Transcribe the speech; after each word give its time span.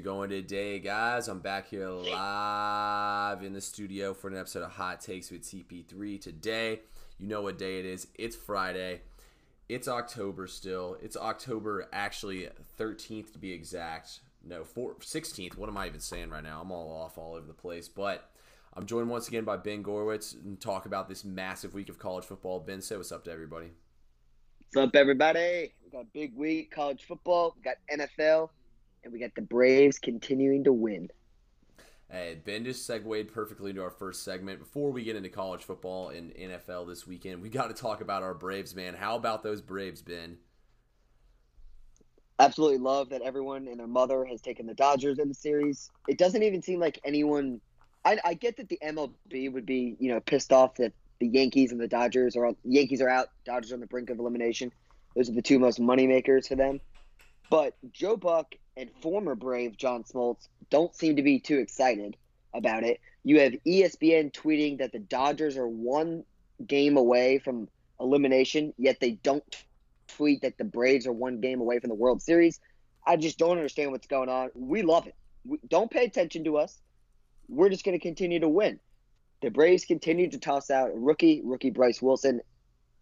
going 0.00 0.30
today, 0.30 0.78
guys? 0.78 1.28
I'm 1.28 1.40
back 1.40 1.68
here 1.68 1.88
live 1.88 3.42
in 3.42 3.52
the 3.52 3.60
studio 3.60 4.14
for 4.14 4.28
an 4.28 4.36
episode 4.36 4.62
of 4.62 4.70
Hot 4.72 5.00
Takes 5.00 5.30
with 5.30 5.42
TP3. 5.42 6.20
Today, 6.20 6.80
you 7.18 7.26
know 7.26 7.42
what 7.42 7.58
day 7.58 7.80
it 7.80 7.86
is. 7.86 8.06
It's 8.14 8.36
Friday. 8.36 9.00
It's 9.68 9.88
October 9.88 10.46
still. 10.46 10.96
It's 11.02 11.16
October, 11.16 11.88
actually, 11.92 12.48
13th 12.78 13.32
to 13.32 13.38
be 13.38 13.52
exact. 13.52 14.20
No, 14.44 14.62
4, 14.62 14.96
16th. 14.96 15.56
What 15.56 15.68
am 15.68 15.76
I 15.76 15.86
even 15.86 16.00
saying 16.00 16.30
right 16.30 16.44
now? 16.44 16.60
I'm 16.62 16.70
all 16.70 16.90
off 16.90 17.18
all 17.18 17.34
over 17.34 17.46
the 17.46 17.52
place. 17.52 17.88
But 17.88 18.30
I'm 18.74 18.86
joined 18.86 19.08
once 19.08 19.26
again 19.26 19.44
by 19.44 19.56
Ben 19.56 19.82
Gorwitz 19.82 20.34
and 20.44 20.60
talk 20.60 20.86
about 20.86 21.08
this 21.08 21.24
massive 21.24 21.74
week 21.74 21.88
of 21.88 21.98
college 21.98 22.24
football. 22.24 22.60
Ben, 22.60 22.80
say 22.80 22.96
what's 22.96 23.10
up 23.10 23.24
to 23.24 23.32
everybody. 23.32 23.70
What's 24.72 24.88
up, 24.88 24.96
everybody? 24.96 25.72
We 25.84 25.90
got 25.90 26.12
big 26.12 26.36
week, 26.36 26.70
college 26.70 27.04
football. 27.04 27.54
We 27.56 27.62
got 27.62 27.76
NFL 27.90 28.50
and 29.04 29.12
we 29.12 29.18
got 29.18 29.34
the 29.34 29.42
Braves 29.42 29.98
continuing 29.98 30.64
to 30.64 30.72
win. 30.72 31.08
Hey, 32.10 32.40
Ben 32.42 32.64
just 32.64 32.86
segued 32.86 33.32
perfectly 33.34 33.70
into 33.70 33.82
our 33.82 33.90
first 33.90 34.24
segment. 34.24 34.60
Before 34.60 34.90
we 34.90 35.04
get 35.04 35.14
into 35.14 35.28
college 35.28 35.64
football 35.64 36.08
and 36.08 36.32
NFL 36.34 36.88
this 36.88 37.06
weekend, 37.06 37.42
we 37.42 37.50
got 37.50 37.68
to 37.68 37.74
talk 37.74 38.00
about 38.00 38.22
our 38.22 38.32
Braves, 38.32 38.74
man. 38.74 38.94
How 38.94 39.16
about 39.16 39.42
those 39.42 39.60
Braves, 39.60 40.00
Ben? 40.00 40.38
Absolutely 42.38 42.78
love 42.78 43.10
that 43.10 43.20
everyone 43.20 43.68
and 43.68 43.78
their 43.78 43.86
mother 43.86 44.24
has 44.24 44.40
taken 44.40 44.66
the 44.66 44.74
Dodgers 44.74 45.18
in 45.18 45.28
the 45.28 45.34
series. 45.34 45.90
It 46.08 46.16
doesn't 46.16 46.42
even 46.42 46.62
seem 46.62 46.80
like 46.80 46.98
anyone. 47.04 47.60
I, 48.06 48.18
I 48.24 48.34
get 48.34 48.56
that 48.56 48.70
the 48.70 48.78
MLB 48.82 49.52
would 49.52 49.66
be, 49.66 49.96
you 49.98 50.08
know, 50.10 50.20
pissed 50.20 50.52
off 50.52 50.76
that 50.76 50.94
the 51.20 51.26
Yankees 51.26 51.72
and 51.72 51.80
the 51.80 51.88
Dodgers 51.88 52.36
are 52.36 52.46
all, 52.46 52.56
Yankees 52.64 53.02
are 53.02 53.08
out, 53.08 53.28
Dodgers 53.44 53.72
on 53.72 53.80
the 53.80 53.86
brink 53.86 54.08
of 54.08 54.18
elimination. 54.18 54.72
Those 55.14 55.28
are 55.28 55.34
the 55.34 55.42
two 55.42 55.58
most 55.58 55.78
money 55.78 56.06
makers 56.06 56.48
for 56.48 56.54
them. 56.54 56.80
But 57.50 57.74
Joe 57.92 58.16
Buck 58.16 58.54
and 58.78 58.90
former 59.02 59.34
Brave 59.34 59.76
John 59.76 60.04
Smoltz 60.04 60.48
don't 60.70 60.94
seem 60.94 61.16
to 61.16 61.22
be 61.22 61.40
too 61.40 61.58
excited 61.58 62.16
about 62.54 62.84
it. 62.84 63.00
You 63.24 63.40
have 63.40 63.52
ESPN 63.66 64.32
tweeting 64.32 64.78
that 64.78 64.92
the 64.92 65.00
Dodgers 65.00 65.56
are 65.56 65.68
one 65.68 66.24
game 66.64 66.96
away 66.96 67.40
from 67.40 67.68
elimination, 68.00 68.72
yet 68.78 69.00
they 69.00 69.12
don't 69.12 69.44
tweet 70.06 70.42
that 70.42 70.56
the 70.56 70.64
Braves 70.64 71.06
are 71.06 71.12
one 71.12 71.40
game 71.40 71.60
away 71.60 71.80
from 71.80 71.88
the 71.88 71.96
World 71.96 72.22
Series. 72.22 72.60
I 73.04 73.16
just 73.16 73.38
don't 73.38 73.56
understand 73.56 73.90
what's 73.90 74.06
going 74.06 74.28
on. 74.28 74.50
We 74.54 74.82
love 74.82 75.06
it. 75.06 75.16
We, 75.44 75.58
don't 75.68 75.90
pay 75.90 76.04
attention 76.04 76.44
to 76.44 76.58
us. 76.58 76.80
We're 77.48 77.70
just 77.70 77.84
going 77.84 77.98
to 77.98 78.02
continue 78.02 78.40
to 78.40 78.48
win. 78.48 78.78
The 79.42 79.50
Braves 79.50 79.84
continue 79.84 80.30
to 80.30 80.38
toss 80.38 80.70
out 80.70 80.90
rookie, 80.94 81.42
rookie 81.44 81.70
Bryce 81.70 82.00
Wilson, 82.00 82.40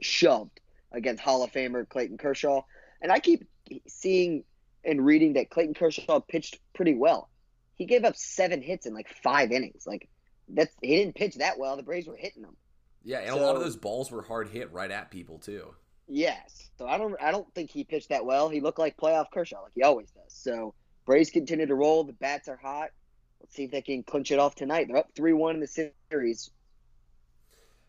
shoved 0.00 0.60
against 0.92 1.22
Hall 1.22 1.42
of 1.42 1.52
Famer 1.52 1.88
Clayton 1.88 2.18
Kershaw. 2.18 2.62
And 3.02 3.12
I 3.12 3.18
keep 3.18 3.46
seeing 3.86 4.44
and 4.86 5.04
reading 5.04 5.34
that 5.34 5.50
Clayton 5.50 5.74
Kershaw 5.74 6.20
pitched 6.20 6.58
pretty 6.74 6.94
well. 6.94 7.28
He 7.74 7.84
gave 7.84 8.04
up 8.04 8.16
seven 8.16 8.62
hits 8.62 8.86
in 8.86 8.94
like 8.94 9.08
five 9.22 9.52
innings. 9.52 9.86
Like 9.86 10.08
that's 10.48 10.72
he 10.80 10.96
didn't 10.96 11.16
pitch 11.16 11.36
that 11.36 11.58
well. 11.58 11.76
The 11.76 11.82
Braves 11.82 12.06
were 12.06 12.16
hitting 12.16 12.42
him. 12.42 12.56
Yeah, 13.04 13.18
and 13.18 13.30
so, 13.30 13.40
a 13.40 13.44
lot 13.44 13.56
of 13.56 13.62
those 13.62 13.76
balls 13.76 14.10
were 14.10 14.22
hard 14.22 14.48
hit 14.48 14.72
right 14.72 14.90
at 14.90 15.10
people 15.10 15.38
too. 15.38 15.74
Yes. 16.08 16.70
So 16.78 16.86
I 16.86 16.98
don't 16.98 17.14
I 17.20 17.30
don't 17.30 17.52
think 17.54 17.70
he 17.70 17.84
pitched 17.84 18.08
that 18.10 18.24
well. 18.24 18.48
He 18.48 18.60
looked 18.60 18.78
like 18.78 18.96
playoff 18.96 19.30
Kershaw, 19.32 19.62
like 19.62 19.72
he 19.74 19.82
always 19.82 20.10
does. 20.10 20.32
So 20.32 20.74
Braves 21.04 21.30
continue 21.30 21.66
to 21.66 21.74
roll. 21.74 22.04
The 22.04 22.12
bats 22.12 22.48
are 22.48 22.56
hot. 22.56 22.90
Let's 23.40 23.54
see 23.54 23.64
if 23.64 23.70
they 23.70 23.82
can 23.82 24.02
clinch 24.02 24.30
it 24.30 24.38
off 24.38 24.54
tonight. 24.54 24.86
They're 24.88 24.96
up 24.96 25.10
three 25.14 25.32
one 25.32 25.54
in 25.54 25.60
the 25.60 25.92
series. 26.10 26.50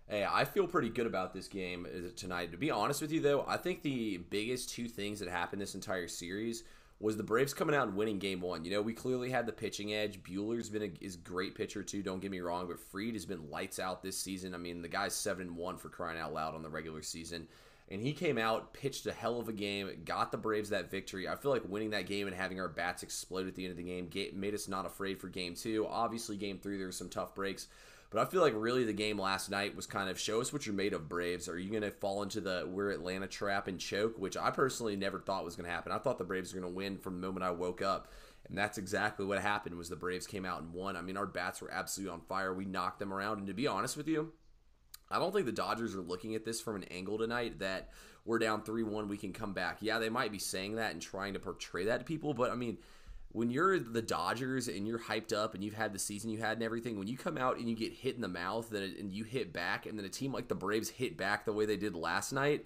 Hey, 0.08 0.26
I 0.30 0.46
feel 0.46 0.68
pretty 0.68 0.90
good 0.90 1.06
about 1.06 1.34
this 1.34 1.50
game 1.50 1.86
uh, 1.86 2.10
tonight. 2.16 2.52
To 2.52 2.58
be 2.58 2.72
honest 2.72 3.02
with 3.02 3.12
you, 3.12 3.20
though, 3.20 3.44
I 3.46 3.58
think 3.58 3.82
the 3.82 4.18
biggest 4.30 4.70
two 4.70 4.88
things 4.88 5.20
that 5.20 5.28
happened 5.28 5.62
this 5.62 5.76
entire 5.76 6.08
series 6.08 6.64
was 7.00 7.16
the 7.16 7.24
Braves 7.24 7.54
coming 7.54 7.76
out 7.76 7.88
and 7.88 7.96
winning 7.96 8.18
game 8.18 8.42
one. 8.42 8.66
You 8.66 8.72
know, 8.72 8.82
we 8.82 8.94
clearly 8.94 9.30
had 9.30 9.46
the 9.46 9.52
pitching 9.52 9.94
edge. 9.94 10.24
Buehler's 10.24 10.70
been 10.70 10.84
a 10.84 10.92
is 11.00 11.16
great 11.16 11.54
pitcher 11.56 11.84
too. 11.84 12.02
Don't 12.02 12.22
get 12.22 12.32
me 12.32 12.40
wrong, 12.40 12.68
but 12.68 12.80
Fried 12.80 13.14
has 13.14 13.26
been 13.26 13.52
lights 13.52 13.80
out 13.80 14.02
this 14.02 14.18
season. 14.18 14.56
I 14.56 14.58
mean, 14.58 14.82
the 14.82 14.88
guy's 14.88 15.14
seven 15.14 15.48
and 15.48 15.58
one 15.58 15.78
for 15.78 15.90
crying 15.90 16.20
out 16.20 16.34
loud 16.34 16.56
on 16.56 16.64
the 16.64 16.70
regular 16.70 17.04
season, 17.04 17.48
and 17.90 18.02
he 18.02 18.14
came 18.14 18.40
out, 18.40 18.74
pitched 18.74 19.06
a 19.06 19.12
hell 19.12 19.40
of 19.40 19.48
a 19.48 19.54
game, 19.54 19.90
got 20.06 20.32
the 20.32 20.38
Braves 20.38 20.72
that 20.72 20.90
victory. 20.90 21.28
I 21.28 21.36
feel 21.36 21.52
like 21.52 21.70
winning 21.70 21.92
that 21.92 22.08
game 22.08 22.26
and 22.26 22.36
having 22.36 22.60
our 22.60 22.68
bats 22.68 23.04
explode 23.04 23.48
at 23.48 23.56
the 23.56 23.66
end 23.66 23.72
of 23.72 23.78
the 23.78 23.84
game 23.84 24.10
made 24.34 24.56
us 24.56 24.68
not 24.68 24.88
afraid 24.88 25.20
for 25.20 25.28
game 25.28 25.54
two. 25.54 25.86
Obviously, 25.88 26.36
game 26.36 26.58
three 26.58 26.78
there 26.78 26.88
were 26.88 26.92
some 26.92 27.10
tough 27.10 27.36
breaks. 27.36 27.68
But 28.10 28.22
I 28.22 28.26
feel 28.30 28.42
like 28.42 28.54
really 28.56 28.86
the 28.86 28.94
game 28.94 29.20
last 29.20 29.50
night 29.50 29.76
was 29.76 29.86
kind 29.86 30.10
of 30.10 30.20
show 30.20 30.40
us 30.40 30.54
what 30.54 30.66
you're 30.66 30.76
made 30.76 30.94
of, 30.94 31.10
Braves. 31.10 31.50
Are 31.50 31.60
you 31.60 31.70
going 31.70 31.82
to 31.82 31.92
fall 31.92 32.24
into 32.24 32.40
the 32.40 32.66
we're 32.66 32.92
Atlanta 32.92 33.28
trap 33.28 33.68
and 33.68 33.80
choke, 33.80 34.18
which 34.18 34.38
I 34.38 34.50
personally 34.52 34.96
never 34.96 35.20
thought 35.20 35.44
was 35.44 35.58
going 35.58 35.68
to 35.68 35.74
happen. 35.74 35.92
I 35.92 35.98
thought 35.98 36.18
the 36.18 36.24
Braves 36.24 36.54
were 36.54 36.62
going 36.62 36.72
to 36.72 36.78
win 36.78 36.98
from 36.98 37.20
the 37.20 37.28
moment 37.28 37.44
I 37.44 37.52
woke 37.52 37.82
up. 37.82 38.08
And 38.48 38.58
that's 38.58 38.78
exactly 38.78 39.26
what 39.26 39.42
happened 39.42 39.76
was 39.76 39.90
the 39.90 39.98
Braves 39.98 40.26
came 40.26 40.46
out 40.46 40.62
and 40.62 40.72
won. 40.72 40.96
I 40.96 41.02
mean, 41.02 41.18
our 41.18 41.26
bats 41.26 41.62
were 41.62 41.72
absolutely 41.72 42.14
on 42.14 42.22
fire. 42.22 42.54
We 42.54 42.64
knocked 42.64 43.00
them 43.00 43.14
around. 43.14 43.40
And 43.40 43.48
to 43.48 43.54
be 43.54 43.68
honest 43.68 43.98
with 43.98 44.08
you, 44.08 44.32
I 45.12 45.20
don't 45.20 45.34
think 45.34 45.46
the 45.46 45.52
Dodgers 45.52 45.96
are 45.96 46.02
looking 46.02 46.34
at 46.36 46.46
this 46.46 46.62
from 46.62 46.78
an 46.78 46.86
angle 46.86 47.18
tonight 47.18 47.60
that 47.60 47.90
we're 48.24 48.40
down 48.40 48.62
3 48.62 48.84
1, 48.84 49.08
we 49.08 49.18
can 49.18 49.34
come 49.34 49.54
back. 49.54 49.78
Yeah, 49.82 50.00
they 50.00 50.10
might 50.10 50.32
be 50.32 50.40
saying 50.40 50.76
that 50.76 50.92
and 50.92 51.02
trying 51.02 51.34
to 51.34 51.40
portray 51.40 51.86
that 51.86 52.00
to 52.00 52.06
people, 52.06 52.34
but 52.34 52.52
I 52.52 52.56
mean, 52.56 52.78
when 53.32 53.50
you're 53.52 53.78
the 53.80 54.02
Dodgers 54.02 54.68
and 54.68 54.88
you're 54.88 55.00
hyped 55.00 55.34
up 55.34 55.54
and 55.54 55.64
you've 55.64 55.74
had 55.74 55.94
the 55.94 56.00
season 56.00 56.30
you 56.30 56.40
had 56.40 56.58
and 56.58 56.64
everything, 56.64 56.98
when 56.98 57.08
you 57.08 57.18
come 57.18 57.38
out 57.38 57.58
and 57.58 57.70
you 57.70 57.76
get 57.76 57.94
hit 57.94 58.16
in 58.16 58.22
the 58.22 58.28
mouth 58.28 58.72
and 58.74 59.12
you 59.12 59.24
hit 59.24 59.54
back, 59.54 59.86
and 59.86 59.98
then 59.98 60.06
a 60.06 60.10
team 60.10 60.32
like 60.32 60.48
the 60.48 60.56
Braves 60.56 60.90
hit 60.90 61.18
back 61.18 61.46
the 61.46 61.54
way 61.54 61.66
they 61.66 61.78
did 61.78 61.96
last 61.96 62.32
night, 62.32 62.66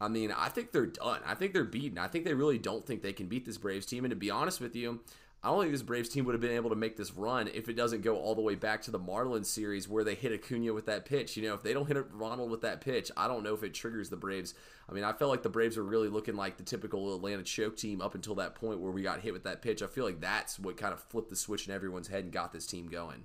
I 0.00 0.08
mean, 0.08 0.32
I 0.32 0.48
think 0.48 0.72
they're 0.72 0.86
done. 0.86 1.20
I 1.26 1.34
think 1.34 1.52
they're 1.52 1.64
beaten. 1.64 1.98
I 1.98 2.08
think 2.08 2.24
they 2.24 2.34
really 2.34 2.58
don't 2.58 2.86
think 2.86 3.02
they 3.02 3.12
can 3.12 3.26
beat 3.26 3.44
this 3.44 3.58
Braves 3.58 3.84
team. 3.84 4.04
And 4.04 4.10
to 4.10 4.16
be 4.16 4.30
honest 4.30 4.60
with 4.60 4.74
you, 4.74 5.00
I 5.42 5.48
don't 5.48 5.60
think 5.60 5.72
this 5.72 5.82
Braves 5.82 6.10
team 6.10 6.26
would 6.26 6.34
have 6.34 6.42
been 6.42 6.50
able 6.50 6.68
to 6.68 6.76
make 6.76 6.98
this 6.98 7.14
run 7.14 7.48
if 7.48 7.70
it 7.70 7.72
doesn't 7.72 8.02
go 8.02 8.16
all 8.16 8.34
the 8.34 8.42
way 8.42 8.56
back 8.56 8.82
to 8.82 8.90
the 8.90 8.98
Marlins 8.98 9.46
series 9.46 9.88
where 9.88 10.04
they 10.04 10.14
hit 10.14 10.32
Acuna 10.32 10.74
with 10.74 10.84
that 10.84 11.06
pitch. 11.06 11.34
You 11.34 11.44
know, 11.44 11.54
if 11.54 11.62
they 11.62 11.72
don't 11.72 11.86
hit 11.86 11.96
Ronald 12.12 12.50
with 12.50 12.60
that 12.60 12.82
pitch, 12.82 13.10
I 13.16 13.26
don't 13.26 13.42
know 13.42 13.54
if 13.54 13.62
it 13.62 13.72
triggers 13.72 14.10
the 14.10 14.18
Braves. 14.18 14.52
I 14.86 14.92
mean, 14.92 15.02
I 15.02 15.14
felt 15.14 15.30
like 15.30 15.42
the 15.42 15.48
Braves 15.48 15.78
were 15.78 15.82
really 15.82 16.08
looking 16.08 16.36
like 16.36 16.58
the 16.58 16.62
typical 16.62 17.14
Atlanta 17.14 17.42
choke 17.42 17.78
team 17.78 18.02
up 18.02 18.14
until 18.14 18.34
that 18.34 18.54
point 18.54 18.80
where 18.80 18.92
we 18.92 19.00
got 19.00 19.20
hit 19.20 19.32
with 19.32 19.44
that 19.44 19.62
pitch. 19.62 19.82
I 19.82 19.86
feel 19.86 20.04
like 20.04 20.20
that's 20.20 20.58
what 20.58 20.76
kind 20.76 20.92
of 20.92 21.00
flipped 21.04 21.30
the 21.30 21.36
switch 21.36 21.66
in 21.66 21.72
everyone's 21.72 22.08
head 22.08 22.24
and 22.24 22.32
got 22.32 22.52
this 22.52 22.66
team 22.66 22.88
going. 22.88 23.24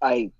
I 0.00 0.30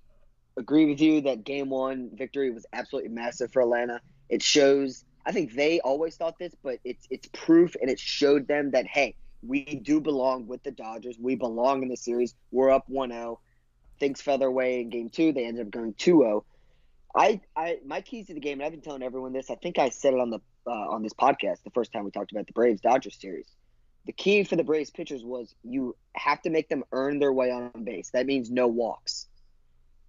agree 0.55 0.85
with 0.85 1.01
you 1.01 1.19
that 1.21 1.43
game 1.43 1.69
one 1.69 2.11
victory 2.13 2.49
was 2.49 2.65
absolutely 2.71 3.09
massive 3.09 3.51
for 3.51 3.61
Atlanta. 3.61 3.99
It 4.29 4.41
shows. 4.41 5.03
I 5.25 5.33
think 5.33 5.53
they 5.53 5.81
always 5.81 6.15
thought 6.15 6.39
this, 6.39 6.55
but 6.63 6.79
it's 6.85 7.07
it's 7.09 7.27
proof 7.33 7.75
and 7.81 7.89
it 7.89 7.99
showed 7.99 8.47
them 8.47 8.71
that 8.71 8.87
hey 8.87 9.15
we 9.41 9.63
do 9.63 10.01
belong 10.01 10.47
with 10.47 10.63
the 10.63 10.71
Dodgers. 10.71 11.17
We 11.19 11.35
belong 11.35 11.83
in 11.83 11.89
the 11.89 11.97
series. 11.97 12.33
We're 12.51 12.71
up 12.71 12.85
1-0. 12.89 13.37
Things 13.99 14.21
fell 14.21 14.37
their 14.37 14.51
way 14.51 14.81
in 14.81 14.89
game 14.89 15.09
two. 15.09 15.33
They 15.33 15.45
ended 15.45 15.65
up 15.65 15.71
going 15.71 15.93
2-0. 15.93 16.43
I, 17.15 17.41
I, 17.55 17.79
my 17.85 18.01
keys 18.01 18.27
to 18.27 18.33
the 18.33 18.39
game, 18.39 18.59
and 18.59 18.63
I've 18.63 18.71
been 18.71 18.81
telling 18.81 19.01
everyone 19.01 19.33
this. 19.33 19.49
I 19.49 19.55
think 19.55 19.79
I 19.79 19.89
said 19.89 20.13
it 20.13 20.19
on 20.19 20.29
the 20.29 20.39
uh, 20.67 20.71
on 20.71 21.01
this 21.01 21.13
podcast 21.13 21.63
the 21.63 21.71
first 21.71 21.93
time 21.93 22.03
we 22.03 22.11
talked 22.11 22.31
about 22.31 22.45
the 22.45 22.53
Braves 22.53 22.81
Dodgers 22.81 23.17
series. 23.19 23.47
The 24.05 24.11
key 24.11 24.43
for 24.43 24.55
the 24.55 24.63
Braves 24.63 24.89
pitchers 24.89 25.23
was 25.23 25.55
you 25.63 25.95
have 26.13 26.41
to 26.41 26.49
make 26.49 26.69
them 26.69 26.83
earn 26.91 27.19
their 27.19 27.31
way 27.31 27.49
on 27.51 27.71
base. 27.83 28.09
That 28.11 28.25
means 28.25 28.51
no 28.51 28.67
walks. 28.67 29.27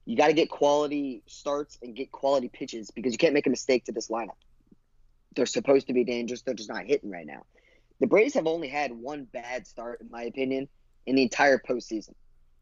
You 0.04 0.16
got 0.16 0.28
to 0.28 0.32
get 0.32 0.50
quality 0.50 1.22
starts 1.26 1.78
and 1.82 1.94
get 1.94 2.10
quality 2.10 2.48
pitches 2.48 2.90
because 2.90 3.12
you 3.12 3.18
can't 3.18 3.34
make 3.34 3.46
a 3.46 3.50
mistake 3.50 3.84
to 3.84 3.92
this 3.92 4.08
lineup. 4.08 4.36
They're 5.36 5.46
supposed 5.46 5.86
to 5.86 5.92
be 5.92 6.04
dangerous. 6.04 6.42
They're 6.42 6.54
just 6.54 6.70
not 6.70 6.84
hitting 6.84 7.10
right 7.10 7.26
now 7.26 7.44
the 8.00 8.06
Braves 8.06 8.34
have 8.34 8.46
only 8.46 8.68
had 8.68 8.92
one 8.92 9.24
bad 9.24 9.66
start, 9.66 10.00
in 10.00 10.10
my 10.10 10.22
opinion, 10.24 10.68
in 11.06 11.16
the 11.16 11.22
entire 11.22 11.58
postseason, 11.58 12.14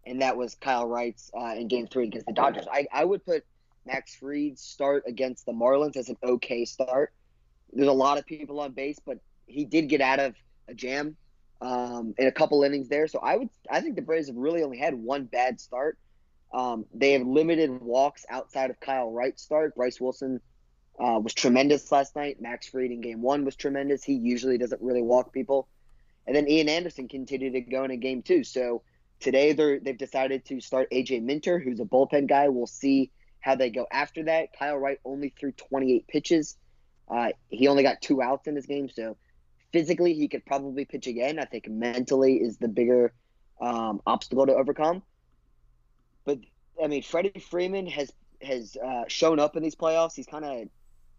and 0.07 0.23
that 0.23 0.37
was 0.37 0.55
Kyle 0.55 0.87
Wright's 0.87 1.31
uh, 1.39 1.55
in 1.57 1.69
Game 1.69 1.87
Three 1.87 2.05
against 2.05 2.27
the 2.27 2.33
Dodgers. 2.33 2.67
I, 2.71 2.87
I 2.93 3.05
would 3.05 3.25
put 3.25 3.45
Max 3.87 4.15
Fried's 4.17 4.63
start 4.63 5.05
against 5.07 5.47
the 5.47 5.53
Marlins 5.53 5.97
as 5.97 6.09
an 6.09 6.17
okay 6.23 6.65
start. 6.65 7.13
There's 7.73 7.89
a 7.89 7.93
lot 7.93 8.19
of 8.19 8.27
people 8.27 8.61
on 8.61 8.73
base, 8.73 8.99
but 9.05 9.19
he 9.47 9.65
did 9.65 9.89
get 9.89 10.01
out 10.01 10.21
of 10.21 10.35
a 10.69 10.75
jam 10.75 11.17
um, 11.61 12.15
in 12.19 12.27
a 12.27 12.33
couple 12.33 12.63
innings 12.63 12.89
there. 12.89 13.07
So 13.07 13.19
I 13.19 13.37
would, 13.37 13.49
I 13.71 13.81
think 13.81 13.97
the 13.97 14.03
Braves 14.03 14.29
have 14.29 14.37
really 14.37 14.63
only 14.63 14.79
had 14.79 14.95
one 14.95 15.25
bad 15.25 15.61
start. 15.61 15.99
Um, 16.53 16.87
they 16.95 17.13
have 17.13 17.27
limited 17.27 17.81
walks 17.81 18.25
outside 18.31 18.71
of 18.71 18.81
Kyle 18.81 19.11
Wright's 19.11 19.43
start. 19.43 19.75
Bryce 19.75 20.01
Wilson 20.01 20.41
uh, 20.99 21.21
was 21.23 21.35
tremendous 21.35 21.91
last 21.93 22.17
night. 22.17 22.41
Max 22.41 22.69
Fried 22.69 22.91
in 22.91 23.01
game 23.01 23.23
one 23.23 23.45
was 23.45 23.57
tremendous. 23.57 24.03
He 24.03 24.15
usually 24.15 24.59
doesn't 24.59 24.81
really 24.81 25.03
walk 25.03 25.33
people. 25.33 25.69
And 26.27 26.35
then 26.35 26.49
Ian 26.49 26.69
Anderson 26.69 27.09
continued 27.09 27.53
to 27.53 27.61
go 27.61 27.85
in 27.85 27.91
a 27.91 27.97
game 27.97 28.23
two. 28.23 28.45
So 28.45 28.83
today 29.21 29.53
they're 29.53 29.79
they've 29.79 29.97
decided 29.97 30.45
to 30.47 30.61
start 30.61 30.91
AJ 30.91 31.23
Minter, 31.23 31.59
who's 31.59 31.81
a 31.81 31.85
bullpen 31.85 32.29
guy. 32.29 32.49
We'll 32.49 32.67
see 32.67 33.11
how 33.41 33.55
they 33.55 33.71
go 33.71 33.87
after 33.91 34.25
that. 34.25 34.49
Kyle 34.59 34.77
Wright 34.77 34.99
only 35.05 35.33
threw 35.39 35.53
28 35.53 36.09
pitches. 36.09 36.57
Uh, 37.09 37.29
he 37.49 37.69
only 37.69 37.85
got 37.85 38.03
two 38.03 38.21
outs 38.21 38.49
in 38.49 38.57
his 38.57 38.67
game, 38.67 38.89
so 38.89 39.17
physically 39.73 40.15
he 40.15 40.27
could 40.27 40.45
probably 40.45 40.85
pitch 40.85 41.07
again. 41.07 41.39
I 41.39 41.45
think 41.45 41.69
mentally 41.69 42.37
is 42.37 42.57
the 42.57 42.69
bigger 42.69 43.13
um, 43.61 44.01
obstacle 44.07 44.47
to 44.47 44.55
overcome. 44.55 45.03
But 46.25 46.39
I 46.83 46.89
mean, 46.89 47.03
Freddie 47.03 47.39
Freeman 47.39 47.87
has 47.87 48.13
has 48.43 48.77
uh, 48.77 49.05
shown 49.09 49.39
up 49.39 49.57
in 49.57 49.63
these 49.63 49.77
playoffs. 49.77 50.15
He's 50.15 50.27
kind 50.27 50.45
of 50.45 50.69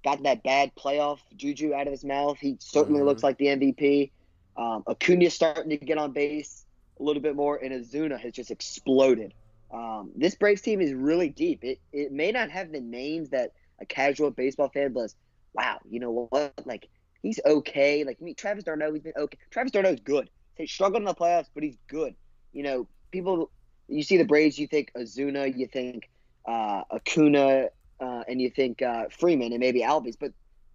gotten 0.07 0.23
that 0.23 0.41
bad 0.41 0.71
playoff 0.73 1.19
juju 1.35 1.73
out 1.73 1.85
of 1.85 1.91
his 1.91 2.05
mouth. 2.05 2.37
He 2.39 2.55
certainly 2.59 2.99
mm-hmm. 2.99 3.09
looks 3.09 3.23
like 3.23 3.37
the 3.37 3.47
MVP. 3.47 4.11
Um, 4.55 4.83
Acuna's 4.87 5.33
starting 5.33 5.69
to 5.69 5.77
get 5.77 5.97
on 5.97 6.13
base 6.13 6.65
a 6.97 7.03
little 7.03 7.21
bit 7.21 7.35
more, 7.35 7.57
and 7.57 7.73
Ozuna 7.73 8.17
has 8.17 8.31
just 8.31 8.49
exploded. 8.49 9.33
Um, 9.69 10.11
this 10.15 10.35
Braves 10.35 10.61
team 10.61 10.79
is 10.79 10.93
really 10.93 11.27
deep. 11.27 11.61
It 11.61 11.81
it 11.91 12.13
may 12.13 12.31
not 12.31 12.49
have 12.51 12.71
the 12.71 12.79
names 12.79 13.31
that 13.31 13.51
a 13.81 13.85
casual 13.85 14.31
baseball 14.31 14.69
fan 14.69 14.93
was. 14.93 15.13
Wow, 15.53 15.79
you 15.89 15.99
know 15.99 16.27
what? 16.29 16.53
Like 16.65 16.87
he's 17.21 17.41
okay. 17.45 18.05
Like 18.05 18.17
I 18.21 18.23
me, 18.23 18.33
Travis 18.33 18.63
d'Arnaud, 18.63 18.93
he's 18.93 19.03
been 19.03 19.13
okay. 19.17 19.37
Travis 19.51 19.73
d'Arnaud's 19.73 19.99
good. 19.99 20.29
He 20.55 20.67
struggled 20.67 21.01
in 21.01 21.05
the 21.05 21.15
playoffs, 21.15 21.49
but 21.53 21.63
he's 21.63 21.77
good. 21.87 22.15
You 22.53 22.63
know, 22.63 22.87
people. 23.11 23.51
You 23.89 24.03
see 24.03 24.17
the 24.17 24.25
Braves, 24.25 24.57
you 24.57 24.67
think 24.67 24.91
Ozuna, 24.97 25.57
you 25.57 25.65
think 25.65 26.09
uh, 26.45 26.83
Acuna, 26.91 27.69
uh, 27.99 28.23
and 28.27 28.41
you 28.41 28.49
think 28.49 28.81
uh, 28.81 29.05
Freeman, 29.09 29.53
and 29.53 29.59
maybe 29.59 29.81
Albies, 29.81 30.17
but 30.19 30.31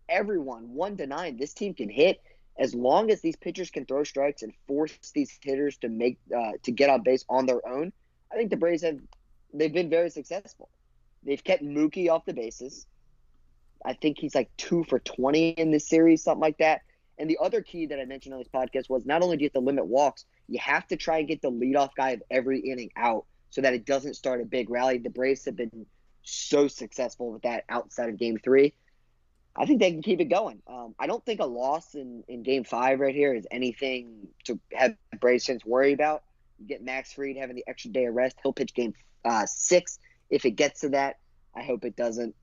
everyone 0.09 0.75
one 0.75 0.97
to 0.97 1.07
nine, 1.07 1.37
this 1.37 1.55
team 1.55 1.75
can 1.75 1.89
hit 1.89 2.21
as 2.59 2.75
long 2.75 3.11
as 3.11 3.21
these 3.21 3.37
pitchers 3.37 3.71
can 3.71 3.87
throw 3.87 4.05
strikes 4.05 4.43
and 4.43 4.53
force 4.67 4.93
these 5.15 5.39
hitters 5.43 5.79
to 5.79 5.89
make 5.89 6.19
uh, 6.37 6.53
to 6.63 6.71
get 6.71 6.91
on 6.91 7.03
base 7.03 7.25
on 7.29 7.47
their 7.47 7.67
own. 7.67 7.93
I 8.31 8.37
think 8.37 8.51
the 8.51 8.57
Braves 8.57 8.83
have 8.83 8.99
they've 9.53 9.73
been 9.73 9.91
very 9.91 10.11
successful. 10.11 10.69
They've 11.25 11.43
kept 11.43 11.63
Mookie 11.63 12.11
off 12.11 12.25
the 12.25 12.35
bases. 12.35 12.87
I 13.85 13.95
think 13.95 14.19
he's 14.19 14.35
like 14.35 14.51
two 14.57 14.85
for 14.85 14.99
twenty 15.01 15.51
in 15.51 15.71
this 15.71 15.89
series, 15.89 16.23
something 16.23 16.41
like 16.41 16.59
that. 16.59 16.83
And 17.19 17.29
the 17.29 17.39
other 17.41 17.61
key 17.61 17.87
that 17.87 18.01
I 18.01 18.05
mentioned 18.05 18.35
on 18.35 18.41
this 18.41 18.49
podcast 18.49 18.89
was 18.89 19.05
not 19.07 19.23
only 19.23 19.37
do 19.37 19.43
you 19.43 19.47
have 19.47 19.53
to 19.53 19.61
limit 19.61 19.87
walks, 19.87 20.25
you 20.49 20.59
have 20.59 20.87
to 20.89 20.97
try 20.97 21.19
and 21.19 21.29
get 21.29 21.43
the 21.43 21.51
leadoff 21.51 21.91
guy 21.97 22.11
of 22.11 22.23
every 22.31 22.61
inning 22.61 22.91
out 22.97 23.27
so 23.51 23.61
that 23.61 23.75
it 23.75 23.85
doesn't 23.85 24.15
start 24.15 24.41
a 24.41 24.45
big 24.45 24.71
rally. 24.71 24.99
The 24.99 25.11
Braves 25.11 25.45
have 25.45 25.57
been 25.57 25.87
so 26.23 26.69
successful 26.69 27.33
with 27.33 27.43
that 27.43 27.65
outside 27.69 28.09
of 28.09 28.19
game 28.19 28.39
three. 28.39 28.75
I 29.55 29.67
think 29.67 29.81
they 29.81 29.91
can 29.91 30.03
keep 30.03 30.21
it 30.21 30.27
going. 30.27 30.63
Um, 30.67 30.95
I 30.99 31.07
don't 31.07 31.25
think 31.25 31.41
a 31.41 31.45
loss 31.47 31.95
in, 31.95 32.25
in 32.27 32.43
game 32.43 32.65
five 32.65 33.01
right 33.01 33.15
here 33.15 33.35
is 33.35 33.47
anything 33.51 34.29
to 34.45 34.59
have 34.73 34.95
Braves 35.21 35.45
fans 35.45 35.65
worry 35.65 35.93
about. 35.93 36.23
You 36.59 36.67
get 36.67 36.83
Max 36.83 37.13
Fried 37.13 37.37
having 37.37 37.57
the 37.57 37.65
extra 37.67 37.91
day 37.91 38.07
of 38.07 38.15
rest. 38.15 38.37
He'll 38.43 38.53
pitch 38.53 38.73
game 38.73 38.95
uh, 39.25 39.45
six. 39.47 39.99
If 40.31 40.47
it 40.47 40.53
gets 40.53 40.81
to 40.81 40.91
that, 40.91 41.19
I 41.55 41.63
hope 41.63 41.85
it 41.85 41.97
doesn't. 41.97 42.35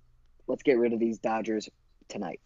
Let's 0.45 0.61
get 0.61 0.77
rid 0.77 0.93
of 0.93 0.99
these 0.99 1.17
Dodgers 1.17 1.67
tonight. 2.09 2.41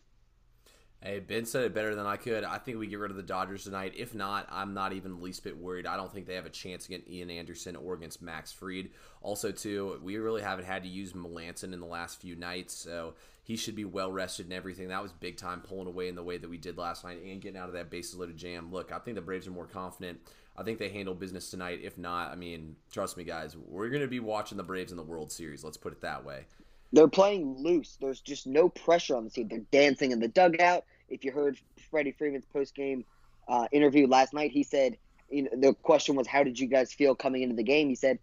Hey, 1.05 1.19
Ben 1.19 1.43
said 1.43 1.65
it 1.65 1.73
better 1.73 1.95
than 1.95 2.05
I 2.05 2.15
could. 2.15 2.45
I 2.45 2.57
think 2.59 2.79
we 2.79 2.87
get 2.87 2.97
rid 2.97 3.11
of 3.11 3.17
the 3.17 3.23
Dodgers 3.23 3.65
tonight. 3.65 3.91
If 3.97 4.15
not, 4.15 4.47
I'm 4.49 4.73
not 4.73 4.93
even 4.93 5.17
the 5.17 5.21
least 5.21 5.43
bit 5.43 5.57
worried. 5.57 5.85
I 5.85 5.97
don't 5.97 6.09
think 6.09 6.25
they 6.25 6.35
have 6.35 6.45
a 6.45 6.49
chance 6.49 6.85
against 6.85 7.09
Ian 7.09 7.29
Anderson 7.29 7.75
or 7.75 7.93
against 7.93 8.21
Max 8.21 8.53
Fried. 8.53 8.89
Also, 9.21 9.51
too, 9.51 9.99
we 10.01 10.15
really 10.15 10.41
haven't 10.41 10.63
had 10.63 10.83
to 10.83 10.87
use 10.87 11.11
Melancon 11.11 11.73
in 11.73 11.81
the 11.81 11.85
last 11.85 12.21
few 12.21 12.37
nights, 12.37 12.73
so 12.73 13.15
he 13.43 13.57
should 13.57 13.75
be 13.75 13.83
well 13.83 14.13
rested 14.13 14.45
and 14.45 14.53
everything. 14.53 14.87
That 14.87 15.03
was 15.03 15.11
big 15.11 15.35
time 15.35 15.59
pulling 15.59 15.87
away 15.87 16.07
in 16.07 16.15
the 16.15 16.23
way 16.23 16.37
that 16.37 16.49
we 16.49 16.57
did 16.57 16.77
last 16.77 17.03
night 17.03 17.21
and 17.21 17.41
getting 17.41 17.59
out 17.59 17.67
of 17.67 17.73
that 17.73 17.89
bases 17.89 18.15
loaded 18.15 18.37
jam. 18.37 18.71
Look, 18.71 18.93
I 18.93 18.99
think 18.99 19.15
the 19.15 19.21
Braves 19.21 19.45
are 19.45 19.51
more 19.51 19.67
confident. 19.67 20.21
I 20.55 20.63
think 20.63 20.79
they 20.79 20.87
handle 20.87 21.15
business 21.15 21.49
tonight. 21.49 21.81
If 21.83 21.97
not, 21.97 22.31
I 22.31 22.35
mean, 22.35 22.77
trust 22.93 23.17
me, 23.17 23.25
guys, 23.25 23.57
we're 23.57 23.89
going 23.89 24.03
to 24.03 24.07
be 24.07 24.21
watching 24.21 24.57
the 24.57 24.63
Braves 24.63 24.91
in 24.91 24.97
the 24.97 25.03
World 25.03 25.33
Series. 25.33 25.65
Let's 25.65 25.75
put 25.75 25.91
it 25.91 25.99
that 25.99 26.23
way. 26.23 26.45
They're 26.93 27.09
playing 27.09 27.57
loose. 27.57 27.97
There's 27.99 28.21
just 28.21 28.47
no 28.47 28.69
pressure 28.69 29.17
on 29.17 29.25
the 29.25 29.29
team. 29.31 29.49
They're 29.49 29.59
dancing 29.71 30.11
in 30.11 30.19
the 30.21 30.29
dugout. 30.29 30.85
If 31.13 31.23
you 31.23 31.31
heard 31.31 31.57
Freddie 31.91 32.11
Freeman's 32.11 32.45
post 32.45 32.75
game 32.75 33.05
uh, 33.47 33.67
interview 33.71 34.07
last 34.07 34.33
night, 34.33 34.51
he 34.51 34.63
said, 34.63 34.97
you 35.29 35.43
know, 35.43 35.49
the 35.55 35.73
question 35.73 36.15
was, 36.15 36.27
how 36.27 36.43
did 36.43 36.59
you 36.59 36.67
guys 36.67 36.91
feel 36.93 37.15
coming 37.15 37.43
into 37.43 37.55
the 37.55 37.63
game? 37.63 37.87
He 37.87 37.95
said, 37.95 38.19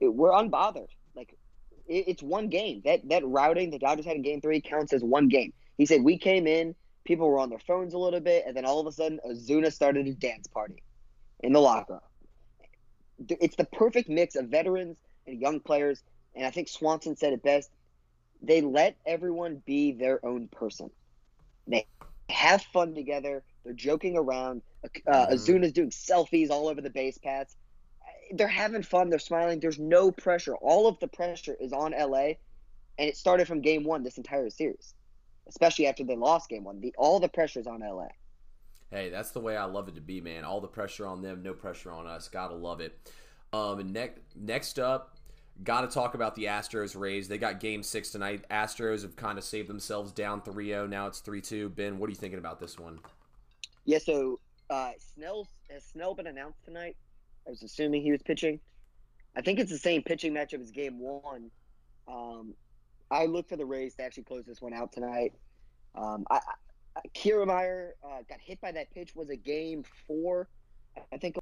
we're 0.00 0.30
unbothered. 0.30 0.88
Like, 1.14 1.36
it, 1.86 2.04
it's 2.08 2.22
one 2.22 2.48
game. 2.48 2.82
That 2.84 3.08
that 3.08 3.26
routing 3.26 3.70
the 3.70 3.78
Dodgers 3.78 4.06
had 4.06 4.16
in 4.16 4.22
game 4.22 4.40
three 4.40 4.60
counts 4.60 4.92
as 4.92 5.02
one 5.02 5.28
game. 5.28 5.52
He 5.78 5.86
said, 5.86 6.02
we 6.02 6.16
came 6.18 6.46
in, 6.46 6.74
people 7.04 7.28
were 7.28 7.38
on 7.38 7.50
their 7.50 7.58
phones 7.58 7.94
a 7.94 7.98
little 7.98 8.20
bit, 8.20 8.44
and 8.46 8.56
then 8.56 8.64
all 8.64 8.80
of 8.80 8.86
a 8.86 8.92
sudden, 8.92 9.20
Ozuna 9.28 9.72
started 9.72 10.06
a 10.06 10.14
dance 10.14 10.46
party 10.46 10.82
in 11.40 11.52
the 11.52 11.60
locker 11.60 11.94
room. 11.94 13.36
It's 13.40 13.56
the 13.56 13.64
perfect 13.64 14.08
mix 14.08 14.36
of 14.36 14.46
veterans 14.46 14.96
and 15.26 15.40
young 15.40 15.60
players. 15.60 16.02
And 16.34 16.46
I 16.46 16.50
think 16.50 16.68
Swanson 16.68 17.16
said 17.16 17.32
it 17.32 17.42
best. 17.42 17.70
They 18.42 18.60
let 18.60 18.96
everyone 19.06 19.62
be 19.64 19.92
their 19.92 20.24
own 20.24 20.48
person. 20.48 20.90
They 21.66 21.86
have 22.32 22.62
fun 22.72 22.94
together. 22.94 23.42
They're 23.64 23.72
joking 23.72 24.16
around. 24.16 24.62
Uh, 24.84 25.26
mm-hmm. 25.26 25.68
Doing 25.70 25.90
selfies 25.90 26.50
all 26.50 26.68
over 26.68 26.80
the 26.80 26.90
base 26.90 27.18
paths. 27.18 27.56
They're 28.32 28.48
having 28.48 28.82
fun. 28.82 29.10
They're 29.10 29.18
smiling. 29.18 29.60
There's 29.60 29.78
no 29.78 30.10
pressure. 30.10 30.56
All 30.56 30.88
of 30.88 30.98
the 31.00 31.08
pressure 31.08 31.56
is 31.60 31.72
on 31.72 31.92
LA, 31.92 32.34
and 32.98 33.08
it 33.08 33.16
started 33.16 33.46
from 33.46 33.60
game 33.60 33.84
one 33.84 34.02
this 34.02 34.16
entire 34.16 34.50
series, 34.50 34.94
especially 35.46 35.86
after 35.86 36.02
they 36.02 36.16
lost 36.16 36.48
game 36.48 36.64
one. 36.64 36.80
The 36.80 36.94
all 36.98 37.20
the 37.20 37.28
pressure 37.28 37.60
is 37.60 37.66
on 37.66 37.80
LA. 37.80 38.08
Hey, 38.90 39.08
that's 39.08 39.30
the 39.30 39.40
way 39.40 39.56
I 39.56 39.64
love 39.64 39.88
it 39.88 39.94
to 39.94 40.00
be, 40.00 40.20
man. 40.20 40.44
All 40.44 40.60
the 40.60 40.68
pressure 40.68 41.06
on 41.06 41.22
them, 41.22 41.42
no 41.42 41.54
pressure 41.54 41.90
on 41.90 42.06
us. 42.06 42.28
Gotta 42.28 42.54
love 42.54 42.80
it. 42.80 43.10
Um, 43.52 43.92
next, 43.92 44.20
next 44.34 44.78
up, 44.78 45.16
Got 45.64 45.82
to 45.82 45.88
talk 45.88 46.14
about 46.14 46.34
the 46.34 46.44
Astros 46.44 46.98
Rays. 46.98 47.28
They 47.28 47.38
got 47.38 47.60
game 47.60 47.82
six 47.82 48.10
tonight. 48.10 48.44
Astros 48.50 49.02
have 49.02 49.16
kind 49.16 49.38
of 49.38 49.44
saved 49.44 49.68
themselves 49.68 50.10
down 50.10 50.40
3 50.40 50.66
0. 50.66 50.86
Now 50.86 51.06
it's 51.06 51.20
3 51.20 51.40
2. 51.40 51.68
Ben, 51.68 51.98
what 51.98 52.06
are 52.08 52.10
you 52.10 52.16
thinking 52.16 52.38
about 52.38 52.58
this 52.58 52.78
one? 52.78 52.98
Yeah, 53.84 53.98
so 53.98 54.40
uh, 54.70 54.92
Snell 54.98 55.46
has 55.70 55.84
Snell 55.84 56.14
been 56.14 56.26
announced 56.26 56.64
tonight? 56.64 56.96
I 57.46 57.50
was 57.50 57.62
assuming 57.62 58.02
he 58.02 58.10
was 58.10 58.22
pitching. 58.22 58.60
I 59.36 59.42
think 59.42 59.58
it's 59.58 59.70
the 59.70 59.78
same 59.78 60.02
pitching 60.02 60.32
matchup 60.32 60.60
as 60.60 60.70
game 60.70 60.98
one. 60.98 61.50
Um, 62.08 62.54
I 63.10 63.26
look 63.26 63.48
for 63.48 63.56
the 63.56 63.66
Rays 63.66 63.94
to 63.96 64.02
actually 64.02 64.24
close 64.24 64.44
this 64.44 64.60
one 64.60 64.72
out 64.72 64.92
tonight. 64.92 65.32
Um, 65.94 66.24
I, 66.30 66.40
I, 66.96 67.00
Kiermaier 67.14 67.90
uh, 68.04 68.22
got 68.28 68.40
hit 68.40 68.60
by 68.60 68.72
that 68.72 68.92
pitch. 68.92 69.14
Was 69.14 69.30
a 69.30 69.36
game 69.36 69.84
four? 70.06 70.48
I 71.12 71.18
think 71.18 71.36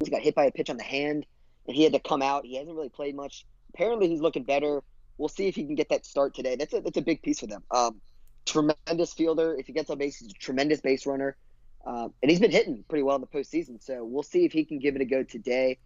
he 0.00 0.10
got 0.10 0.22
hit 0.22 0.34
by 0.34 0.44
a 0.44 0.50
pitch 0.50 0.70
on 0.70 0.76
the 0.76 0.84
hand 0.84 1.26
and 1.66 1.76
he 1.76 1.82
had 1.82 1.92
to 1.92 1.98
come 1.98 2.22
out. 2.22 2.44
He 2.44 2.56
hasn't 2.56 2.76
really 2.76 2.88
played 2.88 3.14
much. 3.14 3.46
Apparently, 3.74 4.08
he's 4.08 4.20
looking 4.20 4.44
better. 4.44 4.82
We'll 5.18 5.28
see 5.28 5.48
if 5.48 5.54
he 5.54 5.64
can 5.64 5.74
get 5.74 5.88
that 5.90 6.04
start 6.04 6.34
today. 6.34 6.56
That's 6.56 6.74
a 6.74 6.80
that's 6.80 6.96
a 6.96 7.02
big 7.02 7.22
piece 7.22 7.40
for 7.40 7.46
them. 7.46 7.62
Um, 7.70 8.00
tremendous 8.44 9.12
fielder. 9.12 9.56
If 9.58 9.66
he 9.66 9.72
gets 9.72 9.90
on 9.90 9.98
base, 9.98 10.18
he's 10.18 10.30
a 10.30 10.34
tremendous 10.34 10.80
base 10.80 11.06
runner, 11.06 11.36
um, 11.86 12.12
and 12.22 12.30
he's 12.30 12.40
been 12.40 12.50
hitting 12.50 12.84
pretty 12.88 13.02
well 13.02 13.16
in 13.16 13.20
the 13.20 13.26
postseason. 13.26 13.82
So 13.82 14.04
we'll 14.04 14.22
see 14.22 14.44
if 14.44 14.52
he 14.52 14.64
can 14.64 14.78
give 14.78 14.94
it 14.94 15.00
a 15.00 15.04
go 15.04 15.22
today. 15.22 15.78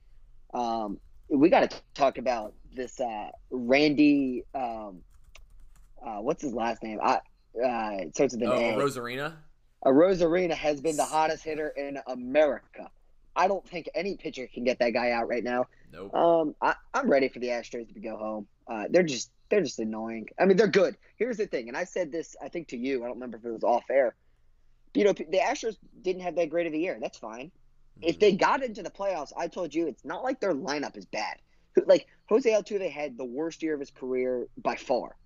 Um, 0.52 0.98
we 1.28 1.48
got 1.48 1.70
to 1.70 1.76
talk 1.94 2.18
about 2.18 2.54
this 2.74 3.00
uh, 3.00 3.30
Randy. 3.50 4.44
Um, 4.54 5.02
uh, 6.04 6.16
what's 6.16 6.42
his 6.42 6.52
last 6.52 6.82
name? 6.82 6.98
I, 7.02 7.20
uh, 7.62 7.98
it 8.00 8.14
starts 8.14 8.34
with 8.34 8.42
an 8.42 8.48
oh, 8.48 8.54
A. 8.54 8.72
Arozarena. 8.74 9.34
A 9.84 9.88
Arozarena 9.88 10.54
has 10.54 10.80
been 10.80 10.96
the 10.96 11.04
hottest 11.04 11.44
hitter 11.44 11.68
in 11.68 11.98
America. 12.06 12.90
I 13.36 13.48
don't 13.48 13.66
think 13.66 13.88
any 13.94 14.16
pitcher 14.16 14.46
can 14.52 14.64
get 14.64 14.78
that 14.80 14.90
guy 14.90 15.12
out 15.12 15.28
right 15.28 15.44
now. 15.44 15.66
Nope. 15.92 16.14
Um, 16.14 16.54
I, 16.60 16.74
am 16.94 17.10
ready 17.10 17.28
for 17.28 17.38
the 17.38 17.48
Astros 17.48 17.92
to 17.92 18.00
go 18.00 18.16
home. 18.16 18.46
Uh, 18.66 18.84
they're 18.90 19.02
just 19.02 19.30
they're 19.48 19.62
just 19.62 19.78
annoying. 19.78 20.28
I 20.38 20.44
mean, 20.44 20.56
they're 20.56 20.68
good. 20.68 20.96
Here's 21.16 21.36
the 21.36 21.46
thing, 21.46 21.68
and 21.68 21.76
I 21.76 21.84
said 21.84 22.12
this 22.12 22.36
I 22.42 22.48
think 22.48 22.68
to 22.68 22.76
you. 22.76 23.02
I 23.02 23.06
don't 23.06 23.16
remember 23.16 23.38
if 23.38 23.44
it 23.44 23.50
was 23.50 23.64
off 23.64 23.84
air. 23.90 24.14
You 24.94 25.04
know, 25.04 25.12
the 25.12 25.38
Astros 25.38 25.76
didn't 26.02 26.22
have 26.22 26.36
that 26.36 26.50
great 26.50 26.66
of 26.66 26.72
a 26.72 26.78
year. 26.78 26.98
That's 27.00 27.18
fine. 27.18 27.46
Mm-hmm. 27.46 28.08
If 28.08 28.18
they 28.18 28.32
got 28.32 28.62
into 28.62 28.82
the 28.82 28.90
playoffs, 28.90 29.32
I 29.36 29.48
told 29.48 29.74
you 29.74 29.86
it's 29.86 30.04
not 30.04 30.22
like 30.22 30.40
their 30.40 30.54
lineup 30.54 30.96
is 30.96 31.06
bad. 31.06 31.36
Like 31.86 32.06
Jose 32.28 32.50
Altuve 32.50 32.90
had 32.90 33.16
the 33.16 33.24
worst 33.24 33.62
year 33.62 33.74
of 33.74 33.80
his 33.80 33.90
career 33.90 34.48
by 34.56 34.76
far. 34.76 35.16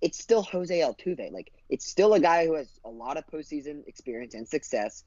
It's 0.00 0.18
still 0.18 0.42
Jose 0.42 0.78
Altuve. 0.78 1.32
Like 1.32 1.52
it's 1.68 1.86
still 1.86 2.14
a 2.14 2.20
guy 2.20 2.46
who 2.46 2.54
has 2.54 2.68
a 2.84 2.90
lot 2.90 3.16
of 3.16 3.26
postseason 3.26 3.86
experience 3.86 4.34
and 4.34 4.48
success, 4.48 5.04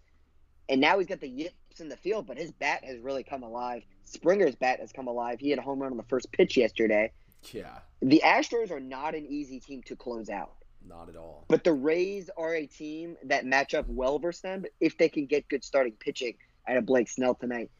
and 0.69 0.81
now 0.81 0.97
he's 0.97 1.07
got 1.07 1.21
the 1.21 1.49
in 1.79 1.89
the 1.89 1.97
field, 1.97 2.27
but 2.27 2.37
his 2.37 2.51
bat 2.51 2.83
has 2.83 2.99
really 2.99 3.23
come 3.23 3.43
alive. 3.43 3.83
Springer's 4.03 4.55
bat 4.55 4.79
has 4.79 4.91
come 4.91 5.07
alive. 5.07 5.39
He 5.39 5.49
had 5.49 5.59
a 5.59 5.61
home 5.61 5.79
run 5.79 5.91
on 5.91 5.97
the 5.97 6.03
first 6.03 6.31
pitch 6.31 6.57
yesterday. 6.57 7.11
Yeah. 7.51 7.79
The 8.01 8.21
Astros 8.23 8.71
are 8.71 8.79
not 8.79 9.15
an 9.15 9.25
easy 9.25 9.59
team 9.59 9.81
to 9.83 9.95
close 9.95 10.29
out. 10.29 10.53
Not 10.87 11.09
at 11.09 11.15
all. 11.15 11.45
But 11.47 11.63
the 11.63 11.73
Rays 11.73 12.29
are 12.37 12.53
a 12.53 12.67
team 12.67 13.17
that 13.25 13.45
match 13.45 13.73
up 13.73 13.85
well 13.87 14.19
versus 14.19 14.41
them 14.41 14.65
if 14.79 14.97
they 14.97 15.09
can 15.09 15.25
get 15.25 15.47
good 15.49 15.63
starting 15.63 15.93
pitching 15.93 16.35
out 16.67 16.77
of 16.77 16.85
Blake 16.85 17.09
Snell 17.09 17.35
tonight. 17.35 17.71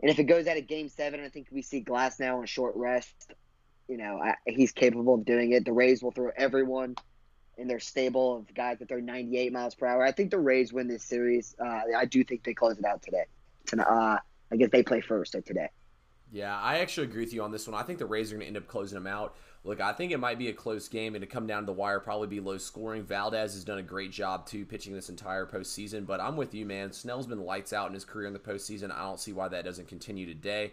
And 0.00 0.10
if 0.10 0.18
it 0.18 0.24
goes 0.24 0.46
out 0.46 0.56
of 0.56 0.66
game 0.66 0.88
seven, 0.88 1.20
I 1.20 1.28
think 1.28 1.48
we 1.50 1.62
see 1.62 1.82
Glasnow 1.82 2.38
on 2.38 2.46
short 2.46 2.76
rest. 2.76 3.32
You 3.88 3.96
know, 3.96 4.20
I, 4.22 4.34
he's 4.46 4.72
capable 4.72 5.14
of 5.14 5.24
doing 5.24 5.52
it. 5.52 5.64
The 5.64 5.72
Rays 5.72 6.02
will 6.02 6.10
throw 6.10 6.30
everyone 6.36 6.96
in 7.56 7.68
their 7.68 7.80
stable 7.80 8.36
of 8.36 8.54
guys 8.54 8.78
that 8.78 8.88
throw 8.88 9.00
98 9.00 9.52
miles 9.52 9.74
per 9.74 9.86
hour. 9.86 10.04
I 10.04 10.12
think 10.12 10.30
the 10.30 10.38
Rays 10.38 10.72
win 10.72 10.88
this 10.88 11.02
series. 11.02 11.54
Uh, 11.58 11.80
I 11.96 12.04
do 12.04 12.22
think 12.22 12.44
they 12.44 12.54
close 12.54 12.78
it 12.78 12.84
out 12.84 13.02
today. 13.02 13.24
Tonight, 13.66 13.86
uh, 13.86 14.18
I 14.52 14.56
guess 14.56 14.70
they 14.70 14.82
play 14.82 15.00
first 15.00 15.32
today. 15.32 15.68
Yeah, 16.32 16.58
I 16.58 16.78
actually 16.78 17.06
agree 17.06 17.24
with 17.24 17.32
you 17.32 17.42
on 17.42 17.52
this 17.52 17.66
one. 17.66 17.80
I 17.80 17.84
think 17.84 17.98
the 17.98 18.06
Rays 18.06 18.30
are 18.30 18.34
going 18.34 18.42
to 18.42 18.46
end 18.48 18.56
up 18.56 18.66
closing 18.66 18.96
them 18.96 19.06
out. 19.06 19.36
Look, 19.64 19.80
I 19.80 19.92
think 19.92 20.12
it 20.12 20.18
might 20.18 20.38
be 20.38 20.48
a 20.48 20.52
close 20.52 20.88
game 20.88 21.14
and 21.14 21.22
to 21.22 21.26
come 21.26 21.46
down 21.46 21.62
to 21.62 21.66
the 21.66 21.72
wire, 21.72 21.98
probably 21.98 22.28
be 22.28 22.40
low 22.40 22.58
scoring. 22.58 23.02
Valdez 23.04 23.54
has 23.54 23.64
done 23.64 23.78
a 23.78 23.82
great 23.82 24.12
job 24.12 24.46
too, 24.46 24.64
pitching 24.64 24.92
this 24.92 25.08
entire 25.08 25.46
postseason. 25.46 26.06
But 26.06 26.20
I'm 26.20 26.36
with 26.36 26.54
you, 26.54 26.66
man. 26.66 26.92
Snell's 26.92 27.26
been 27.26 27.40
lights 27.40 27.72
out 27.72 27.88
in 27.88 27.94
his 27.94 28.04
career 28.04 28.26
in 28.26 28.32
the 28.32 28.38
postseason. 28.38 28.92
I 28.92 29.02
don't 29.02 29.18
see 29.18 29.32
why 29.32 29.48
that 29.48 29.64
doesn't 29.64 29.88
continue 29.88 30.26
today. 30.26 30.72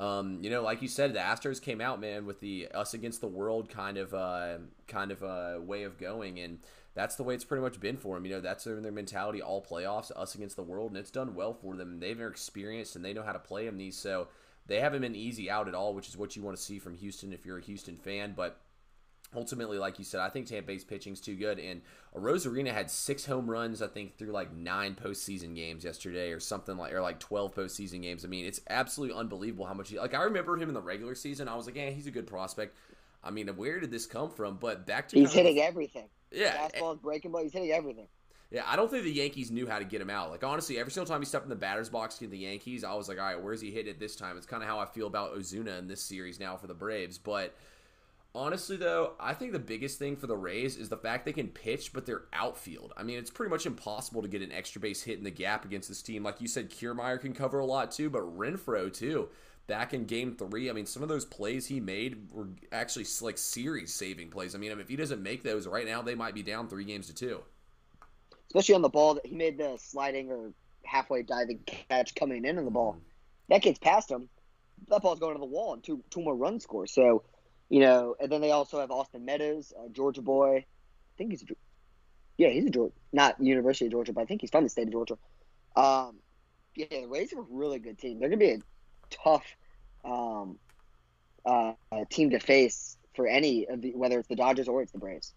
Um, 0.00 0.38
you 0.40 0.48
know, 0.48 0.62
like 0.62 0.80
you 0.80 0.88
said, 0.88 1.12
the 1.12 1.18
Astros 1.20 1.60
came 1.60 1.82
out, 1.82 2.00
man, 2.00 2.24
with 2.24 2.40
the 2.40 2.68
us 2.72 2.94
against 2.94 3.20
the 3.20 3.28
world 3.28 3.68
kind 3.68 3.98
of 3.98 4.14
uh, 4.14 4.56
kind 4.88 5.12
of 5.12 5.22
uh, 5.22 5.60
way 5.60 5.82
of 5.82 5.98
going, 5.98 6.40
and 6.40 6.58
that's 6.94 7.16
the 7.16 7.22
way 7.22 7.34
it's 7.34 7.44
pretty 7.44 7.62
much 7.62 7.78
been 7.80 7.98
for 7.98 8.14
them. 8.14 8.24
You 8.24 8.32
know, 8.32 8.40
that's 8.40 8.64
their, 8.64 8.80
their 8.80 8.92
mentality 8.92 9.42
all 9.42 9.62
playoffs, 9.62 10.10
us 10.16 10.34
against 10.34 10.56
the 10.56 10.62
world, 10.62 10.90
and 10.90 10.98
it's 10.98 11.10
done 11.10 11.34
well 11.34 11.52
for 11.52 11.76
them. 11.76 12.00
They've 12.00 12.18
experienced 12.18 12.96
and 12.96 13.04
they 13.04 13.12
know 13.12 13.22
how 13.22 13.32
to 13.32 13.38
play 13.38 13.66
them 13.66 13.76
these, 13.76 13.96
so 13.96 14.28
they 14.66 14.80
haven't 14.80 15.02
been 15.02 15.14
easy 15.14 15.50
out 15.50 15.68
at 15.68 15.74
all, 15.74 15.92
which 15.92 16.08
is 16.08 16.16
what 16.16 16.34
you 16.34 16.42
want 16.42 16.56
to 16.56 16.62
see 16.62 16.78
from 16.78 16.96
Houston 16.96 17.34
if 17.34 17.44
you're 17.44 17.58
a 17.58 17.62
Houston 17.62 17.98
fan. 17.98 18.32
But 18.34 18.58
ultimately, 19.34 19.78
like 19.78 19.98
you 19.98 20.04
said, 20.04 20.20
I 20.20 20.28
think 20.28 20.46
Tampa 20.46 20.68
Bay's 20.68 20.84
pitching's 20.84 21.20
too 21.20 21.36
good. 21.36 21.58
And 21.58 21.82
Arozarena 22.16 22.72
had 22.72 22.90
six 22.90 23.24
home 23.24 23.48
runs, 23.48 23.82
I 23.82 23.86
think, 23.86 24.16
through 24.16 24.32
like 24.32 24.52
nine 24.54 24.94
postseason 24.94 25.54
games 25.54 25.84
yesterday, 25.84 26.32
or 26.32 26.40
something 26.40 26.76
like, 26.76 26.92
or 26.92 27.00
like 27.00 27.20
twelve 27.20 27.54
postseason 27.54 28.02
games. 28.02 28.24
I 28.24 28.28
mean, 28.28 28.46
it's 28.46 28.60
absolutely 28.68 29.16
unbelievable 29.16 29.66
how 29.66 29.74
much 29.74 29.90
he. 29.90 29.98
Like 29.98 30.14
I 30.14 30.22
remember 30.22 30.56
him 30.56 30.68
in 30.68 30.74
the 30.74 30.82
regular 30.82 31.14
season. 31.14 31.48
I 31.48 31.56
was 31.56 31.66
like, 31.66 31.76
yeah, 31.76 31.90
he's 31.90 32.06
a 32.06 32.10
good 32.12 32.26
prospect. 32.26 32.76
I 33.22 33.30
mean, 33.30 33.48
where 33.48 33.80
did 33.80 33.90
this 33.90 34.06
come 34.06 34.30
from? 34.30 34.56
But 34.56 34.86
back 34.86 35.08
to 35.08 35.16
he's 35.16 35.32
hitting 35.32 35.56
the, 35.56 35.62
everything. 35.62 36.08
Yeah, 36.30 36.68
eh 36.72 36.78
fastball 36.80 36.94
is 36.94 37.00
breaking 37.00 37.32
ball. 37.32 37.42
He's 37.42 37.52
hitting 37.52 37.70
everything. 37.70 38.06
Yeah, 38.50 38.64
I 38.66 38.74
don't 38.74 38.90
think 38.90 39.04
the 39.04 39.12
Yankees 39.12 39.52
knew 39.52 39.68
how 39.68 39.78
to 39.78 39.84
get 39.84 40.00
him 40.00 40.10
out. 40.10 40.30
Like 40.30 40.42
honestly, 40.42 40.78
every 40.78 40.90
single 40.90 41.06
time 41.06 41.20
he 41.20 41.26
stepped 41.26 41.44
in 41.44 41.50
the 41.50 41.56
batter's 41.56 41.88
box 41.88 42.16
against 42.16 42.32
the 42.32 42.38
Yankees, 42.38 42.82
I 42.82 42.94
was 42.94 43.08
like, 43.08 43.18
all 43.18 43.24
right, 43.24 43.40
where's 43.40 43.60
he 43.60 43.70
hit 43.70 43.86
it 43.86 44.00
this 44.00 44.16
time? 44.16 44.36
It's 44.36 44.46
kind 44.46 44.62
of 44.62 44.68
how 44.68 44.80
I 44.80 44.86
feel 44.86 45.06
about 45.06 45.36
Ozuna 45.38 45.78
in 45.78 45.86
this 45.86 46.02
series 46.02 46.40
now 46.40 46.56
for 46.56 46.66
the 46.66 46.74
Braves. 46.74 47.16
But 47.16 47.54
honestly, 48.34 48.76
though, 48.76 49.12
I 49.18 49.34
think 49.34 49.52
the 49.52 49.58
biggest 49.58 49.98
thing 49.98 50.16
for 50.16 50.26
the 50.26 50.36
Rays 50.36 50.76
is 50.76 50.88
the 50.88 50.96
fact 50.96 51.24
they 51.24 51.32
can 51.32 51.48
pitch, 51.48 51.92
but 51.92 52.06
they're 52.06 52.24
outfield. 52.32 52.92
I 52.96 53.02
mean, 53.02 53.18
it's 53.18 53.30
pretty 53.30 53.50
much 53.50 53.66
impossible 53.66 54.22
to 54.22 54.28
get 54.28 54.42
an 54.42 54.52
extra 54.52 54.80
base 54.80 55.02
hit 55.02 55.18
in 55.18 55.24
the 55.24 55.30
gap 55.30 55.64
against 55.64 55.88
this 55.88 56.02
team. 56.02 56.22
Like 56.22 56.40
you 56.40 56.48
said, 56.48 56.70
Kiermaier 56.70 57.20
can 57.20 57.34
cover 57.34 57.58
a 57.58 57.66
lot 57.66 57.90
too, 57.90 58.10
but 58.10 58.22
Renfroe 58.36 58.92
too. 58.92 59.28
Back 59.66 59.94
in 59.94 60.04
Game 60.04 60.34
Three, 60.34 60.68
I 60.68 60.72
mean, 60.72 60.86
some 60.86 61.02
of 61.02 61.08
those 61.08 61.24
plays 61.24 61.66
he 61.66 61.78
made 61.78 62.32
were 62.32 62.48
actually 62.72 63.06
like 63.20 63.38
series 63.38 63.94
saving 63.94 64.30
plays. 64.30 64.54
I 64.54 64.58
mean, 64.58 64.72
if 64.72 64.88
he 64.88 64.96
doesn't 64.96 65.22
make 65.22 65.44
those 65.44 65.68
right 65.68 65.86
now, 65.86 66.02
they 66.02 66.16
might 66.16 66.34
be 66.34 66.42
down 66.42 66.68
three 66.68 66.84
games 66.84 67.06
to 67.06 67.14
two 67.14 67.42
especially 68.50 68.74
on 68.74 68.82
the 68.82 68.88
ball 68.88 69.14
that 69.14 69.26
he 69.26 69.34
made 69.34 69.56
the 69.56 69.76
sliding 69.78 70.30
or 70.30 70.52
halfway 70.84 71.22
diving 71.22 71.60
catch 71.66 72.14
coming 72.14 72.44
in 72.44 72.58
on 72.58 72.64
the 72.64 72.70
ball. 72.70 72.92
Mm-hmm. 72.92 73.04
That 73.48 73.62
gets 73.62 73.78
past 73.78 74.10
him. 74.10 74.28
That 74.88 75.02
ball's 75.02 75.20
going 75.20 75.34
to 75.34 75.40
the 75.40 75.46
wall 75.46 75.74
and 75.74 75.82
two 75.82 76.02
two 76.10 76.22
more 76.22 76.36
runs 76.36 76.64
score. 76.64 76.86
So, 76.86 77.22
you 77.70 77.80
know, 77.80 78.16
and 78.20 78.30
then 78.30 78.42
they 78.42 78.50
also 78.50 78.80
have 78.80 78.90
Austin 78.90 79.24
Meadows, 79.24 79.72
Georgia 79.92 80.20
boy. 80.20 80.56
I 80.58 81.16
think 81.16 81.30
he's, 81.30 81.42
a, 81.42 81.46
yeah, 82.36 82.48
he's 82.48 82.66
a 82.66 82.70
Georgia, 82.70 82.92
not 83.12 83.40
University 83.40 83.86
of 83.86 83.92
Georgia, 83.92 84.12
but 84.12 84.20
I 84.20 84.24
think 84.26 84.42
he's 84.42 84.50
from 84.50 84.64
the 84.64 84.70
state 84.70 84.88
of 84.88 84.92
Georgia. 84.92 85.16
Um, 85.76 86.18
yeah, 86.74 86.86
the 86.90 87.06
Rays 87.06 87.32
are 87.32 87.40
a 87.40 87.46
really 87.48 87.78
good 87.78 87.98
team. 87.98 88.18
They're 88.18 88.28
gonna 88.28 88.38
be 88.38 88.50
a 88.50 88.58
tough 89.10 89.44
um, 90.04 90.58
uh, 91.46 91.72
team 92.10 92.30
to 92.30 92.40
face 92.40 92.98
for 93.14 93.26
any 93.26 93.66
of 93.66 93.80
the, 93.80 93.92
whether 93.94 94.18
it's 94.18 94.28
the 94.28 94.36
Dodgers 94.36 94.68
or 94.68 94.82
it's 94.82 94.92
the 94.92 94.98
Braves. 94.98 95.32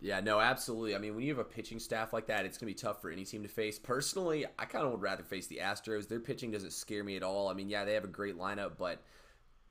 Yeah, 0.00 0.20
no, 0.20 0.38
absolutely. 0.38 0.94
I 0.94 0.98
mean, 0.98 1.14
when 1.14 1.24
you 1.24 1.34
have 1.34 1.38
a 1.38 1.48
pitching 1.48 1.78
staff 1.78 2.12
like 2.12 2.26
that, 2.26 2.44
it's 2.44 2.58
going 2.58 2.72
to 2.72 2.74
be 2.74 2.86
tough 2.86 3.00
for 3.00 3.10
any 3.10 3.24
team 3.24 3.42
to 3.42 3.48
face. 3.48 3.78
Personally, 3.78 4.44
I 4.58 4.66
kind 4.66 4.84
of 4.84 4.92
would 4.92 5.00
rather 5.00 5.22
face 5.22 5.46
the 5.46 5.60
Astros. 5.62 6.08
Their 6.08 6.20
pitching 6.20 6.50
doesn't 6.50 6.72
scare 6.72 7.02
me 7.02 7.16
at 7.16 7.22
all. 7.22 7.48
I 7.48 7.54
mean, 7.54 7.70
yeah, 7.70 7.86
they 7.86 7.94
have 7.94 8.04
a 8.04 8.08
great 8.08 8.36
lineup, 8.36 8.72
but 8.78 9.02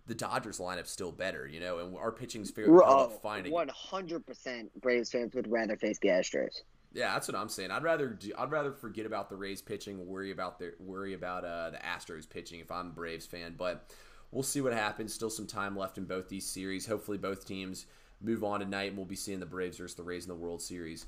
the 0.05 0.15
Dodgers 0.15 0.59
lineup's 0.59 0.91
still 0.91 1.11
better, 1.11 1.47
you 1.47 1.59
know, 1.59 1.79
and 1.79 1.97
our 1.97 2.11
pitching's 2.11 2.51
fair 2.51 2.65
oh, 2.69 3.09
finding. 3.21 3.53
One 3.53 3.69
hundred 3.69 4.25
percent 4.25 4.69
Braves 4.81 5.11
fans 5.11 5.33
would 5.33 5.49
rather 5.49 5.77
face 5.77 5.99
the 5.99 6.09
Astros. 6.09 6.61
Yeah, 6.93 7.13
that's 7.13 7.27
what 7.27 7.35
I'm 7.35 7.49
saying. 7.49 7.71
I'd 7.71 7.83
rather 7.83 8.09
do, 8.09 8.31
I'd 8.37 8.51
rather 8.51 8.71
forget 8.71 9.05
about 9.05 9.29
the 9.29 9.35
Rays 9.35 9.61
pitching, 9.61 10.05
worry 10.05 10.31
about 10.31 10.59
their 10.59 10.73
worry 10.79 11.13
about 11.13 11.43
uh, 11.45 11.71
the 11.71 11.77
Astros 11.77 12.29
pitching 12.29 12.59
if 12.59 12.71
I'm 12.71 12.87
a 12.87 12.91
Braves 12.91 13.25
fan. 13.25 13.55
But 13.57 13.91
we'll 14.31 14.43
see 14.43 14.61
what 14.61 14.73
happens. 14.73 15.13
Still 15.13 15.29
some 15.29 15.47
time 15.47 15.75
left 15.75 15.97
in 15.97 16.05
both 16.05 16.29
these 16.29 16.45
series. 16.45 16.85
Hopefully, 16.85 17.17
both 17.17 17.47
teams 17.47 17.85
move 18.21 18.43
on 18.43 18.59
tonight, 18.59 18.89
and 18.89 18.97
we'll 18.97 19.05
be 19.05 19.15
seeing 19.15 19.39
the 19.39 19.45
Braves 19.45 19.77
versus 19.77 19.95
the 19.95 20.03
Rays 20.03 20.25
in 20.25 20.29
the 20.29 20.35
World 20.35 20.61
Series. 20.61 21.07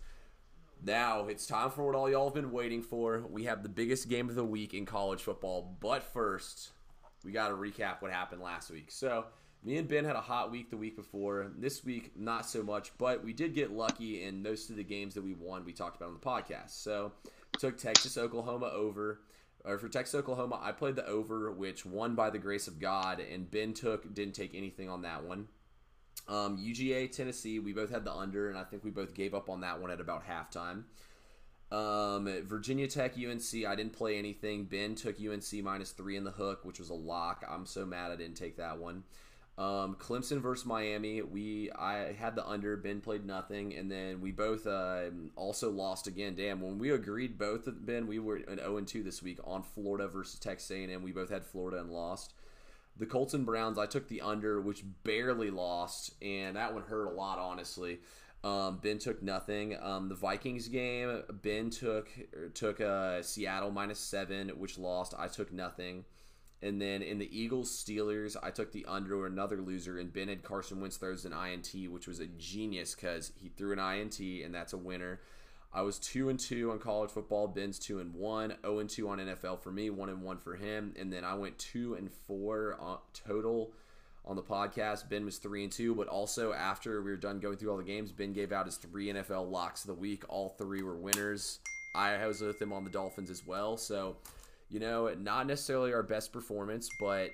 Now 0.84 1.28
it's 1.28 1.46
time 1.46 1.72
for 1.72 1.86
what 1.86 1.96
all 1.96 2.10
y'all 2.10 2.26
have 2.26 2.34
been 2.34 2.52
waiting 2.52 2.82
for. 2.82 3.24
We 3.30 3.46
have 3.46 3.64
the 3.64 3.70
biggest 3.70 4.10
game 4.10 4.30
of 4.30 4.36
the 4.36 4.44
week 4.44 4.74
in 4.74 4.86
college 4.86 5.22
football, 5.22 5.78
but 5.80 6.04
first, 6.04 6.72
we 7.26 7.32
got 7.32 7.50
to 7.50 7.56
recap 7.56 8.02
what 8.02 8.12
happened 8.12 8.42
last 8.42 8.70
week. 8.70 8.92
So, 8.92 9.26
me 9.64 9.78
and 9.78 9.88
Ben 9.88 10.06
had 10.06 10.16
a 10.16 10.22
hot 10.22 10.52
week 10.52 10.70
the 10.70 10.78
week 10.78 10.96
before. 10.96 11.52
This 11.58 11.84
week, 11.84 12.12
not 12.16 12.46
so 12.46 12.62
much, 12.62 12.92
but 13.00 13.24
we 13.24 13.34
did 13.34 13.56
get 13.56 13.72
lucky 13.72 14.24
in 14.24 14.44
most 14.44 14.70
of 14.70 14.76
the 14.76 14.84
games 14.84 15.16
that 15.16 15.24
we 15.24 15.34
won. 15.34 15.66
We 15.66 15.74
talked 15.74 15.98
about 15.98 16.10
on 16.10 16.14
the 16.14 16.20
podcast. 16.20 16.70
So, 16.70 17.14
took 17.58 17.78
Texas 17.78 18.18
Oklahoma 18.18 18.68
over. 18.68 19.22
Or 19.64 19.80
for 19.80 19.90
Texas 19.90 20.14
Oklahoma, 20.14 20.60
I 20.62 20.72
played 20.72 20.96
the 20.96 21.08
over, 21.08 21.52
which 21.52 21.88
won 21.88 22.14
by 22.14 22.30
the 22.30 22.38
grace 22.38 22.68
of 22.68 22.80
God, 22.80 23.20
and 23.20 23.50
Ben 23.50 23.74
took 23.74 24.14
didn't 24.14 24.36
take 24.36 24.54
anything 24.54 24.90
on 24.90 25.02
that 25.02 25.24
one. 25.24 25.48
Um, 26.28 26.58
UGA, 26.58 27.12
Tennessee, 27.12 27.58
we 27.58 27.74
both 27.74 27.90
had 27.90 28.06
the 28.06 28.14
under, 28.14 28.50
and 28.50 28.60
I 28.60 28.64
think 28.64 28.84
we 28.84 28.92
both 28.92 29.16
gave 29.16 29.34
up 29.34 29.50
on 29.50 29.62
that 29.62 29.82
one 29.82 29.90
at 29.90 30.00
about 30.00 30.24
halftime. 30.28 30.84
Um, 31.72 32.30
Virginia 32.46 32.88
Tech, 32.88 33.16
UNC, 33.18 33.66
I 33.66 33.76
didn't 33.76 33.94
play 33.94 34.18
anything. 34.18 34.66
Ben 34.66 34.96
took 34.96 35.18
UNC 35.20 35.52
minus 35.64 35.92
three 35.92 36.16
in 36.16 36.24
the 36.24 36.32
hook, 36.32 36.64
which 36.64 36.80
was 36.80 36.90
a 36.90 36.94
lock. 36.94 37.44
I'm 37.50 37.66
so 37.66 37.86
mad 37.86 38.12
I 38.12 38.16
didn't 38.16 38.38
take 38.38 38.58
that 38.58 38.78
one. 38.78 39.04
Um, 39.58 39.96
Clemson 39.96 40.42
versus 40.42 40.66
Miami, 40.66 41.22
we 41.22 41.72
I 41.72 42.12
had 42.12 42.36
the 42.36 42.46
under. 42.46 42.76
Ben 42.76 43.00
played 43.00 43.26
nothing, 43.26 43.74
and 43.74 43.90
then 43.90 44.20
we 44.20 44.32
both 44.32 44.68
uh, 44.68 45.06
also 45.38 45.72
lost 45.72 46.08
again. 46.08 46.36
Damn, 46.36 46.60
when 46.60 46.78
we 46.78 46.92
agreed 46.92 47.38
both 47.38 47.64
Ben, 47.66 48.06
we 48.06 48.20
were 48.20 48.36
an 48.36 48.58
0 48.58 48.82
2 48.82 49.02
this 49.02 49.24
week 49.24 49.40
on 49.46 49.64
Florida 49.64 50.10
versus 50.10 50.40
Texas 50.40 50.72
A&M. 50.72 51.02
We 51.02 51.14
both 51.14 51.30
had 51.30 51.46
Florida 51.46 51.80
and 51.80 51.90
lost. 51.90 52.34
The 52.98 53.06
Colts 53.06 53.34
and 53.34 53.46
Browns, 53.46 53.78
I 53.78 53.86
took 53.86 54.08
the 54.08 54.22
under, 54.22 54.60
which 54.60 54.84
barely 55.04 55.52
lost, 55.52 56.14
and 56.22 56.56
that 56.56 56.74
one 56.74 56.84
hurt 56.84 57.08
a 57.08 57.12
lot, 57.12 57.40
honestly. 57.40 58.00
Um, 58.46 58.78
ben 58.78 59.00
took 59.00 59.24
nothing. 59.24 59.76
Um, 59.82 60.08
the 60.08 60.14
Vikings 60.14 60.68
game, 60.68 61.24
Ben 61.42 61.72
took 61.72 62.08
took 62.54 62.80
uh, 62.80 63.24
Seattle 63.24 63.72
minus 63.72 63.98
seven, 63.98 64.50
which 64.50 64.78
lost. 64.78 65.16
I 65.18 65.28
took 65.28 65.52
nothing. 65.52 66.06
And 66.62 66.80
then 66.80 67.02
in 67.02 67.18
the 67.18 67.30
Eagles 67.38 67.72
Steelers, 67.72 68.36
I 68.42 68.52
took 68.52 68.72
the 68.72 68.86
under, 68.88 69.26
another 69.26 69.58
loser, 69.58 69.98
and 69.98 70.14
Ben 70.14 70.28
had 70.28 70.44
Carson 70.44 70.80
Wentz 70.80 70.98
throws 70.98 71.26
an 71.26 71.34
INT, 71.34 71.74
which 71.92 72.08
was 72.08 72.20
a 72.20 72.28
genius 72.28 72.94
because 72.94 73.32
he 73.36 73.50
threw 73.50 73.74
an 73.74 73.80
INT, 73.80 74.20
and 74.20 74.54
that's 74.54 74.74
a 74.74 74.78
winner. 74.78 75.22
I 75.74 75.82
was 75.82 75.98
two 75.98 76.30
and 76.30 76.40
two 76.40 76.72
on 76.72 76.78
college 76.78 77.10
football. 77.10 77.48
Ben's 77.48 77.80
two 77.80 78.00
and 78.00 78.14
one. 78.14 78.56
Zero 78.62 78.78
and 78.78 78.90
two 78.90 79.10
on 79.10 79.18
NFL 79.18 79.60
for 79.60 79.72
me. 79.72 79.90
One 79.90 80.10
and 80.10 80.22
one 80.22 80.38
for 80.38 80.56
him. 80.56 80.94
And 80.98 81.12
then 81.12 81.26
I 81.26 81.34
went 81.34 81.58
two 81.58 81.96
and 81.96 82.12
four 82.12 82.78
total 83.14 83.74
on 84.26 84.36
the 84.36 84.42
podcast. 84.42 85.08
Ben 85.10 85.24
was 85.24 85.38
three 85.38 85.64
and 85.64 85.72
two, 85.72 85.96
but 85.96 86.08
also 86.08 86.54
after 86.54 87.02
we 87.02 87.12
were 87.12 87.18
done 87.18 87.40
going 87.40 87.58
through 87.58 87.72
all 87.72 87.78
the 87.78 87.84
games, 87.84 88.12
Ben 88.12 88.34
gave 88.34 88.52
out 88.52 88.66
his 88.66 88.78
three 88.78 89.08
NFL 89.08 89.50
locks 89.50 89.84
of 89.84 89.88
the 89.88 89.94
week. 89.94 90.24
All 90.30 90.50
three 90.58 90.82
were 90.82 90.98
winners. 90.98 91.60
I 91.94 92.26
was 92.28 92.42
with 92.42 92.62
him 92.62 92.74
on 92.74 92.84
the 92.84 92.90
Dolphins 92.90 93.30
as 93.30 93.46
well. 93.46 93.78
So, 93.78 94.18
you 94.70 94.80
know, 94.80 95.14
not 95.14 95.48
necessarily 95.48 95.94
our 95.94 96.04
best 96.04 96.34
performance, 96.34 96.90
but 97.00 97.32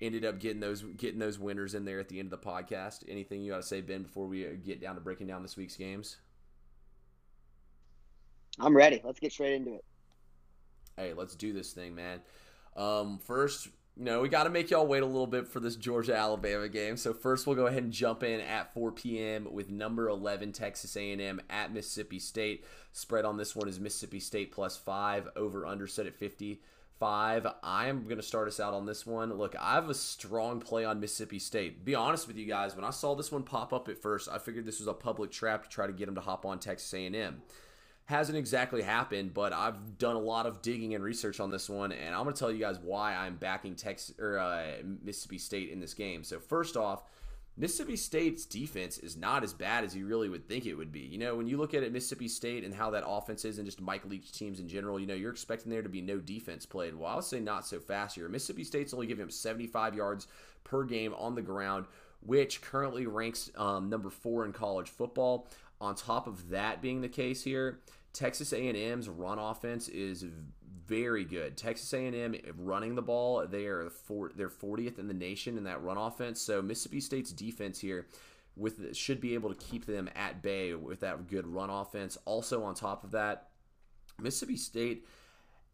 ended 0.00 0.24
up 0.24 0.40
getting 0.40 0.60
those 0.60 0.82
getting 0.96 1.18
those 1.18 1.38
winners 1.38 1.74
in 1.74 1.84
there 1.84 2.00
at 2.00 2.08
the 2.08 2.18
end 2.18 2.32
of 2.32 2.40
the 2.40 2.46
podcast. 2.46 3.04
Anything 3.08 3.42
you 3.42 3.52
got 3.52 3.58
to 3.58 3.66
say, 3.66 3.80
Ben, 3.80 4.02
before 4.02 4.26
we 4.26 4.44
get 4.64 4.80
down 4.80 4.94
to 4.94 5.00
breaking 5.00 5.26
down 5.26 5.42
this 5.42 5.56
week's 5.56 5.76
games? 5.76 6.16
I'm 8.58 8.76
ready. 8.76 9.00
Let's 9.04 9.20
get 9.20 9.32
straight 9.32 9.54
into 9.54 9.74
it. 9.74 9.84
Hey, 10.96 11.12
let's 11.14 11.34
do 11.34 11.52
this 11.52 11.72
thing, 11.72 11.94
man. 11.94 12.20
Um, 12.76 13.18
first, 13.18 13.68
you 13.96 14.04
know, 14.04 14.20
we 14.20 14.28
got 14.28 14.44
to 14.44 14.50
make 14.50 14.70
y'all 14.70 14.86
wait 14.86 15.02
a 15.02 15.06
little 15.06 15.26
bit 15.26 15.46
for 15.46 15.60
this 15.60 15.76
Georgia 15.76 16.16
Alabama 16.16 16.68
game. 16.68 16.96
So 16.96 17.12
first, 17.12 17.46
we'll 17.46 17.56
go 17.56 17.66
ahead 17.66 17.82
and 17.82 17.92
jump 17.92 18.22
in 18.22 18.40
at 18.40 18.72
4 18.72 18.92
p.m. 18.92 19.48
with 19.50 19.70
number 19.70 20.08
11 20.08 20.52
Texas 20.52 20.96
A&M 20.96 21.40
at 21.50 21.72
Mississippi 21.72 22.18
State. 22.18 22.64
Spread 22.92 23.24
on 23.24 23.36
this 23.36 23.54
one 23.54 23.68
is 23.68 23.78
Mississippi 23.78 24.20
State 24.20 24.52
plus 24.52 24.76
five. 24.76 25.28
Over 25.36 25.66
under 25.66 25.86
set 25.86 26.06
at 26.06 26.14
50 26.14 26.60
five. 27.00 27.46
I'm 27.62 28.04
going 28.04 28.18
to 28.18 28.22
start 28.22 28.46
us 28.46 28.60
out 28.60 28.74
on 28.74 28.84
this 28.84 29.06
one. 29.06 29.32
Look, 29.32 29.56
I 29.58 29.74
have 29.74 29.88
a 29.88 29.94
strong 29.94 30.60
play 30.60 30.84
on 30.84 31.00
Mississippi 31.00 31.38
State. 31.38 31.82
Be 31.82 31.94
honest 31.94 32.28
with 32.28 32.36
you 32.36 32.46
guys, 32.46 32.76
when 32.76 32.84
I 32.84 32.90
saw 32.90 33.14
this 33.14 33.32
one 33.32 33.42
pop 33.42 33.72
up 33.72 33.88
at 33.88 34.00
first, 34.00 34.28
I 34.28 34.38
figured 34.38 34.66
this 34.66 34.80
was 34.80 34.86
a 34.86 34.92
public 34.92 35.30
trap 35.30 35.64
to 35.64 35.68
try 35.70 35.86
to 35.86 35.94
get 35.94 36.06
them 36.06 36.14
to 36.14 36.20
hop 36.20 36.44
on 36.44 36.58
Texas 36.58 36.92
A&M 36.92 37.40
hasn't 38.10 38.36
exactly 38.36 38.82
happened, 38.82 39.32
but 39.32 39.52
I've 39.52 39.96
done 39.96 40.16
a 40.16 40.20
lot 40.20 40.44
of 40.44 40.60
digging 40.62 40.94
and 40.94 41.02
research 41.02 41.38
on 41.38 41.50
this 41.50 41.70
one, 41.70 41.92
and 41.92 42.12
I'm 42.14 42.24
going 42.24 42.34
to 42.34 42.38
tell 42.38 42.50
you 42.50 42.58
guys 42.58 42.78
why 42.82 43.14
I'm 43.14 43.36
backing 43.36 43.76
Texas 43.76 44.14
or 44.18 44.38
uh, 44.38 44.64
Mississippi 45.02 45.38
State 45.38 45.70
in 45.70 45.80
this 45.80 45.94
game. 45.94 46.24
So 46.24 46.40
first 46.40 46.76
off, 46.76 47.04
Mississippi 47.56 47.94
State's 47.96 48.44
defense 48.44 48.98
is 48.98 49.16
not 49.16 49.44
as 49.44 49.52
bad 49.52 49.84
as 49.84 49.94
you 49.94 50.06
really 50.06 50.28
would 50.28 50.48
think 50.48 50.66
it 50.66 50.74
would 50.74 50.90
be. 50.90 51.00
You 51.00 51.18
know, 51.18 51.36
when 51.36 51.46
you 51.46 51.56
look 51.56 51.72
at 51.72 51.84
it, 51.84 51.92
Mississippi 51.92 52.26
State 52.26 52.64
and 52.64 52.74
how 52.74 52.90
that 52.90 53.04
offense 53.06 53.44
is, 53.44 53.58
and 53.58 53.66
just 53.66 53.80
Mike 53.80 54.04
Leach 54.04 54.32
teams 54.32 54.58
in 54.58 54.68
general, 54.68 54.98
you 54.98 55.06
know, 55.06 55.14
you're 55.14 55.30
expecting 55.30 55.70
there 55.70 55.82
to 55.82 55.88
be 55.88 56.00
no 56.00 56.18
defense 56.18 56.66
played. 56.66 56.96
Well, 56.96 57.12
I 57.12 57.14
would 57.14 57.24
say 57.24 57.38
not 57.38 57.64
so 57.64 57.78
fast 57.78 58.16
here. 58.16 58.28
Mississippi 58.28 58.64
State's 58.64 58.92
only 58.92 59.06
giving 59.06 59.22
him 59.22 59.30
75 59.30 59.94
yards 59.94 60.26
per 60.64 60.82
game 60.82 61.14
on 61.14 61.36
the 61.36 61.42
ground, 61.42 61.86
which 62.26 62.60
currently 62.60 63.06
ranks 63.06 63.50
um, 63.56 63.88
number 63.88 64.10
four 64.10 64.44
in 64.44 64.52
college 64.52 64.88
football. 64.88 65.48
On 65.80 65.94
top 65.94 66.26
of 66.26 66.50
that 66.50 66.82
being 66.82 67.00
the 67.00 67.08
case 67.08 67.42
here, 67.42 67.80
Texas 68.12 68.52
A&M's 68.52 69.08
run 69.08 69.38
offense 69.38 69.88
is 69.88 70.24
very 70.86 71.24
good. 71.24 71.56
Texas 71.56 71.92
A&M 71.92 72.34
running 72.58 72.96
the 72.96 73.02
ball, 73.02 73.46
they 73.46 73.66
are 73.66 73.90
for, 73.90 74.32
they're 74.34 74.48
40th 74.48 74.98
in 74.98 75.06
the 75.06 75.14
nation 75.14 75.56
in 75.56 75.64
that 75.64 75.82
run 75.82 75.96
offense. 75.96 76.40
So 76.40 76.60
Mississippi 76.60 77.00
State's 77.00 77.32
defense 77.32 77.78
here 77.78 78.08
with 78.56 78.94
should 78.96 79.20
be 79.20 79.34
able 79.34 79.54
to 79.54 79.54
keep 79.54 79.86
them 79.86 80.10
at 80.14 80.42
bay 80.42 80.74
with 80.74 81.00
that 81.00 81.28
good 81.28 81.46
run 81.46 81.70
offense. 81.70 82.18
Also, 82.24 82.64
on 82.64 82.74
top 82.74 83.04
of 83.04 83.12
that, 83.12 83.48
Mississippi 84.20 84.56
State 84.56 85.06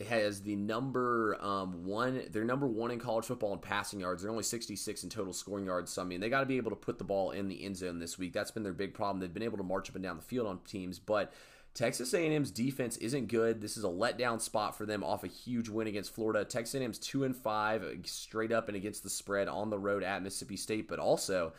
has 0.07 0.43
the 0.43 0.55
number 0.57 1.39
um, 1.41 1.85
one. 1.85 2.23
They're 2.31 2.45
number 2.45 2.67
one 2.67 2.91
in 2.91 2.99
college 2.99 3.25
football 3.25 3.55
in 3.55 3.59
passing 3.59 4.01
yards. 4.01 4.23
They're 4.23 4.31
only 4.31 4.43
66 4.43 5.03
in 5.03 5.11
total 5.11 5.33
scoring 5.33 5.65
yards. 5.67 5.91
So 5.93 6.03
I 6.03 6.05
mean, 6.05 6.21
they 6.21 6.29
got 6.29 6.41
to 6.41 6.47
be 6.47 6.59
able 6.59 6.71
to 6.71 6.77
put 6.77 6.99
the 6.99 7.05
ball 7.05 7.31
in 7.31 7.49
the 7.49 7.65
end 7.65 7.79
zone 7.79 7.99
this 7.99 8.19
week. 8.19 8.33
That's 8.33 8.51
been 8.51 8.63
their 8.63 8.75
big 8.75 8.93
problem. 8.93 9.21
They've 9.21 9.33
been 9.33 9.43
able 9.43 9.59
to 9.59 9.65
march 9.65 9.89
up 9.89 9.95
and 9.95 10.05
down 10.05 10.17
the 10.17 10.23
field 10.23 10.47
on 10.47 10.59
teams, 10.67 10.99
but 10.99 11.33
Texas 11.77 12.15
A&M's 12.15 12.51
defense 12.51 12.97
isn't 12.97 13.29
good. 13.29 13.61
This 13.61 13.77
is 13.77 13.85
a 13.85 13.89
letdown 13.89 14.41
spot 14.41 14.79
for 14.79 14.87
them 14.87 15.05
off 15.05 15.25
a 15.25 15.29
huge 15.29 15.69
win 15.69 15.87
against 15.87 16.15
Florida. 16.15 16.43
Texas 16.43 16.81
A&M's 16.81 16.99
two 16.99 17.23
and 17.23 17.37
five 17.37 17.85
straight 18.07 18.51
up 18.51 18.69
and 18.69 18.77
against 18.79 19.03
the 19.03 19.11
spread 19.11 19.47
on 19.47 19.69
the 19.69 19.79
road 19.79 20.03
at 20.03 20.23
Mississippi 20.23 20.57
State, 20.57 20.89
but 20.89 20.99
also 20.99 21.53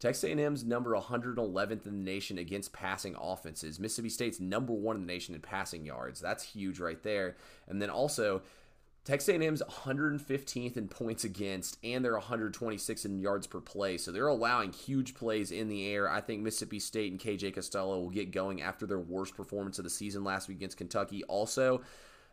Texas 0.00 0.24
A&M's 0.24 0.64
number 0.64 0.96
111th 0.96 1.86
in 1.86 2.04
the 2.04 2.10
nation 2.10 2.36
against 2.36 2.72
passing 2.72 3.14
offenses. 3.16 3.78
Mississippi 3.78 4.08
State's 4.08 4.40
number 4.40 4.72
one 4.72 4.96
in 4.96 5.06
the 5.06 5.12
nation 5.12 5.36
in 5.36 5.40
passing 5.40 5.86
yards. 5.86 6.18
That's 6.20 6.42
huge 6.42 6.80
right 6.80 7.00
there. 7.04 7.36
And 7.68 7.80
then 7.80 7.90
also, 7.90 8.42
Texas 9.04 9.34
A&M's 9.34 9.62
115th 9.62 10.76
in 10.76 10.86
points 10.86 11.24
against, 11.24 11.78
and 11.82 12.04
they're 12.04 12.12
126 12.12 13.04
in 13.06 13.18
yards 13.18 13.46
per 13.46 13.60
play. 13.60 13.96
So 13.96 14.12
they're 14.12 14.26
allowing 14.26 14.72
huge 14.72 15.14
plays 15.14 15.50
in 15.50 15.68
the 15.68 15.86
air. 15.88 16.08
I 16.08 16.20
think 16.20 16.42
Mississippi 16.42 16.78
State 16.78 17.10
and 17.10 17.20
KJ 17.20 17.54
Costello 17.54 17.98
will 17.98 18.10
get 18.10 18.30
going 18.30 18.60
after 18.60 18.86
their 18.86 18.98
worst 18.98 19.34
performance 19.34 19.78
of 19.78 19.84
the 19.84 19.90
season 19.90 20.22
last 20.22 20.48
week 20.48 20.58
against 20.58 20.76
Kentucky. 20.76 21.24
Also, 21.24 21.80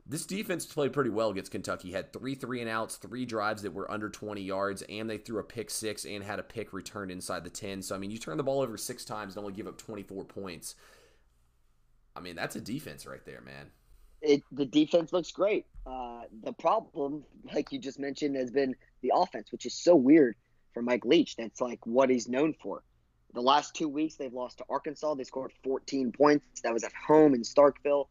this 0.05 0.25
defense 0.25 0.65
played 0.65 0.91
pretty 0.91 1.09
well 1.09 1.29
against 1.29 1.51
Kentucky. 1.51 1.91
Had 1.91 2.11
three 2.11 2.35
three 2.35 2.59
and 2.59 2.69
outs, 2.69 2.97
three 2.97 3.25
drives 3.25 3.61
that 3.61 3.73
were 3.73 3.89
under 3.89 4.09
20 4.09 4.41
yards, 4.41 4.81
and 4.83 5.09
they 5.09 5.17
threw 5.17 5.39
a 5.39 5.43
pick 5.43 5.69
six 5.69 6.05
and 6.05 6.23
had 6.23 6.39
a 6.39 6.43
pick 6.43 6.73
returned 6.73 7.11
inside 7.11 7.45
the 7.45 7.49
10. 7.49 7.81
So 7.81 7.95
I 7.95 7.97
mean, 7.97 8.11
you 8.11 8.17
turn 8.17 8.37
the 8.37 8.43
ball 8.43 8.61
over 8.61 8.77
six 8.77 9.05
times 9.05 9.35
and 9.35 9.43
only 9.43 9.55
give 9.55 9.67
up 9.67 9.77
24 9.77 10.25
points. 10.25 10.75
I 12.15 12.19
mean, 12.19 12.35
that's 12.35 12.55
a 12.55 12.61
defense 12.61 13.05
right 13.05 13.23
there, 13.25 13.41
man. 13.41 13.71
It 14.21 14.43
the 14.51 14.65
defense 14.65 15.13
looks 15.13 15.31
great. 15.31 15.65
Uh, 15.85 16.21
the 16.43 16.53
problem, 16.53 17.23
like 17.53 17.71
you 17.71 17.79
just 17.79 17.99
mentioned, 17.99 18.35
has 18.35 18.51
been 18.51 18.75
the 19.01 19.11
offense, 19.15 19.51
which 19.51 19.65
is 19.65 19.73
so 19.73 19.95
weird 19.95 20.35
for 20.73 20.81
Mike 20.81 21.05
Leach. 21.05 21.35
That's 21.35 21.61
like 21.61 21.85
what 21.85 22.09
he's 22.09 22.27
known 22.27 22.53
for. 22.61 22.83
The 23.33 23.41
last 23.41 23.75
two 23.75 23.87
weeks, 23.87 24.15
they've 24.15 24.33
lost 24.33 24.57
to 24.59 24.65
Arkansas. 24.69 25.13
They 25.15 25.23
scored 25.23 25.51
14 25.63 26.11
points. 26.11 26.61
That 26.61 26.73
was 26.73 26.83
at 26.83 26.93
home 27.07 27.33
in 27.35 27.41
Starkville. 27.41 28.07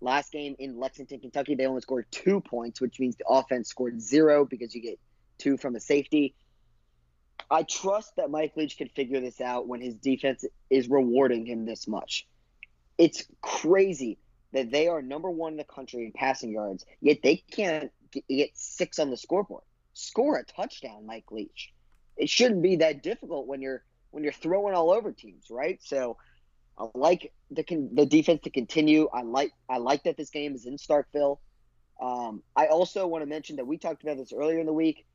Last 0.00 0.32
game 0.32 0.56
in 0.58 0.78
Lexington, 0.78 1.20
Kentucky, 1.20 1.54
they 1.54 1.66
only 1.66 1.80
scored 1.80 2.06
two 2.10 2.40
points, 2.40 2.80
which 2.80 2.98
means 2.98 3.16
the 3.16 3.26
offense 3.28 3.68
scored 3.68 4.00
zero 4.00 4.44
because 4.44 4.74
you 4.74 4.82
get 4.82 4.98
two 5.38 5.56
from 5.56 5.76
a 5.76 5.80
safety. 5.80 6.34
I 7.50 7.62
trust 7.64 8.16
that 8.16 8.30
Mike 8.30 8.56
Leach 8.56 8.78
can 8.78 8.88
figure 8.88 9.20
this 9.20 9.40
out 9.40 9.68
when 9.68 9.80
his 9.80 9.94
defense 9.94 10.44
is 10.70 10.88
rewarding 10.88 11.46
him 11.46 11.66
this 11.66 11.86
much. 11.86 12.26
It's 12.98 13.24
crazy 13.42 14.18
that 14.52 14.70
they 14.70 14.88
are 14.88 15.02
number 15.02 15.30
one 15.30 15.52
in 15.52 15.56
the 15.56 15.64
country 15.64 16.04
in 16.04 16.12
passing 16.12 16.52
yards, 16.52 16.84
yet 17.00 17.18
they 17.22 17.36
can't 17.36 17.90
get 18.28 18.50
six 18.54 18.98
on 18.98 19.10
the 19.10 19.16
scoreboard. 19.16 19.64
Score 19.94 20.38
a 20.38 20.44
touchdown, 20.44 21.06
Mike 21.06 21.30
Leach. 21.30 21.72
It 22.16 22.28
shouldn't 22.28 22.62
be 22.62 22.76
that 22.76 23.02
difficult 23.02 23.46
when 23.46 23.62
you're 23.62 23.82
when 24.10 24.22
you're 24.22 24.32
throwing 24.32 24.74
all 24.74 24.90
over 24.90 25.12
teams, 25.12 25.46
right? 25.50 25.80
So 25.82 26.16
I 26.78 26.86
like 26.94 27.32
the 27.50 27.64
the 27.92 28.06
defense 28.06 28.42
to 28.44 28.50
continue. 28.50 29.08
I 29.12 29.22
like 29.22 29.52
I 29.68 29.78
like 29.78 30.04
that 30.04 30.16
this 30.16 30.30
game 30.30 30.54
is 30.54 30.66
in 30.66 30.76
Starkville. 30.76 31.38
Um, 32.00 32.42
I 32.56 32.66
also 32.66 33.06
want 33.06 33.22
to 33.22 33.26
mention 33.26 33.56
that 33.56 33.66
we 33.66 33.78
talked 33.78 34.02
about 34.02 34.16
this 34.16 34.32
earlier 34.32 34.58
in 34.58 34.66
the 34.66 34.72
week 34.72 35.06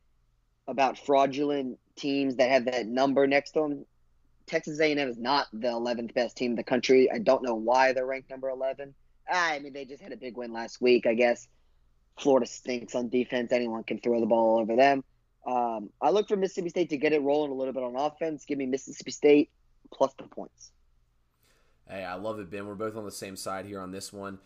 about 0.67 0.97
fraudulent 0.97 1.79
teams 1.95 2.37
that 2.37 2.49
have 2.49 2.65
that 2.65 2.87
number 2.87 3.27
next 3.27 3.51
to 3.51 3.61
them. 3.61 3.85
Texas 4.45 4.79
A&M 4.79 4.97
is 4.97 5.17
not 5.17 5.47
the 5.51 5.67
11th 5.67 6.13
best 6.13 6.37
team 6.37 6.51
in 6.51 6.55
the 6.55 6.63
country. 6.63 7.09
I 7.11 7.19
don't 7.19 7.43
know 7.43 7.55
why 7.55 7.91
they're 7.91 8.05
ranked 8.05 8.29
number 8.29 8.49
11. 8.49 8.93
I 9.31 9.59
mean, 9.59 9.73
they 9.73 9.85
just 9.85 10.01
had 10.01 10.11
a 10.11 10.17
big 10.17 10.37
win 10.37 10.53
last 10.53 10.81
week. 10.81 11.05
I 11.05 11.13
guess 11.13 11.47
Florida 12.19 12.45
stinks 12.45 12.95
on 12.95 13.09
defense. 13.09 13.51
Anyone 13.51 13.83
can 13.83 13.99
throw 13.99 14.19
the 14.19 14.25
ball 14.25 14.59
over 14.59 14.75
them. 14.75 15.03
Um, 15.45 15.89
I 16.01 16.09
look 16.09 16.27
for 16.27 16.35
Mississippi 16.35 16.69
State 16.69 16.89
to 16.89 16.97
get 16.97 17.13
it 17.13 17.21
rolling 17.21 17.51
a 17.51 17.55
little 17.55 17.73
bit 17.73 17.83
on 17.83 17.95
offense. 17.95 18.45
Give 18.45 18.57
me 18.57 18.65
Mississippi 18.65 19.11
State 19.11 19.49
plus 19.93 20.13
the 20.17 20.23
points. 20.23 20.71
Hey, 21.87 22.03
I 22.03 22.15
love 22.15 22.39
it, 22.39 22.49
Ben. 22.49 22.67
We're 22.67 22.75
both 22.75 22.97
on 22.97 23.05
the 23.05 23.11
same 23.11 23.37
side 23.37 23.65
here 23.65 23.79
on 23.79 23.91
this 23.91 24.11
one. 24.11 24.39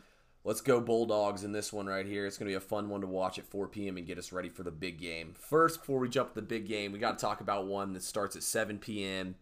Let's 0.43 0.61
go 0.61 0.79
Bulldogs 0.79 1.43
in 1.43 1.51
this 1.51 1.71
one 1.71 1.85
right 1.85 2.05
here. 2.05 2.25
It's 2.25 2.37
going 2.37 2.47
to 2.47 2.51
be 2.51 2.57
a 2.57 2.67
fun 2.67 2.89
one 2.89 3.01
to 3.01 3.07
watch 3.07 3.37
at 3.37 3.45
4 3.45 3.67
p.m. 3.67 3.97
and 3.97 4.07
get 4.07 4.17
us 4.17 4.31
ready 4.31 4.49
for 4.49 4.63
the 4.63 4.71
big 4.71 4.99
game. 4.99 5.33
First, 5.35 5.81
before 5.81 5.99
we 5.99 6.09
jump 6.09 6.29
to 6.29 6.35
the 6.35 6.41
big 6.41 6.67
game, 6.67 6.91
we 6.91 6.99
got 6.99 7.17
to 7.17 7.21
talk 7.21 7.41
about 7.41 7.67
one 7.67 7.93
that 7.93 8.03
starts 8.03 8.35
at 8.35 8.43
7 8.43 8.79
p.m. 8.79 9.35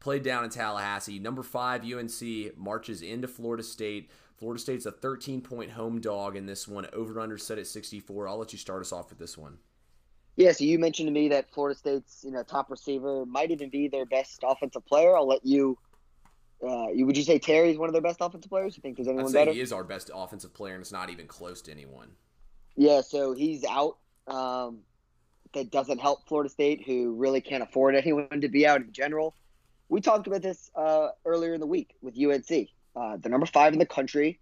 Played 0.00 0.22
down 0.22 0.44
in 0.44 0.50
Tallahassee. 0.50 1.18
Number 1.18 1.42
five, 1.42 1.84
UNC 1.84 2.56
marches 2.56 3.02
into 3.02 3.28
Florida 3.28 3.62
State. 3.62 4.10
Florida 4.38 4.60
State's 4.60 4.86
a 4.86 4.92
13 4.92 5.40
point 5.40 5.70
home 5.70 6.00
dog 6.00 6.36
in 6.36 6.46
this 6.46 6.68
one. 6.68 6.86
Over 6.92 7.20
under 7.20 7.38
set 7.38 7.58
at 7.58 7.66
64. 7.66 8.28
I'll 8.28 8.38
let 8.38 8.52
you 8.52 8.58
start 8.58 8.80
us 8.80 8.92
off 8.92 9.10
with 9.10 9.18
this 9.18 9.36
one. 9.36 9.58
Yeah, 10.36 10.52
so 10.52 10.62
you 10.62 10.78
mentioned 10.78 11.08
to 11.08 11.12
me 11.12 11.28
that 11.30 11.52
Florida 11.52 11.76
State's 11.76 12.22
you 12.24 12.30
know 12.30 12.42
top 12.44 12.70
receiver 12.70 13.26
might 13.26 13.50
even 13.50 13.70
be 13.70 13.88
their 13.88 14.06
best 14.06 14.44
offensive 14.44 14.86
player. 14.86 15.16
I'll 15.16 15.26
let 15.26 15.44
you 15.44 15.76
uh, 16.62 16.86
would 16.92 17.16
you 17.16 17.22
say 17.22 17.38
Terry's 17.38 17.78
one 17.78 17.88
of 17.88 17.92
their 17.92 18.02
best 18.02 18.18
offensive 18.20 18.50
players? 18.50 18.76
You 18.76 18.80
think 18.80 18.96
there's 18.96 19.08
anyone 19.08 19.26
I'd 19.26 19.30
say 19.30 19.38
better? 19.40 19.52
He 19.52 19.60
is 19.60 19.72
our 19.72 19.84
best 19.84 20.10
offensive 20.14 20.52
player, 20.52 20.74
and 20.74 20.80
it's 20.80 20.92
not 20.92 21.10
even 21.10 21.26
close 21.26 21.62
to 21.62 21.70
anyone. 21.70 22.10
Yeah, 22.76 23.00
so 23.00 23.32
he's 23.32 23.64
out. 23.64 23.98
Um, 24.26 24.80
that 25.54 25.70
doesn't 25.70 25.98
help 25.98 26.28
Florida 26.28 26.50
State, 26.50 26.84
who 26.84 27.14
really 27.14 27.40
can't 27.40 27.62
afford 27.62 27.94
anyone 27.94 28.40
to 28.40 28.48
be 28.48 28.66
out 28.66 28.80
in 28.80 28.92
general. 28.92 29.34
We 29.88 30.00
talked 30.00 30.26
about 30.26 30.42
this 30.42 30.70
uh, 30.74 31.08
earlier 31.24 31.54
in 31.54 31.60
the 31.60 31.66
week 31.66 31.94
with 32.02 32.14
UNC. 32.18 32.68
Uh, 32.98 33.16
the 33.16 33.28
number 33.28 33.46
five 33.46 33.72
in 33.72 33.78
the 33.78 33.86
country. 33.86 34.40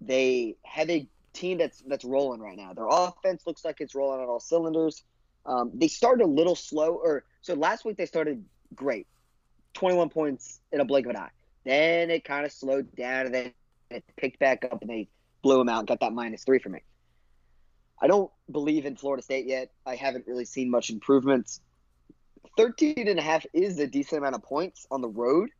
They 0.00 0.56
have 0.64 0.90
a 0.90 1.08
team 1.32 1.58
that's 1.58 1.82
that's 1.86 2.04
rolling 2.04 2.40
right 2.40 2.56
now. 2.56 2.74
Their 2.74 2.88
offense 2.90 3.42
looks 3.46 3.64
like 3.64 3.80
it's 3.80 3.94
rolling 3.94 4.20
on 4.20 4.26
all 4.26 4.40
cylinders. 4.40 5.02
Um, 5.46 5.70
they 5.72 5.88
started 5.88 6.24
a 6.24 6.26
little 6.26 6.56
slow, 6.56 6.94
or 6.94 7.24
so 7.40 7.54
last 7.54 7.84
week 7.84 7.96
they 7.96 8.06
started 8.06 8.44
great. 8.74 9.06
21 9.74 10.10
points 10.10 10.60
in 10.72 10.80
a 10.80 10.84
blink 10.84 11.06
of 11.06 11.10
an 11.10 11.16
eye. 11.16 11.30
Then 11.64 12.10
it 12.10 12.24
kind 12.24 12.44
of 12.44 12.52
slowed 12.52 12.94
down 12.94 13.26
and 13.26 13.34
then 13.34 13.52
it 13.90 14.04
picked 14.16 14.38
back 14.38 14.64
up 14.64 14.80
and 14.82 14.90
they 14.90 15.08
blew 15.42 15.58
them 15.58 15.68
out 15.68 15.80
and 15.80 15.88
got 15.88 16.00
that 16.00 16.12
minus 16.12 16.44
three 16.44 16.58
for 16.58 16.68
me. 16.68 16.80
I 18.00 18.06
don't 18.06 18.30
believe 18.50 18.86
in 18.86 18.96
Florida 18.96 19.22
State 19.22 19.46
yet. 19.46 19.72
I 19.86 19.96
haven't 19.96 20.26
really 20.26 20.44
seen 20.44 20.70
much 20.70 20.90
improvements. 20.90 21.60
13 22.56 23.08
and 23.08 23.18
a 23.18 23.22
half 23.22 23.46
is 23.52 23.78
a 23.78 23.86
decent 23.86 24.18
amount 24.18 24.34
of 24.34 24.42
points 24.42 24.86
on 24.90 25.00
the 25.00 25.08
road. 25.08 25.50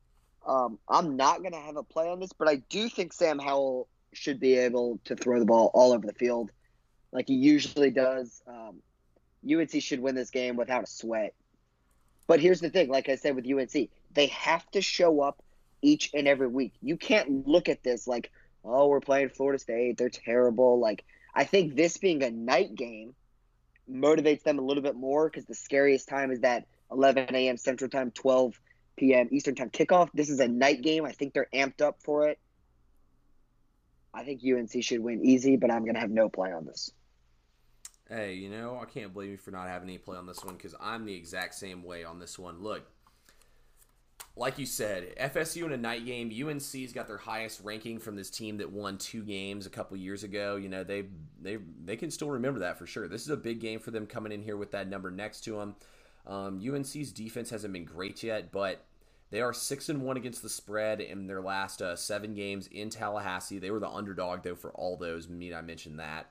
Um, 0.47 0.79
I'm 0.89 1.17
not 1.17 1.41
going 1.41 1.53
to 1.53 1.59
have 1.59 1.77
a 1.77 1.83
play 1.83 2.09
on 2.09 2.21
this, 2.21 2.33
but 2.33 2.49
I 2.49 2.57
do 2.57 2.89
think 2.89 3.13
Sam 3.13 3.39
Howell 3.39 3.89
should 4.13 4.39
be 4.41 4.55
able 4.55 5.01
to 5.07 5.17
throw 5.17 5.39
the 5.39 5.45
ball 5.45 5.71
all 5.75 5.93
over 5.93 6.07
the 6.07 6.13
field 6.13 6.51
like 7.15 7.29
he 7.29 7.35
usually 7.35 7.91
does. 7.91 8.43
Um, 8.47 8.83
UNC 9.49 9.81
should 9.81 10.01
win 10.01 10.15
this 10.15 10.31
game 10.31 10.57
without 10.57 10.85
a 10.85 10.87
sweat. 10.87 11.35
But 12.27 12.41
here's 12.41 12.61
the 12.61 12.71
thing 12.71 12.89
like 12.89 13.09
I 13.09 13.17
said 13.17 13.37
with 13.37 13.47
UNC, 13.47 13.89
they 14.13 14.27
have 14.27 14.69
to 14.73 14.83
show 14.83 15.21
up 15.21 15.43
each 15.81 16.11
and 16.13 16.27
every 16.27 16.49
week. 16.49 16.73
You 16.83 16.97
can't 16.97 17.47
look 17.47 17.69
at 17.69 17.83
this 17.83 18.07
like, 18.07 18.31
oh, 18.65 18.89
we're 18.89 19.01
playing 19.01 19.29
Florida 19.29 19.59
State. 19.59 19.97
They're 19.97 20.09
terrible. 20.09 20.81
Like, 20.81 21.05
I 21.35 21.45
think 21.45 21.75
this 21.75 21.97
being 21.99 22.23
a 22.23 22.31
night 22.31 22.75
game 22.75 23.15
motivates 23.91 24.43
them 24.43 24.59
a 24.59 24.63
little 24.63 24.83
bit 24.83 24.97
more 24.97 25.29
because 25.29 25.45
the 25.45 25.55
scariest 25.55 26.09
time 26.09 26.31
is 26.31 26.41
that 26.41 26.67
11 26.91 27.35
a.m. 27.35 27.57
Central 27.59 27.91
Time, 27.91 28.11
12 28.11 28.59
p.m. 28.97 29.29
Eastern 29.31 29.55
Time 29.55 29.71
kickoff. 29.71 30.11
This 30.15 30.31
is 30.31 30.41
a 30.41 30.49
night 30.49 30.83
game. 30.83 31.05
I 31.05 31.13
think 31.13 31.35
they're 31.35 31.49
amped 31.53 31.83
up 31.83 32.03
for 32.03 32.29
it. 32.29 32.39
I 34.13 34.25
think 34.25 34.43
UNC 34.45 34.83
should 34.83 35.01
win 35.01 35.25
easy, 35.25 35.57
but 35.57 35.71
I'm 35.71 35.83
going 35.83 35.95
to 35.95 36.01
have 36.01 36.11
no 36.11 36.29
play 36.29 36.53
on 36.53 36.65
this. 36.65 36.93
Hey, 38.09 38.35
you 38.35 38.49
know, 38.49 38.79
I 38.81 38.85
can't 38.85 39.13
blame 39.13 39.31
you 39.31 39.37
for 39.37 39.51
not 39.51 39.67
having 39.67 39.89
any 39.89 39.99
play 39.99 40.17
on 40.17 40.27
this 40.27 40.45
one 40.45 40.55
because 40.55 40.75
I'm 40.81 41.05
the 41.05 41.15
exact 41.15 41.55
same 41.55 41.83
way 41.83 42.05
on 42.05 42.19
this 42.19 42.39
one. 42.39 42.63
Look, 42.63 42.87
like 44.37 44.59
you 44.59 44.67
said, 44.67 45.15
FSU 45.17 45.65
in 45.65 45.73
a 45.73 45.77
night 45.77 46.05
game. 46.05 46.31
UNC's 46.31 46.93
got 46.93 47.07
their 47.07 47.19
highest 47.19 47.61
ranking 47.63 47.99
from 47.99 48.17
this 48.17 48.31
team 48.31 48.59
that 48.59 48.71
won 48.71 48.99
two 48.99 49.23
games 49.23 49.65
a 49.65 49.71
couple 49.71 49.97
years 49.97 50.23
ago. 50.23 50.57
You 50.57 50.69
know, 50.69 50.85
they 50.85 51.05
they 51.41 51.59
they 51.85 51.97
can 51.97 52.11
still 52.11 52.31
remember 52.31 52.61
that 52.61 52.79
for 52.79 52.87
sure. 52.87 53.09
This 53.09 53.23
is 53.23 53.31
a 53.31 53.37
big 53.37 53.61
game 53.61 53.81
for 53.81 53.91
them 53.91 54.07
coming 54.07 54.33
in 54.33 54.43
here 54.43 54.57
with 54.57 54.73
that 54.73 54.89
number 54.89 55.11
next 55.11 55.43
to 55.45 55.57
them. 55.57 55.77
Um, 56.27 56.61
UNC's 56.67 57.13
defense 57.13 57.51
hasn't 57.51 57.73
been 57.73 57.85
great 57.85 58.23
yet, 58.23 58.51
but 58.51 58.85
they 59.31 59.41
are 59.41 59.53
six 59.53 59.89
and 59.89 60.03
one 60.03 60.17
against 60.17 60.43
the 60.43 60.49
spread 60.49 61.01
in 61.01 61.27
their 61.27 61.41
last 61.41 61.83
uh, 61.83 61.97
seven 61.97 62.35
games 62.35 62.67
in 62.69 62.91
Tallahassee. 62.91 63.59
They 63.59 63.71
were 63.71 63.81
the 63.81 63.89
underdog 63.89 64.43
though 64.43 64.55
for 64.55 64.71
all 64.71 64.97
those. 64.97 65.27
I 65.27 65.31
mean, 65.31 65.55
I 65.55 65.61
mentioned 65.61 65.99
that. 65.99 66.31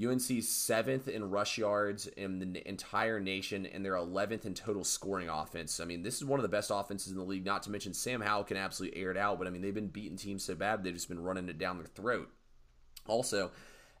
UNC's 0.00 0.48
seventh 0.48 1.06
in 1.06 1.30
rush 1.30 1.58
yards 1.58 2.06
in 2.06 2.38
the 2.38 2.66
entire 2.66 3.20
nation, 3.20 3.66
and 3.66 3.84
they're 3.84 3.92
11th 3.92 4.46
in 4.46 4.54
total 4.54 4.84
scoring 4.84 5.28
offense. 5.28 5.80
I 5.80 5.84
mean, 5.84 6.02
this 6.02 6.16
is 6.16 6.24
one 6.24 6.40
of 6.40 6.42
the 6.42 6.48
best 6.48 6.70
offenses 6.72 7.12
in 7.12 7.18
the 7.18 7.24
league. 7.24 7.44
Not 7.44 7.62
to 7.64 7.70
mention 7.70 7.92
Sam 7.92 8.22
Howell 8.22 8.44
can 8.44 8.56
absolutely 8.56 8.98
air 9.00 9.10
it 9.10 9.18
out, 9.18 9.38
but 9.38 9.46
I 9.46 9.50
mean, 9.50 9.60
they've 9.60 9.74
been 9.74 9.88
beating 9.88 10.16
teams 10.16 10.44
so 10.44 10.54
bad 10.54 10.82
they've 10.82 10.94
just 10.94 11.10
been 11.10 11.22
running 11.22 11.48
it 11.48 11.58
down 11.58 11.76
their 11.76 11.86
throat. 11.86 12.30
Also, 13.06 13.50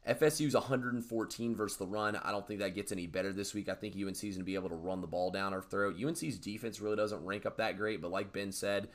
FSU's 0.08 0.54
114 0.54 1.54
versus 1.54 1.78
the 1.78 1.86
run. 1.86 2.16
I 2.16 2.32
don't 2.32 2.46
think 2.46 2.60
that 2.60 2.74
gets 2.74 2.90
any 2.90 3.06
better 3.06 3.32
this 3.32 3.54
week. 3.54 3.68
I 3.68 3.74
think 3.74 3.94
UNC's 3.94 4.22
going 4.22 4.38
to 4.38 4.44
be 4.44 4.56
able 4.56 4.70
to 4.70 4.74
run 4.74 5.00
the 5.00 5.06
ball 5.06 5.30
down 5.30 5.54
our 5.54 5.62
throat. 5.62 5.96
UNC's 6.02 6.38
defense 6.38 6.80
really 6.80 6.96
doesn't 6.96 7.24
rank 7.24 7.46
up 7.46 7.58
that 7.58 7.76
great, 7.76 8.02
but 8.02 8.10
like 8.10 8.32
Ben 8.32 8.50
said, 8.50 8.88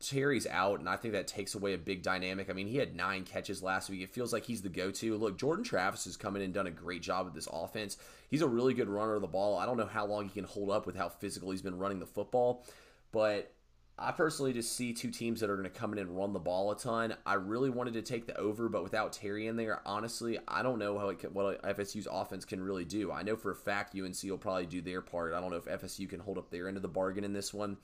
Terry's 0.00 0.46
out, 0.46 0.78
and 0.78 0.88
I 0.88 0.96
think 0.96 1.14
that 1.14 1.26
takes 1.26 1.54
away 1.54 1.74
a 1.74 1.78
big 1.78 2.02
dynamic. 2.02 2.50
I 2.50 2.52
mean, 2.52 2.68
he 2.68 2.76
had 2.76 2.94
nine 2.94 3.24
catches 3.24 3.62
last 3.62 3.90
week. 3.90 4.00
It 4.00 4.10
feels 4.10 4.32
like 4.32 4.44
he's 4.44 4.62
the 4.62 4.68
go 4.68 4.90
to. 4.92 5.16
Look, 5.16 5.38
Jordan 5.38 5.64
Travis 5.64 6.04
has 6.04 6.16
come 6.16 6.36
in 6.36 6.42
and 6.42 6.54
done 6.54 6.68
a 6.68 6.72
great 6.72 7.02
job 7.02 7.26
with 7.26 7.34
this 7.34 7.48
offense. 7.52 7.96
He's 8.28 8.42
a 8.42 8.48
really 8.48 8.74
good 8.74 8.88
runner 8.88 9.14
of 9.14 9.22
the 9.22 9.28
ball. 9.28 9.58
I 9.58 9.66
don't 9.66 9.76
know 9.76 9.86
how 9.86 10.06
long 10.06 10.24
he 10.24 10.34
can 10.34 10.44
hold 10.44 10.70
up 10.70 10.86
with 10.86 10.96
how 10.96 11.08
physical 11.08 11.50
he's 11.50 11.62
been 11.62 11.78
running 11.78 11.98
the 11.98 12.06
football, 12.06 12.64
but 13.10 13.52
I 14.00 14.12
personally 14.12 14.52
just 14.52 14.76
see 14.76 14.92
two 14.92 15.10
teams 15.10 15.40
that 15.40 15.50
are 15.50 15.56
going 15.56 15.68
to 15.68 15.76
come 15.76 15.92
in 15.92 15.98
and 15.98 16.16
run 16.16 16.32
the 16.32 16.38
ball 16.38 16.70
a 16.70 16.78
ton. 16.78 17.16
I 17.26 17.34
really 17.34 17.68
wanted 17.68 17.94
to 17.94 18.02
take 18.02 18.26
the 18.26 18.36
over, 18.38 18.68
but 18.68 18.84
without 18.84 19.12
Terry 19.12 19.48
in 19.48 19.56
there, 19.56 19.80
honestly, 19.84 20.38
I 20.46 20.62
don't 20.62 20.78
know 20.78 20.96
how 20.98 21.08
it 21.08 21.18
can, 21.18 21.34
what 21.34 21.60
FSU's 21.62 22.06
offense 22.08 22.44
can 22.44 22.62
really 22.62 22.84
do. 22.84 23.10
I 23.10 23.22
know 23.22 23.34
for 23.34 23.50
a 23.50 23.56
fact 23.56 23.96
UNC 23.96 24.22
will 24.22 24.38
probably 24.38 24.66
do 24.66 24.80
their 24.80 25.00
part. 25.00 25.34
I 25.34 25.40
don't 25.40 25.50
know 25.50 25.56
if 25.56 25.64
FSU 25.64 26.08
can 26.08 26.20
hold 26.20 26.38
up 26.38 26.48
their 26.48 26.68
end 26.68 26.76
of 26.76 26.82
the 26.82 26.88
bargain 26.88 27.24
in 27.24 27.32
this 27.32 27.52
one. 27.52 27.76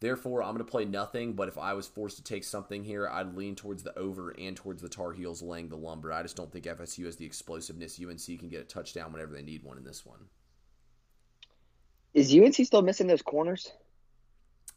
Therefore, 0.00 0.42
I'm 0.42 0.54
going 0.54 0.64
to 0.64 0.70
play 0.70 0.84
nothing, 0.84 1.34
but 1.34 1.46
if 1.46 1.56
I 1.56 1.72
was 1.74 1.86
forced 1.86 2.16
to 2.16 2.24
take 2.24 2.42
something 2.42 2.82
here, 2.82 3.08
I'd 3.08 3.36
lean 3.36 3.54
towards 3.54 3.84
the 3.84 3.96
over 3.96 4.30
and 4.36 4.56
towards 4.56 4.82
the 4.82 4.88
Tar 4.88 5.12
Heels 5.12 5.40
laying 5.40 5.68
the 5.68 5.76
lumber. 5.76 6.12
I 6.12 6.22
just 6.22 6.36
don't 6.36 6.50
think 6.50 6.64
FSU 6.64 7.04
has 7.04 7.16
the 7.16 7.24
explosiveness. 7.24 8.00
UNC 8.04 8.40
can 8.40 8.48
get 8.48 8.60
a 8.60 8.64
touchdown 8.64 9.12
whenever 9.12 9.32
they 9.32 9.42
need 9.42 9.62
one 9.62 9.78
in 9.78 9.84
this 9.84 10.04
one. 10.04 10.18
Is 12.12 12.34
UNC 12.34 12.54
still 12.54 12.82
missing 12.82 13.06
those 13.06 13.22
corners? 13.22 13.70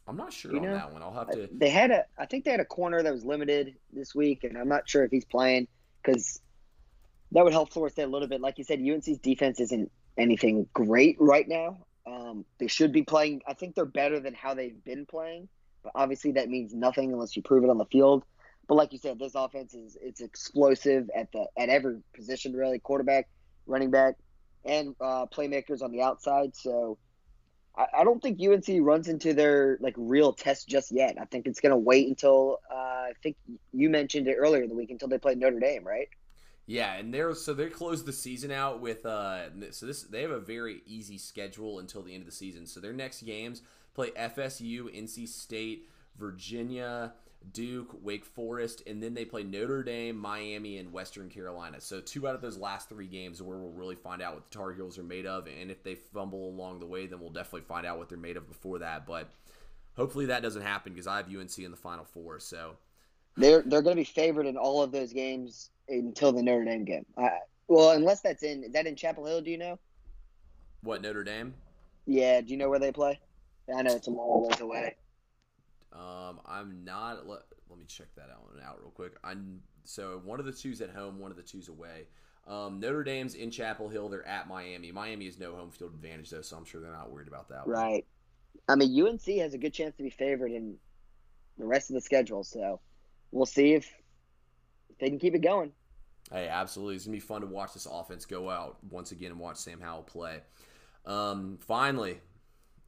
I'm 0.08 0.16
not 0.16 0.32
sure 0.32 0.52
you 0.52 0.58
on 0.58 0.64
know? 0.64 0.74
that 0.74 0.92
one. 0.92 1.02
I'll 1.02 1.12
have 1.12 1.30
to. 1.32 1.48
They 1.52 1.68
had 1.68 1.90
a, 1.90 2.04
I 2.18 2.26
think 2.26 2.44
they 2.44 2.50
had 2.50 2.60
a 2.60 2.64
corner 2.64 3.02
that 3.02 3.12
was 3.12 3.24
limited 3.24 3.76
this 3.92 4.14
week, 4.14 4.44
and 4.44 4.56
I'm 4.56 4.68
not 4.68 4.88
sure 4.88 5.04
if 5.04 5.10
he's 5.10 5.26
playing 5.26 5.68
because 6.02 6.40
that 7.32 7.44
would 7.44 7.52
help 7.52 7.72
Florida 7.72 7.92
State 7.92 8.04
a 8.04 8.08
little 8.08 8.28
bit. 8.28 8.40
Like 8.40 8.56
you 8.56 8.64
said, 8.64 8.80
UNC's 8.80 9.18
defense 9.18 9.60
isn't 9.60 9.90
anything 10.16 10.66
great 10.72 11.16
right 11.20 11.46
now. 11.46 11.84
Um, 12.06 12.46
they 12.58 12.68
should 12.68 12.90
be 12.90 13.02
playing. 13.02 13.42
I 13.46 13.52
think 13.52 13.74
they're 13.74 13.84
better 13.84 14.18
than 14.18 14.32
how 14.32 14.54
they've 14.54 14.82
been 14.82 15.04
playing, 15.04 15.48
but 15.82 15.92
obviously 15.94 16.32
that 16.32 16.48
means 16.48 16.72
nothing 16.72 17.12
unless 17.12 17.36
you 17.36 17.42
prove 17.42 17.64
it 17.64 17.70
on 17.70 17.76
the 17.76 17.84
field. 17.86 18.24
But 18.66 18.76
like 18.76 18.92
you 18.92 18.98
said, 18.98 19.18
this 19.18 19.34
offense 19.34 19.74
is 19.74 19.96
it's 20.00 20.22
explosive 20.22 21.10
at 21.14 21.30
the 21.32 21.46
at 21.58 21.68
every 21.68 21.98
position 22.14 22.54
really, 22.54 22.78
quarterback, 22.78 23.28
running 23.66 23.90
back, 23.90 24.14
and 24.64 24.94
uh, 25.00 25.26
playmakers 25.26 25.82
on 25.82 25.92
the 25.92 26.00
outside. 26.00 26.56
So 26.56 26.98
I, 27.78 28.04
don't 28.04 28.20
think 28.20 28.40
UNC 28.40 28.66
runs 28.80 29.08
into 29.08 29.34
their 29.34 29.78
like 29.80 29.94
real 29.96 30.32
test 30.32 30.68
just 30.68 30.90
yet. 30.90 31.16
I 31.20 31.24
think 31.26 31.46
it's 31.46 31.60
going 31.60 31.70
to 31.70 31.76
wait 31.76 32.08
until 32.08 32.58
uh, 32.70 32.74
I 32.74 33.12
think 33.22 33.36
you 33.72 33.88
mentioned 33.88 34.26
it 34.26 34.34
earlier 34.34 34.62
in 34.62 34.68
the 34.68 34.74
week 34.74 34.90
until 34.90 35.08
they 35.08 35.18
play 35.18 35.34
Notre 35.34 35.60
Dame, 35.60 35.86
right? 35.86 36.08
Yeah, 36.66 36.94
and 36.94 37.14
they're 37.14 37.34
so 37.34 37.54
they 37.54 37.68
closed 37.68 38.04
the 38.04 38.12
season 38.12 38.50
out 38.50 38.82
with 38.82 39.06
uh 39.06 39.70
so 39.70 39.86
this 39.86 40.02
they 40.02 40.20
have 40.20 40.30
a 40.30 40.38
very 40.38 40.82
easy 40.86 41.16
schedule 41.16 41.78
until 41.78 42.02
the 42.02 42.12
end 42.12 42.22
of 42.22 42.26
the 42.26 42.34
season. 42.34 42.66
So 42.66 42.80
their 42.80 42.92
next 42.92 43.22
games 43.22 43.62
play 43.94 44.10
FSU, 44.10 44.94
NC 44.94 45.28
State, 45.28 45.88
Virginia, 46.18 47.14
Duke, 47.52 47.96
Wake 48.02 48.24
Forest, 48.24 48.82
and 48.86 49.02
then 49.02 49.14
they 49.14 49.24
play 49.24 49.42
Notre 49.42 49.82
Dame, 49.82 50.16
Miami, 50.16 50.78
and 50.78 50.92
Western 50.92 51.28
Carolina. 51.28 51.80
So 51.80 52.00
two 52.00 52.26
out 52.28 52.34
of 52.34 52.40
those 52.40 52.58
last 52.58 52.88
three 52.88 53.06
games 53.06 53.40
are 53.40 53.44
where 53.44 53.58
we'll 53.58 53.72
really 53.72 53.94
find 53.94 54.20
out 54.20 54.34
what 54.34 54.50
the 54.50 54.56
Tar 54.56 54.72
Heels 54.72 54.98
are 54.98 55.04
made 55.04 55.26
of, 55.26 55.46
and 55.46 55.70
if 55.70 55.82
they 55.82 55.94
fumble 55.94 56.48
along 56.48 56.80
the 56.80 56.86
way, 56.86 57.06
then 57.06 57.20
we'll 57.20 57.30
definitely 57.30 57.62
find 57.62 57.86
out 57.86 57.98
what 57.98 58.08
they're 58.08 58.18
made 58.18 58.36
of 58.36 58.48
before 58.48 58.80
that. 58.80 59.06
But 59.06 59.30
hopefully 59.96 60.26
that 60.26 60.42
doesn't 60.42 60.62
happen 60.62 60.92
because 60.92 61.06
I 61.06 61.16
have 61.16 61.26
UNC 61.28 61.58
in 61.58 61.70
the 61.70 61.76
Final 61.76 62.04
Four. 62.04 62.40
So 62.40 62.76
they're 63.36 63.62
they're 63.64 63.82
going 63.82 63.96
to 63.96 64.00
be 64.00 64.04
favored 64.04 64.46
in 64.46 64.56
all 64.56 64.82
of 64.82 64.92
those 64.92 65.12
games 65.12 65.70
until 65.88 66.32
the 66.32 66.42
Notre 66.42 66.64
Dame 66.64 66.84
game. 66.84 67.06
Uh, 67.16 67.28
well, 67.68 67.90
unless 67.90 68.20
that's 68.20 68.42
in 68.42 68.64
is 68.64 68.72
that 68.72 68.86
in 68.86 68.96
Chapel 68.96 69.24
Hill? 69.26 69.40
Do 69.40 69.50
you 69.50 69.58
know? 69.58 69.78
What 70.82 71.02
Notre 71.02 71.24
Dame? 71.24 71.54
Yeah. 72.06 72.40
Do 72.40 72.48
you 72.48 72.56
know 72.56 72.68
where 72.68 72.78
they 72.78 72.92
play? 72.92 73.20
I 73.74 73.82
know 73.82 73.94
it's 73.94 74.06
a 74.06 74.10
long 74.10 74.48
ways 74.48 74.60
away. 74.60 74.96
Um, 75.92 76.40
I'm 76.46 76.84
not. 76.84 77.26
Let, 77.26 77.40
let 77.68 77.78
me 77.78 77.84
check 77.86 78.08
that 78.16 78.28
out, 78.30 78.50
out 78.64 78.78
real 78.80 78.90
quick. 78.90 79.12
I'm 79.24 79.60
so 79.84 80.20
one 80.24 80.40
of 80.40 80.46
the 80.46 80.52
two's 80.52 80.80
at 80.80 80.90
home, 80.90 81.18
one 81.18 81.30
of 81.30 81.36
the 81.36 81.42
two's 81.42 81.68
away. 81.68 82.06
Um, 82.46 82.80
Notre 82.80 83.04
Dame's 83.04 83.34
in 83.34 83.50
Chapel 83.50 83.88
Hill. 83.88 84.08
They're 84.08 84.26
at 84.26 84.48
Miami. 84.48 84.90
Miami 84.90 85.26
has 85.26 85.38
no 85.38 85.54
home 85.54 85.70
field 85.70 85.92
advantage 85.94 86.30
though, 86.30 86.42
so 86.42 86.56
I'm 86.56 86.64
sure 86.64 86.80
they're 86.80 86.92
not 86.92 87.10
worried 87.10 87.28
about 87.28 87.48
that. 87.50 87.66
Right. 87.66 88.06
One. 88.66 88.82
I 88.82 88.86
mean, 88.86 89.06
UNC 89.06 89.24
has 89.38 89.54
a 89.54 89.58
good 89.58 89.72
chance 89.72 89.96
to 89.96 90.02
be 90.02 90.10
favored 90.10 90.52
in 90.52 90.76
the 91.58 91.66
rest 91.66 91.90
of 91.90 91.94
the 91.94 92.00
schedule, 92.00 92.44
so 92.44 92.80
we'll 93.32 93.46
see 93.46 93.74
if 93.74 93.90
they 95.00 95.08
can 95.08 95.18
keep 95.18 95.34
it 95.34 95.40
going. 95.40 95.72
Hey, 96.30 96.48
absolutely. 96.48 96.96
It's 96.96 97.04
to 97.04 97.10
be 97.10 97.20
fun 97.20 97.40
to 97.40 97.46
watch 97.46 97.72
this 97.72 97.86
offense 97.90 98.26
go 98.26 98.50
out 98.50 98.78
once 98.90 99.12
again 99.12 99.30
and 99.30 99.40
watch 99.40 99.56
Sam 99.56 99.80
Howell 99.80 100.02
play. 100.02 100.40
Um, 101.06 101.58
finally, 101.66 102.20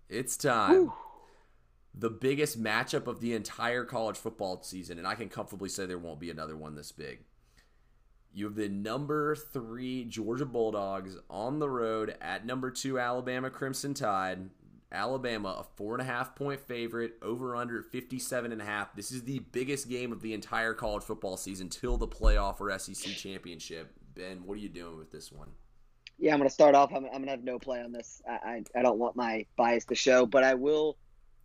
it's 0.09 0.37
time. 0.37 0.73
Whew. 0.73 0.93
The 1.95 2.11
biggest 2.11 2.63
matchup 2.63 3.07
of 3.07 3.21
the 3.21 3.35
entire 3.35 3.85
college 3.85 4.17
football 4.17 4.63
season, 4.63 4.99
and 4.99 5.07
I 5.07 5.15
can 5.15 5.29
comfortably 5.29 5.69
say 5.69 5.87
there 5.87 5.99
won't 5.99 6.21
be 6.21 6.31
another 6.31 6.57
one 6.57 6.75
this 6.75 6.93
big. 6.93 7.21
You 8.33 8.45
have 8.45 8.55
the 8.55 8.69
number 8.69 9.35
three 9.35 10.05
Georgia 10.05 10.47
Bulldogs 10.47 11.17
on 11.29 11.59
the 11.59 11.69
road 11.69 12.17
at 12.21 12.47
number 12.47 12.71
two 12.71 12.99
Alabama 12.99 13.51
Crimson 13.51 13.93
Tide 13.93 14.51
Alabama, 14.93 15.57
a 15.61 15.65
four 15.77 15.95
and 15.95 16.03
a 16.03 16.05
half 16.05 16.35
point 16.35 16.61
favorite, 16.61 17.15
over 17.23 17.55
under 17.55 17.83
57 17.83 18.53
and 18.53 18.61
a 18.61 18.65
half. 18.65 18.95
This 18.97 19.13
is 19.13 19.23
the 19.23 19.39
biggest 19.39 19.89
game 19.89 20.11
of 20.11 20.21
the 20.21 20.35
entire 20.35 20.75
college 20.75 21.05
football 21.05 21.37
season 21.37 21.69
till 21.69 21.97
the 21.97 22.09
playoff 22.09 22.61
or 22.61 22.77
SEC 22.77 23.15
championship. 23.15 23.93
Ben, 24.15 24.45
what 24.45 24.55
are 24.55 24.61
you 24.61 24.69
doing 24.69 24.97
with 24.99 25.13
this 25.13 25.31
one? 25.31 25.49
Yeah, 26.19 26.33
I'm 26.33 26.39
going 26.39 26.49
to 26.49 26.53
start 26.53 26.75
off. 26.75 26.91
I'm, 26.91 27.05
I'm 27.07 27.13
going 27.13 27.25
to 27.27 27.31
have 27.31 27.45
no 27.45 27.59
play 27.59 27.81
on 27.81 27.93
this. 27.93 28.21
I, 28.29 28.33
I, 28.33 28.65
I 28.81 28.83
don't 28.83 28.99
want 28.99 29.17
my 29.17 29.47
bias 29.57 29.85
to 29.87 29.95
show, 29.95 30.27
but 30.27 30.43
I 30.43 30.55
will 30.55 30.97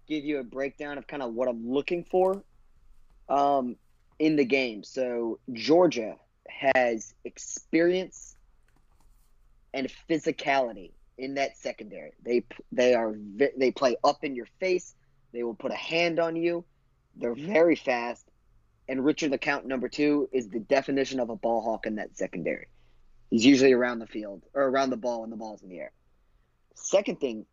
give 0.07 0.23
you 0.23 0.39
a 0.39 0.43
breakdown 0.43 0.97
of 0.97 1.07
kind 1.07 1.23
of 1.23 1.33
what 1.33 1.47
I'm 1.47 1.69
looking 1.69 2.03
for 2.03 2.43
um, 3.29 3.75
in 4.19 4.35
the 4.35 4.45
game. 4.45 4.83
So, 4.83 5.39
Georgia 5.53 6.15
has 6.49 7.13
experience 7.23 8.35
and 9.73 9.91
physicality 10.09 10.91
in 11.17 11.35
that 11.35 11.57
secondary. 11.57 12.11
They 12.23 12.43
they 12.71 12.93
are 12.93 13.15
they 13.57 13.71
play 13.71 13.97
up 14.03 14.23
in 14.23 14.35
your 14.35 14.47
face. 14.59 14.95
They 15.33 15.43
will 15.43 15.53
put 15.53 15.71
a 15.71 15.75
hand 15.75 16.19
on 16.19 16.35
you. 16.35 16.65
They're 17.15 17.35
very 17.35 17.75
fast. 17.75 18.25
And 18.87 19.03
Richard 19.03 19.31
LeCounte 19.31 19.65
number 19.65 19.89
two, 19.89 20.29
is 20.31 20.49
the 20.49 20.59
definition 20.59 21.19
of 21.19 21.29
a 21.29 21.35
ball 21.35 21.61
hawk 21.61 21.87
in 21.87 21.95
that 21.95 22.15
secondary. 22.15 22.67
He's 23.31 23.45
usually 23.45 23.73
around 23.73 23.99
the 23.99 24.07
field 24.07 24.43
or 24.53 24.63
around 24.63 24.91
the 24.91 24.97
ball 24.97 25.21
when 25.21 25.31
the 25.31 25.35
ball's 25.35 25.63
in 25.63 25.69
the 25.69 25.79
air. 25.79 25.91
Second 26.75 27.19
thing 27.19 27.45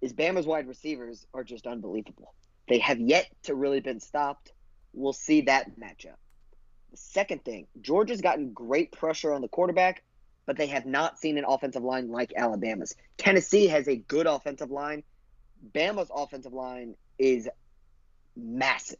is 0.00 0.12
Bama's 0.12 0.46
wide 0.46 0.68
receivers 0.68 1.26
are 1.34 1.44
just 1.44 1.66
unbelievable. 1.66 2.34
They 2.68 2.78
have 2.78 3.00
yet 3.00 3.26
to 3.44 3.54
really 3.54 3.80
been 3.80 4.00
stopped. 4.00 4.52
We'll 4.92 5.12
see 5.12 5.42
that 5.42 5.78
matchup. 5.78 6.16
The 6.90 6.96
second 6.96 7.44
thing, 7.44 7.66
Georgia's 7.80 8.20
gotten 8.20 8.52
great 8.52 8.92
pressure 8.92 9.32
on 9.32 9.42
the 9.42 9.48
quarterback 9.48 10.02
but 10.46 10.56
they 10.56 10.68
have 10.68 10.86
not 10.86 11.18
seen 11.18 11.36
an 11.36 11.44
offensive 11.46 11.82
line 11.82 12.08
like 12.08 12.32
Alabama's. 12.36 12.94
Tennessee 13.18 13.66
has 13.66 13.88
a 13.88 13.96
good 13.96 14.26
offensive 14.26 14.70
line. 14.70 15.02
Bama's 15.74 16.10
offensive 16.14 16.52
line 16.52 16.94
is 17.18 17.48
massive. 18.36 18.98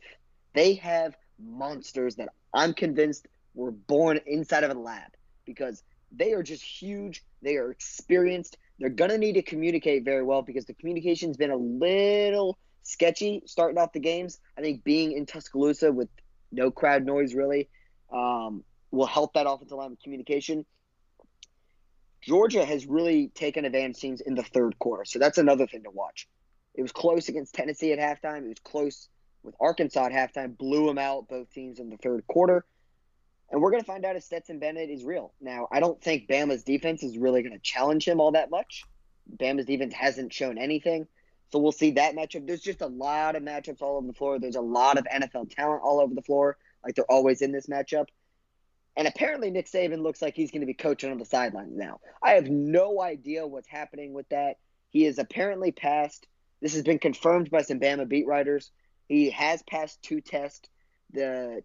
They 0.54 0.74
have 0.74 1.16
monsters 1.38 2.16
that 2.16 2.30
I'm 2.52 2.74
convinced 2.74 3.28
were 3.54 3.70
born 3.70 4.20
inside 4.26 4.64
of 4.64 4.70
a 4.70 4.78
lab 4.78 5.12
because 5.44 5.82
they 6.10 6.32
are 6.32 6.42
just 6.42 6.62
huge. 6.62 7.24
They 7.42 7.56
are 7.56 7.70
experienced. 7.70 8.58
They're 8.78 8.90
going 8.90 9.10
to 9.10 9.18
need 9.18 9.34
to 9.34 9.42
communicate 9.42 10.04
very 10.04 10.22
well 10.22 10.42
because 10.42 10.66
the 10.66 10.74
communication's 10.74 11.36
been 11.36 11.50
a 11.50 11.56
little 11.56 12.58
sketchy 12.82 13.42
starting 13.46 13.78
off 13.78 13.92
the 13.92 14.00
games. 14.00 14.38
I 14.56 14.60
think 14.60 14.84
being 14.84 15.12
in 15.12 15.26
Tuscaloosa 15.26 15.92
with 15.92 16.08
no 16.52 16.70
crowd 16.70 17.04
noise 17.04 17.34
really 17.34 17.68
um, 18.12 18.64
will 18.90 19.06
help 19.06 19.34
that 19.34 19.48
offensive 19.48 19.76
line 19.76 19.90
with 19.90 20.02
communication. 20.02 20.64
Georgia 22.22 22.64
has 22.64 22.86
really 22.86 23.28
taken 23.28 23.64
advantage 23.64 23.98
teams 23.98 24.20
in 24.20 24.34
the 24.34 24.42
third 24.42 24.78
quarter. 24.78 25.04
So 25.04 25.18
that's 25.18 25.38
another 25.38 25.66
thing 25.66 25.84
to 25.84 25.90
watch. 25.90 26.28
It 26.74 26.82
was 26.82 26.92
close 26.92 27.28
against 27.28 27.54
Tennessee 27.54 27.92
at 27.92 27.98
halftime. 27.98 28.44
It 28.44 28.48
was 28.48 28.58
close 28.62 29.08
with 29.42 29.54
Arkansas 29.60 30.06
at 30.06 30.12
halftime. 30.12 30.56
Blew 30.56 30.86
them 30.86 30.98
out, 30.98 31.28
both 31.28 31.50
teams 31.50 31.78
in 31.78 31.88
the 31.88 31.96
third 31.96 32.26
quarter. 32.26 32.64
And 33.50 33.60
we're 33.60 33.70
going 33.70 33.82
to 33.82 33.86
find 33.86 34.04
out 34.04 34.16
if 34.16 34.24
Stetson 34.24 34.58
Bennett 34.58 34.90
is 34.90 35.04
real. 35.04 35.32
Now, 35.40 35.68
I 35.70 35.80
don't 35.80 36.00
think 36.02 36.28
Bama's 36.28 36.64
defense 36.64 37.02
is 37.02 37.16
really 37.16 37.42
going 37.42 37.52
to 37.52 37.60
challenge 37.60 38.06
him 38.06 38.20
all 38.20 38.32
that 38.32 38.50
much. 38.50 38.84
Bama's 39.36 39.66
defense 39.66 39.94
hasn't 39.94 40.32
shown 40.32 40.58
anything. 40.58 41.06
So 41.50 41.60
we'll 41.60 41.72
see 41.72 41.92
that 41.92 42.16
matchup. 42.16 42.46
There's 42.46 42.60
just 42.60 42.80
a 42.80 42.86
lot 42.86 43.36
of 43.36 43.42
matchups 43.42 43.80
all 43.80 43.96
over 43.98 44.06
the 44.06 44.12
floor. 44.12 44.38
There's 44.38 44.56
a 44.56 44.60
lot 44.60 44.98
of 44.98 45.04
NFL 45.04 45.54
talent 45.54 45.82
all 45.84 46.00
over 46.00 46.14
the 46.14 46.22
floor, 46.22 46.56
like 46.84 46.96
they're 46.96 47.10
always 47.10 47.40
in 47.40 47.52
this 47.52 47.66
matchup. 47.66 48.06
And 48.96 49.06
apparently, 49.06 49.50
Nick 49.50 49.66
Saban 49.66 50.02
looks 50.02 50.22
like 50.22 50.34
he's 50.34 50.50
going 50.50 50.62
to 50.62 50.66
be 50.66 50.74
coaching 50.74 51.10
on 51.10 51.18
the 51.18 51.24
sidelines 51.24 51.76
now. 51.76 52.00
I 52.22 52.32
have 52.32 52.48
no 52.48 53.00
idea 53.00 53.46
what's 53.46 53.68
happening 53.68 54.12
with 54.12 54.28
that. 54.30 54.56
He 54.90 55.04
is 55.04 55.18
apparently 55.18 55.70
passed. 55.70 56.26
This 56.62 56.72
has 56.72 56.82
been 56.82 56.98
confirmed 56.98 57.50
by 57.50 57.62
some 57.62 57.78
Bama 57.78 58.08
beat 58.08 58.26
writers. 58.26 58.70
He 59.06 59.30
has 59.30 59.62
passed 59.62 60.02
two 60.02 60.20
tests. 60.20 60.68
The 61.12 61.62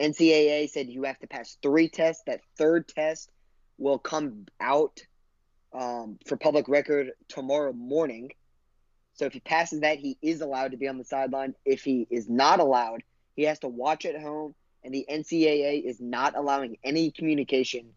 NCAA 0.00 0.68
said 0.70 0.88
you 0.88 1.04
have 1.04 1.18
to 1.20 1.26
pass 1.26 1.56
three 1.62 1.88
tests. 1.88 2.22
That 2.26 2.40
third 2.58 2.88
test 2.88 3.30
will 3.78 3.98
come 3.98 4.46
out 4.60 5.00
um, 5.72 6.18
for 6.26 6.36
public 6.36 6.68
record 6.68 7.12
tomorrow 7.28 7.72
morning. 7.72 8.32
So 9.14 9.24
if 9.24 9.32
he 9.32 9.40
passes 9.40 9.80
that, 9.80 9.98
he 9.98 10.18
is 10.20 10.40
allowed 10.40 10.72
to 10.72 10.76
be 10.76 10.88
on 10.88 10.98
the 10.98 11.04
sideline. 11.04 11.54
If 11.64 11.82
he 11.82 12.06
is 12.10 12.28
not 12.28 12.60
allowed, 12.60 13.02
he 13.34 13.44
has 13.44 13.58
to 13.60 13.68
watch 13.68 14.04
at 14.04 14.20
home. 14.20 14.54
And 14.84 14.94
the 14.94 15.06
NCAA 15.10 15.84
is 15.84 16.00
not 16.00 16.36
allowing 16.36 16.76
any 16.84 17.10
communication. 17.10 17.88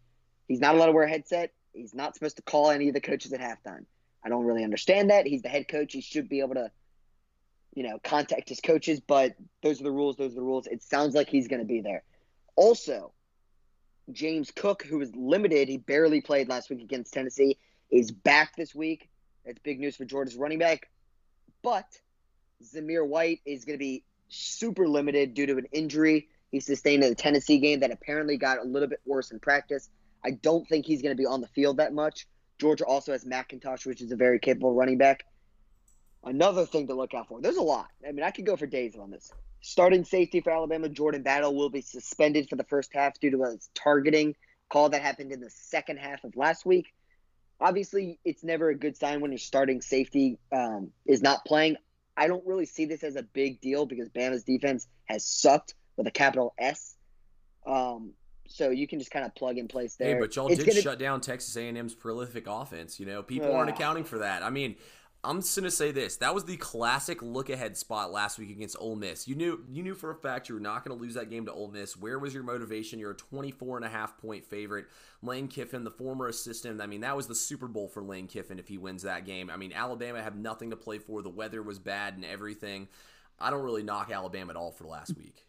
He's 0.48 0.60
not 0.60 0.74
allowed 0.74 0.86
to 0.86 0.92
wear 0.92 1.04
a 1.04 1.08
headset. 1.08 1.52
He's 1.72 1.94
not 1.94 2.14
supposed 2.14 2.36
to 2.36 2.42
call 2.42 2.70
any 2.70 2.88
of 2.88 2.94
the 2.94 3.00
coaches 3.00 3.32
at 3.32 3.40
halftime. 3.40 3.84
I 4.24 4.28
don't 4.28 4.44
really 4.44 4.64
understand 4.64 5.10
that. 5.10 5.26
He's 5.26 5.42
the 5.42 5.48
head 5.48 5.68
coach. 5.68 5.92
He 5.92 6.00
should 6.00 6.28
be 6.28 6.40
able 6.40 6.54
to, 6.54 6.70
you 7.74 7.82
know, 7.82 7.98
contact 8.02 8.48
his 8.48 8.60
coaches. 8.60 9.00
But 9.00 9.34
those 9.62 9.80
are 9.80 9.84
the 9.84 9.90
rules. 9.90 10.16
Those 10.16 10.32
are 10.32 10.36
the 10.36 10.42
rules. 10.42 10.66
It 10.66 10.82
sounds 10.82 11.14
like 11.14 11.28
he's 11.28 11.48
going 11.48 11.60
to 11.60 11.66
be 11.66 11.80
there. 11.80 12.02
Also, 12.56 13.12
James 14.10 14.50
Cook, 14.50 14.82
who 14.82 14.98
was 14.98 15.14
limited, 15.14 15.68
he 15.68 15.78
barely 15.78 16.20
played 16.20 16.48
last 16.48 16.70
week 16.70 16.82
against 16.82 17.12
Tennessee, 17.12 17.58
is 17.90 18.10
back 18.10 18.56
this 18.56 18.74
week. 18.74 19.08
That's 19.44 19.58
big 19.60 19.80
news 19.80 19.96
for 19.96 20.04
Georgia's 20.04 20.36
running 20.36 20.58
back. 20.58 20.90
But 21.62 21.86
Zamir 22.62 23.06
White 23.06 23.40
is 23.44 23.64
going 23.64 23.78
to 23.78 23.82
be 23.82 24.04
super 24.28 24.88
limited 24.88 25.34
due 25.34 25.46
to 25.46 25.56
an 25.56 25.66
injury 25.72 26.28
he 26.50 26.60
sustained 26.60 27.02
in 27.04 27.10
the 27.10 27.14
Tennessee 27.14 27.58
game 27.58 27.80
that 27.80 27.92
apparently 27.92 28.36
got 28.36 28.58
a 28.58 28.64
little 28.64 28.88
bit 28.88 29.00
worse 29.06 29.30
in 29.30 29.38
practice. 29.38 29.88
I 30.24 30.32
don't 30.32 30.68
think 30.68 30.84
he's 30.84 31.02
going 31.02 31.16
to 31.16 31.20
be 31.20 31.26
on 31.26 31.40
the 31.40 31.46
field 31.48 31.76
that 31.76 31.92
much. 31.92 32.26
Georgia 32.58 32.84
also 32.84 33.12
has 33.12 33.24
McIntosh, 33.24 33.86
which 33.86 34.02
is 34.02 34.12
a 34.12 34.16
very 34.16 34.38
capable 34.38 34.74
running 34.74 34.98
back. 34.98 35.24
Another 36.22 36.66
thing 36.66 36.86
to 36.88 36.94
look 36.94 37.14
out 37.14 37.28
for. 37.28 37.40
There's 37.40 37.56
a 37.56 37.62
lot. 37.62 37.88
I 38.06 38.12
mean, 38.12 38.24
I 38.24 38.30
could 38.30 38.44
go 38.44 38.56
for 38.56 38.66
days 38.66 38.96
on 38.96 39.10
this. 39.10 39.32
Starting 39.62 40.04
safety 40.04 40.40
for 40.40 40.50
Alabama, 40.50 40.88
Jordan 40.88 41.22
Battle, 41.22 41.54
will 41.54 41.70
be 41.70 41.80
suspended 41.80 42.48
for 42.48 42.56
the 42.56 42.64
first 42.64 42.90
half 42.92 43.18
due 43.20 43.30
to 43.30 43.42
a 43.44 43.56
targeting 43.74 44.34
call 44.70 44.90
that 44.90 45.02
happened 45.02 45.32
in 45.32 45.40
the 45.40 45.50
second 45.50 45.98
half 45.98 46.22
of 46.24 46.36
last 46.36 46.66
week. 46.66 46.92
Obviously, 47.60 48.18
it's 48.24 48.42
never 48.44 48.70
a 48.70 48.74
good 48.74 48.96
sign 48.96 49.20
when 49.20 49.32
your 49.32 49.38
starting 49.38 49.80
safety 49.82 50.38
um, 50.52 50.90
is 51.06 51.22
not 51.22 51.44
playing. 51.44 51.76
I 52.16 52.26
don't 52.26 52.46
really 52.46 52.66
see 52.66 52.84
this 52.84 53.02
as 53.02 53.16
a 53.16 53.22
big 53.22 53.60
deal 53.60 53.86
because 53.86 54.08
Bama's 54.10 54.44
defense 54.44 54.86
has 55.06 55.26
sucked 55.26 55.74
with 55.96 56.06
a 56.06 56.10
capital 56.10 56.54
S. 56.58 56.96
Um, 57.66 58.12
so 58.46 58.70
you 58.70 58.88
can 58.88 58.98
just 58.98 59.10
kind 59.10 59.24
of 59.24 59.34
plug 59.34 59.58
in 59.58 59.68
place 59.68 59.96
there. 59.96 60.14
Hey, 60.14 60.20
but 60.20 60.34
y'all 60.34 60.48
it's 60.48 60.58
did 60.58 60.66
gonna... 60.66 60.82
shut 60.82 60.98
down 60.98 61.20
Texas 61.20 61.56
A&M's 61.56 61.94
prolific 61.94 62.46
offense. 62.46 62.98
You 62.98 63.06
know, 63.06 63.22
people 63.22 63.50
uh, 63.50 63.54
aren't 63.54 63.70
accounting 63.70 64.04
for 64.04 64.18
that. 64.18 64.42
I 64.42 64.50
mean, 64.50 64.76
I'm 65.22 65.42
just 65.42 65.54
gonna 65.54 65.70
say 65.70 65.92
this: 65.92 66.16
that 66.16 66.34
was 66.34 66.46
the 66.46 66.56
classic 66.56 67.20
look-ahead 67.20 67.76
spot 67.76 68.10
last 68.10 68.38
week 68.38 68.50
against 68.50 68.76
Ole 68.80 68.96
Miss. 68.96 69.28
You 69.28 69.34
knew 69.34 69.64
you 69.70 69.82
knew 69.82 69.94
for 69.94 70.10
a 70.10 70.14
fact 70.14 70.48
you 70.48 70.54
were 70.54 70.60
not 70.60 70.82
gonna 70.82 70.98
lose 70.98 71.14
that 71.14 71.28
game 71.28 71.44
to 71.44 71.52
Ole 71.52 71.68
Miss. 71.68 71.94
Where 71.94 72.18
was 72.18 72.32
your 72.32 72.42
motivation? 72.42 72.98
You're 72.98 73.10
a 73.10 73.16
24 73.16 73.76
and 73.76 73.84
a 73.84 73.90
half 73.90 74.16
point 74.16 74.46
favorite. 74.46 74.86
Lane 75.22 75.48
Kiffin, 75.48 75.84
the 75.84 75.90
former 75.90 76.28
assistant, 76.28 76.80
I 76.80 76.86
mean, 76.86 77.02
that 77.02 77.16
was 77.16 77.26
the 77.26 77.34
Super 77.34 77.68
Bowl 77.68 77.86
for 77.86 78.02
Lane 78.02 78.28
Kiffin 78.28 78.58
if 78.58 78.68
he 78.68 78.78
wins 78.78 79.02
that 79.02 79.26
game. 79.26 79.50
I 79.50 79.56
mean, 79.56 79.74
Alabama 79.74 80.22
had 80.22 80.38
nothing 80.38 80.70
to 80.70 80.76
play 80.76 80.98
for. 80.98 81.20
The 81.20 81.28
weather 81.28 81.62
was 81.62 81.78
bad 81.78 82.14
and 82.14 82.24
everything. 82.24 82.88
I 83.38 83.50
don't 83.50 83.62
really 83.62 83.82
knock 83.82 84.10
Alabama 84.10 84.50
at 84.50 84.56
all 84.56 84.70
for 84.70 84.84
last 84.84 85.16
week. 85.18 85.46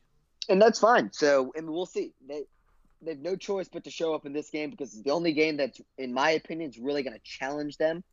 And 0.50 0.62
that's 0.62 0.80
fine. 0.80 1.14
So, 1.14 1.54
and 1.56 1.70
we'll 1.70 1.86
see. 1.86 2.14
They 2.28 2.44
they 3.02 3.12
have 3.12 3.20
no 3.20 3.38
choice 3.38 3.70
but 3.70 3.86
to 3.86 3.90
show 3.90 4.14
up 4.14 4.26
in 4.26 4.34
this 4.34 4.50
game 4.50 4.70
because 4.70 4.94
it's 4.94 5.04
the 5.04 5.12
only 5.12 5.32
game 5.32 5.58
that's, 5.58 5.82
in 5.98 6.14
my 6.14 6.32
opinion, 6.32 6.70
is 6.70 6.78
really 6.78 7.04
to 7.04 7.20
challenge 7.24 7.78
them 7.78 8.04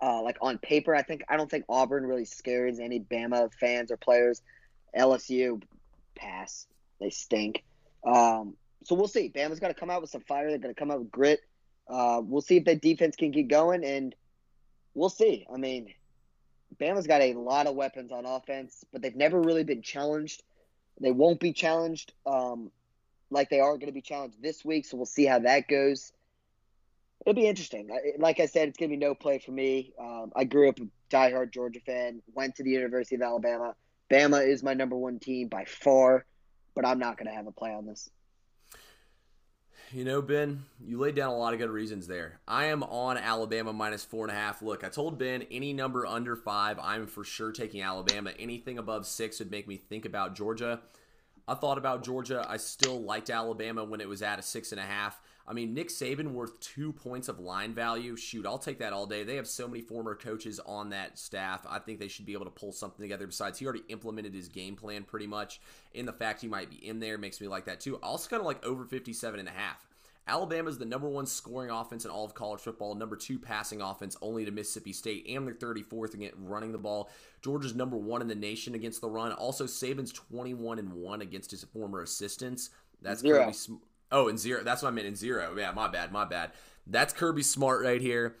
uh, 0.00 0.22
like 0.22 0.38
on 0.40 0.58
paper, 0.58 0.94
I 0.94 1.02
think 1.02 1.22
I 1.28 1.36
don't 1.36 1.50
think 1.50 1.64
Auburn 1.68 2.06
really 2.06 2.24
scares 2.24 2.78
any 2.78 3.00
Bama 3.00 3.52
fans 3.52 3.90
or 3.90 3.96
players. 3.96 4.42
LSU 4.96 5.62
pass, 6.14 6.66
they 7.00 7.10
stink. 7.10 7.64
Um, 8.04 8.54
so 8.84 8.94
we'll 8.94 9.08
see. 9.08 9.30
Bama's 9.34 9.60
got 9.60 9.68
to 9.68 9.74
come 9.74 9.90
out 9.90 10.00
with 10.00 10.10
some 10.10 10.22
fire. 10.22 10.48
They're 10.48 10.58
going 10.58 10.74
to 10.74 10.78
come 10.78 10.90
out 10.90 11.00
with 11.00 11.10
grit. 11.10 11.40
Uh, 11.88 12.20
we'll 12.24 12.42
see 12.42 12.56
if 12.56 12.64
that 12.64 12.80
defense 12.80 13.16
can 13.16 13.30
get 13.30 13.48
going, 13.48 13.84
and 13.84 14.14
we'll 14.94 15.08
see. 15.08 15.46
I 15.52 15.56
mean, 15.56 15.92
Bama's 16.80 17.06
got 17.06 17.20
a 17.20 17.34
lot 17.34 17.66
of 17.66 17.74
weapons 17.74 18.12
on 18.12 18.24
offense, 18.24 18.84
but 18.92 19.02
they've 19.02 19.16
never 19.16 19.40
really 19.40 19.64
been 19.64 19.82
challenged. 19.82 20.42
They 21.00 21.10
won't 21.10 21.40
be 21.40 21.52
challenged 21.52 22.12
um, 22.26 22.70
like 23.30 23.50
they 23.50 23.60
are 23.60 23.74
going 23.74 23.86
to 23.86 23.92
be 23.92 24.02
challenged 24.02 24.42
this 24.42 24.64
week. 24.64 24.86
So 24.86 24.96
we'll 24.96 25.06
see 25.06 25.24
how 25.24 25.40
that 25.40 25.68
goes 25.68 26.12
it'll 27.26 27.34
be 27.34 27.46
interesting. 27.46 27.90
Like 28.18 28.40
I 28.40 28.46
said, 28.46 28.68
it's 28.68 28.78
gonna 28.78 28.90
be 28.90 28.96
no 28.96 29.14
play 29.14 29.38
for 29.38 29.52
me. 29.52 29.92
Um, 30.00 30.32
I 30.36 30.44
grew 30.44 30.68
up 30.68 30.78
a 30.78 30.88
diehard 31.10 31.52
Georgia 31.52 31.80
fan. 31.80 32.22
Went 32.34 32.56
to 32.56 32.62
the 32.62 32.70
University 32.70 33.16
of 33.16 33.22
Alabama. 33.22 33.74
Bama 34.10 34.46
is 34.46 34.62
my 34.62 34.74
number 34.74 34.96
one 34.96 35.18
team 35.18 35.48
by 35.48 35.64
far, 35.64 36.24
but 36.74 36.86
I'm 36.86 36.98
not 36.98 37.18
gonna 37.18 37.34
have 37.34 37.46
a 37.46 37.52
play 37.52 37.70
on 37.70 37.86
this. 37.86 38.10
You 39.90 40.04
know, 40.04 40.20
Ben, 40.20 40.64
you 40.84 40.98
laid 40.98 41.14
down 41.14 41.30
a 41.30 41.36
lot 41.38 41.54
of 41.54 41.58
good 41.58 41.70
reasons 41.70 42.06
there. 42.06 42.40
I 42.46 42.66
am 42.66 42.82
on 42.82 43.16
Alabama 43.16 43.72
minus 43.72 44.04
four 44.04 44.26
and 44.26 44.30
a 44.30 44.38
half. 44.38 44.60
Look, 44.60 44.84
I 44.84 44.90
told 44.90 45.18
Ben 45.18 45.46
any 45.50 45.72
number 45.72 46.04
under 46.04 46.36
five, 46.36 46.78
I'm 46.78 47.06
for 47.06 47.24
sure 47.24 47.52
taking 47.52 47.80
Alabama. 47.80 48.32
Anything 48.38 48.76
above 48.76 49.06
six 49.06 49.38
would 49.38 49.50
make 49.50 49.66
me 49.66 49.78
think 49.78 50.04
about 50.04 50.36
Georgia. 50.36 50.80
I 51.46 51.54
thought 51.54 51.78
about 51.78 52.04
Georgia. 52.04 52.44
I 52.46 52.58
still 52.58 53.00
liked 53.00 53.30
Alabama 53.30 53.82
when 53.82 54.02
it 54.02 54.08
was 54.08 54.20
at 54.20 54.38
a 54.38 54.42
six 54.42 54.72
and 54.72 54.80
a 54.80 54.84
half. 54.84 55.22
I 55.48 55.54
mean, 55.54 55.72
Nick 55.72 55.88
Saban 55.88 56.32
worth 56.32 56.60
two 56.60 56.92
points 56.92 57.28
of 57.28 57.40
line 57.40 57.72
value. 57.72 58.16
Shoot, 58.16 58.44
I'll 58.44 58.58
take 58.58 58.78
that 58.80 58.92
all 58.92 59.06
day. 59.06 59.24
They 59.24 59.36
have 59.36 59.46
so 59.46 59.66
many 59.66 59.80
former 59.80 60.14
coaches 60.14 60.60
on 60.66 60.90
that 60.90 61.18
staff. 61.18 61.66
I 61.68 61.78
think 61.78 61.98
they 61.98 62.08
should 62.08 62.26
be 62.26 62.34
able 62.34 62.44
to 62.44 62.50
pull 62.50 62.70
something 62.70 63.02
together. 63.02 63.26
Besides, 63.26 63.58
he 63.58 63.64
already 63.64 63.84
implemented 63.88 64.34
his 64.34 64.48
game 64.48 64.76
plan 64.76 65.04
pretty 65.04 65.26
much. 65.26 65.60
In 65.94 66.04
the 66.04 66.12
fact 66.12 66.42
he 66.42 66.48
might 66.48 66.68
be 66.68 66.86
in 66.86 67.00
there 67.00 67.16
makes 67.16 67.40
me 67.40 67.48
like 67.48 67.64
that 67.64 67.80
too. 67.80 67.96
Also, 67.96 68.28
kind 68.28 68.40
of 68.40 68.46
like 68.46 68.64
over 68.64 68.84
57 68.84 69.40
and 69.40 69.48
a 69.48 69.52
half. 69.52 69.86
Alabama 70.28 70.68
is 70.68 70.76
the 70.76 70.84
number 70.84 71.08
one 71.08 71.24
scoring 71.24 71.70
offense 71.70 72.04
in 72.04 72.10
all 72.10 72.26
of 72.26 72.34
college 72.34 72.60
football, 72.60 72.94
number 72.94 73.16
two 73.16 73.38
passing 73.38 73.80
offense 73.80 74.14
only 74.20 74.44
to 74.44 74.50
Mississippi 74.50 74.92
State, 74.92 75.26
and 75.26 75.46
they're 75.46 75.54
34th 75.54 76.12
against 76.12 76.36
running 76.38 76.72
the 76.72 76.78
ball. 76.78 77.10
Georgia's 77.40 77.74
number 77.74 77.96
one 77.96 78.20
in 78.20 78.28
the 78.28 78.34
nation 78.34 78.74
against 78.74 79.00
the 79.00 79.08
run. 79.08 79.32
Also, 79.32 79.64
Saban's 79.64 80.12
21 80.12 80.78
and 80.78 80.92
one 80.92 81.22
against 81.22 81.50
his 81.50 81.64
former 81.64 82.02
assistants. 82.02 82.68
That's 83.00 83.22
Zero. 83.22 83.44
Kirby. 83.44 83.78
Oh, 84.10 84.28
and 84.28 84.38
zero. 84.38 84.62
That's 84.62 84.82
what 84.82 84.88
I 84.88 84.92
meant 84.92 85.06
in 85.06 85.16
zero. 85.16 85.54
Yeah, 85.56 85.72
my 85.72 85.88
bad, 85.88 86.12
my 86.12 86.24
bad. 86.24 86.52
That's 86.86 87.12
Kirby 87.12 87.42
Smart 87.42 87.82
right 87.82 88.00
here. 88.00 88.36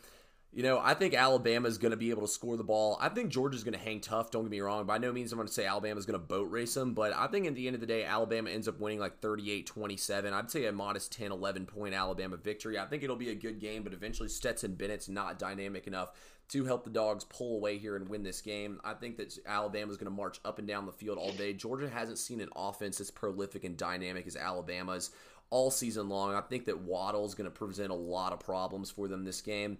You 0.50 0.62
know, 0.62 0.80
I 0.82 0.94
think 0.94 1.12
Alabama 1.12 1.68
is 1.68 1.76
going 1.76 1.90
to 1.90 1.96
be 1.96 2.08
able 2.08 2.22
to 2.22 2.28
score 2.28 2.56
the 2.56 2.64
ball. 2.64 2.96
I 3.02 3.10
think 3.10 3.30
Georgia's 3.30 3.64
going 3.64 3.74
to 3.74 3.78
hang 3.78 4.00
tough. 4.00 4.30
Don't 4.30 4.44
get 4.44 4.50
me 4.50 4.60
wrong. 4.60 4.86
By 4.86 4.96
no 4.96 5.12
means 5.12 5.30
I'm 5.30 5.36
going 5.36 5.46
to 5.46 5.52
say 5.52 5.66
Alabama's 5.66 6.06
going 6.06 6.18
to 6.18 6.26
boat 6.26 6.50
race 6.50 6.72
them, 6.72 6.94
but 6.94 7.12
I 7.14 7.26
think 7.26 7.46
at 7.46 7.54
the 7.54 7.66
end 7.66 7.74
of 7.74 7.80
the 7.80 7.86
day, 7.86 8.04
Alabama 8.04 8.48
ends 8.48 8.66
up 8.66 8.80
winning 8.80 8.98
like 8.98 9.20
38 9.20 9.66
27. 9.66 10.32
I'd 10.32 10.50
say 10.50 10.64
a 10.64 10.72
modest 10.72 11.12
10 11.12 11.32
11 11.32 11.66
point 11.66 11.94
Alabama 11.94 12.38
victory. 12.38 12.78
I 12.78 12.86
think 12.86 13.02
it'll 13.02 13.14
be 13.14 13.28
a 13.28 13.34
good 13.34 13.60
game, 13.60 13.82
but 13.82 13.92
eventually 13.92 14.30
Stetson 14.30 14.74
Bennett's 14.74 15.08
not 15.08 15.38
dynamic 15.38 15.86
enough 15.86 16.12
to 16.48 16.64
help 16.64 16.84
the 16.84 16.90
dogs 16.90 17.24
pull 17.24 17.56
away 17.56 17.76
here 17.76 17.94
and 17.94 18.08
win 18.08 18.22
this 18.22 18.40
game. 18.40 18.80
I 18.82 18.94
think 18.94 19.18
that 19.18 19.38
Alabama's 19.46 19.98
going 19.98 20.10
to 20.10 20.16
march 20.16 20.40
up 20.46 20.58
and 20.58 20.66
down 20.66 20.86
the 20.86 20.92
field 20.92 21.18
all 21.18 21.32
day. 21.32 21.52
Georgia 21.52 21.90
hasn't 21.90 22.18
seen 22.18 22.40
an 22.40 22.48
offense 22.56 23.00
as 23.00 23.10
prolific 23.10 23.64
and 23.64 23.76
dynamic 23.76 24.26
as 24.26 24.34
Alabama's 24.34 25.10
all 25.50 25.70
season 25.70 26.08
long. 26.08 26.34
I 26.34 26.40
think 26.40 26.66
that 26.66 26.80
Waddle's 26.80 27.34
going 27.34 27.50
to 27.50 27.50
present 27.50 27.90
a 27.90 27.94
lot 27.94 28.32
of 28.32 28.40
problems 28.40 28.90
for 28.90 29.08
them 29.08 29.24
this 29.24 29.40
game. 29.40 29.78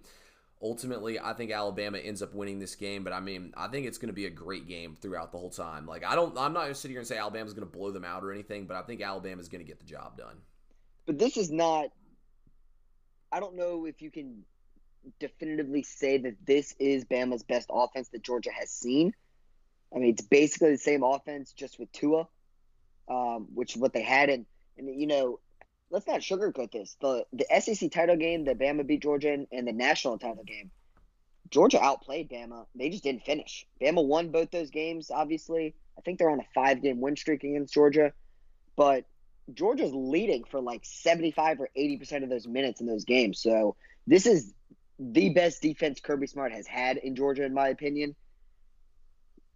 Ultimately, 0.61 1.19
I 1.19 1.33
think 1.33 1.51
Alabama 1.51 1.99
ends 1.99 2.21
up 2.21 2.33
winning 2.33 2.59
this 2.59 2.75
game, 2.75 3.03
but 3.05 3.13
I 3.13 3.21
mean, 3.21 3.53
I 3.55 3.69
think 3.69 3.85
it's 3.85 3.97
going 3.97 4.09
to 4.09 4.13
be 4.13 4.25
a 4.25 4.29
great 4.29 4.67
game 4.67 4.97
throughout 4.99 5.31
the 5.31 5.37
whole 5.37 5.49
time. 5.49 5.85
Like, 5.85 6.05
I 6.05 6.15
don't, 6.15 6.37
I'm 6.37 6.51
not 6.51 6.63
going 6.63 6.73
to 6.73 6.79
sit 6.79 6.91
here 6.91 6.99
and 6.99 7.07
say 7.07 7.17
Alabama's 7.17 7.53
going 7.53 7.65
to 7.65 7.77
blow 7.77 7.91
them 7.91 8.03
out 8.03 8.23
or 8.23 8.33
anything, 8.33 8.65
but 8.65 8.75
I 8.75 8.81
think 8.81 9.01
Alabama's 9.01 9.47
going 9.47 9.63
to 9.63 9.67
get 9.67 9.79
the 9.79 9.85
job 9.85 10.17
done. 10.17 10.35
But 11.05 11.17
this 11.17 11.37
is 11.37 11.49
not. 11.49 11.87
I 13.31 13.39
don't 13.39 13.55
know 13.55 13.85
if 13.85 14.01
you 14.01 14.11
can 14.11 14.43
definitively 15.19 15.83
say 15.83 16.17
that 16.17 16.35
this 16.45 16.75
is 16.77 17.05
Bama's 17.05 17.43
best 17.43 17.69
offense 17.71 18.09
that 18.09 18.23
Georgia 18.23 18.51
has 18.51 18.69
seen. 18.69 19.13
I 19.95 19.99
mean, 19.99 20.09
it's 20.09 20.21
basically 20.21 20.71
the 20.71 20.77
same 20.77 21.03
offense, 21.03 21.53
just 21.53 21.79
with 21.79 21.91
Tua, 21.91 22.27
um, 23.07 23.47
which 23.53 23.75
is 23.75 23.81
what 23.81 23.93
they 23.93 24.01
had. 24.01 24.29
And, 24.29 24.45
and 24.77 24.99
you 24.99 25.07
know, 25.07 25.39
let's 25.89 26.07
not 26.07 26.21
sugarcoat 26.21 26.71
this. 26.71 26.95
The 27.01 27.25
the 27.33 27.45
SEC 27.59 27.91
title 27.91 28.17
game 28.17 28.45
that 28.45 28.59
Bama 28.59 28.85
beat 28.85 29.01
Georgia 29.01 29.33
in, 29.33 29.47
and 29.51 29.67
the 29.67 29.73
national 29.73 30.17
title 30.17 30.43
game, 30.43 30.71
Georgia 31.49 31.81
outplayed 31.81 32.29
Bama. 32.29 32.65
They 32.75 32.89
just 32.89 33.03
didn't 33.03 33.23
finish. 33.23 33.65
Bama 33.81 34.05
won 34.05 34.29
both 34.29 34.51
those 34.51 34.69
games. 34.69 35.11
Obviously, 35.11 35.75
I 35.97 36.01
think 36.01 36.19
they're 36.19 36.29
on 36.29 36.39
a 36.39 36.47
five 36.53 36.81
game 36.81 37.01
win 37.01 37.15
streak 37.15 37.43
against 37.43 37.73
Georgia, 37.73 38.13
but 38.75 39.05
Georgia's 39.53 39.93
leading 39.93 40.43
for 40.43 40.61
like 40.61 40.81
seventy 40.83 41.31
five 41.31 41.59
or 41.59 41.69
eighty 41.75 41.97
percent 41.97 42.23
of 42.23 42.29
those 42.29 42.47
minutes 42.47 42.81
in 42.81 42.87
those 42.87 43.05
games. 43.05 43.41
So 43.41 43.75
this 44.05 44.25
is 44.25 44.53
the 44.99 45.29
best 45.29 45.61
defense 45.61 45.99
Kirby 46.01 46.27
Smart 46.27 46.51
has 46.51 46.67
had 46.67 46.97
in 46.97 47.15
Georgia, 47.15 47.45
in 47.45 47.53
my 47.53 47.69
opinion. 47.69 48.15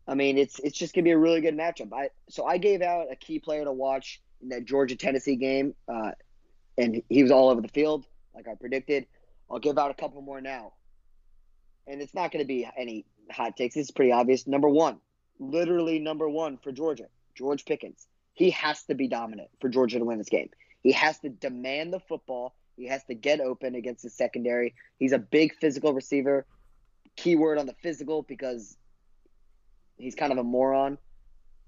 I 0.08 0.15
mean, 0.15 0.38
it's 0.38 0.60
it's 0.60 0.78
just 0.78 0.93
gonna 0.93 1.04
be 1.04 1.12
a 1.12 1.17
really 1.17 1.41
good 1.41 1.56
matchup. 1.56 1.93
I 1.93 2.10
so 2.30 2.46
I 2.46 2.58
gave 2.58 2.82
out 2.82 3.12
a 3.12 3.15
key 3.15 3.39
player 3.39 3.63
to 3.63 3.72
watch 3.72 4.22
in 4.43 4.49
that 4.49 4.65
Georgia 4.65 4.95
Tennessee 4.95 5.36
game, 5.36 5.73
uh, 5.88 6.12
and 6.77 7.01
he 7.10 7.23
was 7.23 7.32
all 7.32 7.49
over 7.49 7.62
the 7.62 7.67
field 7.69 8.06
like 8.36 8.47
I 8.47 8.56
predicted. 8.56 9.08
I'll 9.49 9.60
give 9.60 9.77
out 9.77 9.91
a 9.91 9.93
couple 9.93 10.21
more 10.21 10.41
now, 10.41 10.73
and 11.88 12.01
it's 12.01 12.13
not 12.13 12.32
going 12.32 12.43
to 12.43 12.47
be 12.47 12.67
any 12.77 13.06
hot 13.32 13.58
takes. 13.58 13.75
It's 13.75 13.91
pretty 13.91 14.12
obvious. 14.12 14.47
Number 14.47 14.69
one, 14.69 14.99
literally 15.39 15.99
number 15.99 16.29
one 16.29 16.58
for 16.58 16.71
Georgia, 16.71 17.06
George 17.36 17.65
Pickens. 17.65 18.08
he 18.34 18.51
has 18.51 18.84
to 18.84 18.95
be 18.95 19.08
dominant 19.08 19.49
for 19.60 19.69
Georgia 19.69 19.99
to 19.99 20.06
win 20.06 20.17
this 20.17 20.29
game. 20.29 20.49
He 20.82 20.91
has 20.91 21.19
to 21.19 21.29
demand 21.29 21.93
the 21.93 21.99
football. 21.99 22.56
He 22.75 22.88
has 22.88 23.03
to 23.06 23.15
get 23.15 23.39
open 23.39 23.75
against 23.75 24.03
the 24.03 24.10
secondary. 24.10 24.73
He's 24.97 25.13
a 25.13 25.19
big 25.19 25.56
physical 25.56 25.93
receiver. 25.93 26.45
Keyword 27.15 27.60
on 27.60 27.67
the 27.67 27.75
physical 27.82 28.23
because 28.23 28.75
he's 29.97 30.15
kind 30.15 30.32
of 30.32 30.39
a 30.39 30.43
moron. 30.43 30.97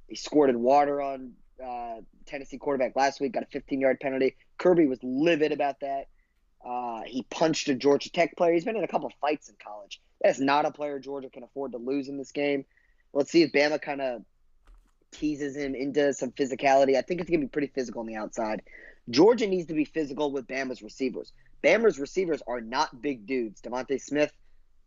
He 0.08 0.16
squirted 0.16 0.56
water 0.56 1.02
on 1.02 1.34
uh, 1.64 2.02
Tennessee 2.26 2.58
quarterback 2.58 2.96
last 2.96 3.20
week, 3.22 3.34
got 3.34 3.44
a 3.44 3.48
15 3.48 3.80
yard 3.80 4.00
penalty. 4.00 4.36
Kirby 4.58 4.88
was 4.88 5.00
livid 5.04 5.52
about 5.52 5.80
that. 5.82 6.08
Uh, 6.66 7.02
he 7.06 7.24
punched 7.30 7.70
a 7.70 7.76
Georgia 7.76 8.12
Tech 8.12 8.36
player. 8.36 8.54
He's 8.54 8.66
been 8.66 8.76
in 8.76 8.84
a 8.84 8.88
couple 8.88 9.12
fights 9.22 9.50
in 9.50 9.56
college. 9.64 10.02
That's 10.22 10.40
not 10.40 10.66
a 10.66 10.72
player 10.72 11.00
Georgia 11.00 11.30
can 11.30 11.44
afford 11.44 11.74
to 11.74 11.78
lose 11.78 12.08
in 12.08 12.18
this 12.18 12.32
game. 12.32 12.66
Let's 13.14 13.32
see 13.32 13.44
if 13.44 13.52
Bama 13.52 13.82
kind 13.82 14.02
of 14.02 14.24
teases 15.12 15.56
him 15.56 15.76
into 15.76 16.14
some 16.14 16.32
physicality. 16.32 16.98
I 16.98 17.02
think 17.02 17.22
it's 17.22 17.30
going 17.30 17.42
to 17.42 17.46
be 17.46 17.52
pretty 17.52 17.72
physical 17.74 18.02
on 18.02 18.08
the 18.08 18.16
outside. 18.16 18.64
Georgia 19.10 19.48
needs 19.48 19.68
to 19.68 19.74
be 19.74 19.86
physical 19.86 20.32
with 20.32 20.48
Bama's 20.48 20.82
receivers. 20.82 21.32
Bama's 21.64 22.00
receivers 22.00 22.42
are 22.48 22.62
not 22.62 23.02
big 23.02 23.28
dudes. 23.28 23.62
DeVonta 23.62 24.02
Smith 24.02 24.32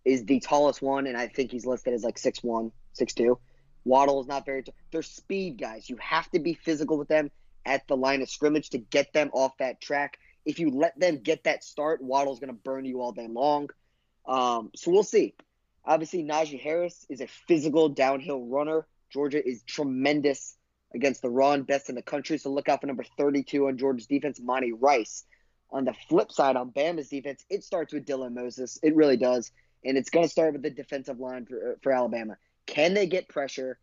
is 0.05 0.25
the 0.25 0.41
tallest 0.41 0.83
one, 0.83 1.07
and 1.07 1.17
I 1.17 1.29
think 1.29 1.53
he's 1.53 1.67
listed 1.67 1.95
as 1.95 2.03
like 2.03 2.17
6'1, 2.17 2.73
6'2. 2.99 3.37
Waddle 3.85 4.21
is 4.21 4.27
not 4.27 4.45
very. 4.45 4.63
T- 4.63 4.73
They're 4.93 5.03
speed 5.03 5.59
guys. 5.59 5.89
You 5.89 5.97
have 6.01 6.31
to 6.31 6.39
be 6.39 6.55
physical 6.55 6.99
with 6.99 7.09
them 7.09 7.31
at 7.65 7.87
the 7.87 7.97
line 7.97 8.23
of 8.23 8.31
scrimmage 8.31 8.71
to 8.71 8.79
get 8.79 9.13
them 9.13 9.31
off 9.33 9.57
that 9.59 9.81
track. 9.81 10.19
If 10.45 10.59
you 10.59 10.71
let 10.71 10.99
them 10.99 11.19
get 11.19 11.45
that 11.45 11.63
start, 11.63 12.03
Waddle's 12.03 12.41
going 12.41 12.53
to 12.53 12.61
burn 12.65 12.85
you 12.85 13.01
all 13.01 13.13
day 13.13 13.29
long. 13.29 13.69
Um, 14.27 14.71
so 14.75 14.91
we'll 14.91 15.03
see. 15.03 15.35
Obviously, 15.85 16.23
Najee 16.23 16.61
Harris 16.61 17.07
is 17.09 17.21
a 17.21 17.27
physical 17.47 17.89
downhill 17.89 18.45
runner. 18.47 18.87
Georgia 19.11 19.47
is 19.47 19.63
tremendous 19.63 20.57
against 20.95 21.23
the 21.23 21.31
run, 21.31 21.63
best 21.63 21.89
in 21.89 21.95
the 21.95 22.03
country. 22.03 22.39
So 22.39 22.51
look 22.51 22.69
out 22.69 22.81
for 22.81 22.87
number 22.87 23.05
32 23.17 23.69
on 23.69 23.79
Georgia's 23.79 24.07
defense, 24.07 24.41
Monty 24.41 24.73
Rice. 24.73 25.25
On 25.71 25.85
the 25.85 25.95
flip 26.09 26.33
side, 26.33 26.57
on 26.57 26.71
Bama's 26.71 27.09
defense, 27.09 27.45
it 27.51 27.63
starts 27.63 27.93
with 27.93 28.07
Dylan 28.07 28.33
Moses. 28.33 28.79
It 28.83 28.97
really 28.97 29.19
does. 29.19 29.51
And 29.85 29.99
it's 29.99 30.11
going 30.11 30.25
to 30.25 30.31
start 30.31 30.55
with 30.55 30.63
the 30.63 30.71
defensive 30.71 31.21
line 31.21 31.45
for, 31.47 31.79
for 31.83 31.93
Alabama. 31.93 32.37
Can 32.69 32.95
they 32.95 33.07
get 33.07 33.29
pressure 33.29 33.79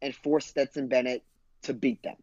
and 0.00 0.14
force 0.14 0.46
Stetson 0.46 0.86
Bennett 0.86 1.24
to 1.64 1.74
beat 1.74 2.02
them? 2.02 2.16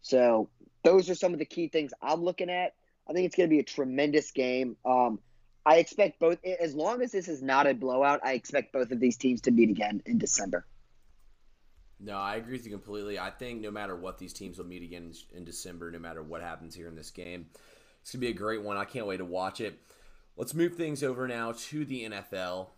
So 0.00 0.48
those 0.84 1.10
are 1.10 1.16
some 1.16 1.32
of 1.32 1.40
the 1.40 1.44
key 1.44 1.68
things 1.68 1.92
I'm 2.00 2.22
looking 2.22 2.48
at. 2.48 2.74
I 3.08 3.12
think 3.12 3.26
it's 3.26 3.36
going 3.36 3.48
to 3.48 3.54
be 3.54 3.58
a 3.58 3.64
tremendous 3.64 4.30
game. 4.30 4.76
Um, 4.84 5.18
I 5.66 5.78
expect 5.78 6.20
both, 6.20 6.38
as 6.44 6.74
long 6.74 7.02
as 7.02 7.10
this 7.10 7.26
is 7.26 7.42
not 7.42 7.66
a 7.66 7.74
blowout, 7.74 8.20
I 8.24 8.34
expect 8.34 8.72
both 8.72 8.92
of 8.92 9.00
these 9.00 9.16
teams 9.16 9.42
to 9.42 9.50
meet 9.50 9.70
again 9.70 10.02
in 10.06 10.18
December. 10.18 10.64
No, 11.98 12.16
I 12.16 12.36
agree 12.36 12.52
with 12.52 12.64
you 12.64 12.70
completely. 12.70 13.18
I 13.18 13.30
think 13.30 13.62
no 13.62 13.72
matter 13.72 13.96
what 13.96 14.18
these 14.18 14.32
teams 14.32 14.58
will 14.58 14.66
meet 14.66 14.84
again 14.84 15.12
in 15.34 15.44
December, 15.44 15.90
no 15.90 15.98
matter 15.98 16.22
what 16.22 16.42
happens 16.42 16.76
here 16.76 16.86
in 16.86 16.94
this 16.94 17.10
game, 17.10 17.46
it's 18.02 18.12
going 18.12 18.20
to 18.20 18.26
be 18.26 18.30
a 18.30 18.34
great 18.34 18.62
one. 18.62 18.76
I 18.76 18.84
can't 18.84 19.06
wait 19.06 19.16
to 19.16 19.24
watch 19.24 19.60
it. 19.60 19.80
Let's 20.36 20.54
move 20.54 20.74
things 20.74 21.02
over 21.02 21.26
now 21.26 21.52
to 21.52 21.84
the 21.84 22.04
NFL. 22.04 22.68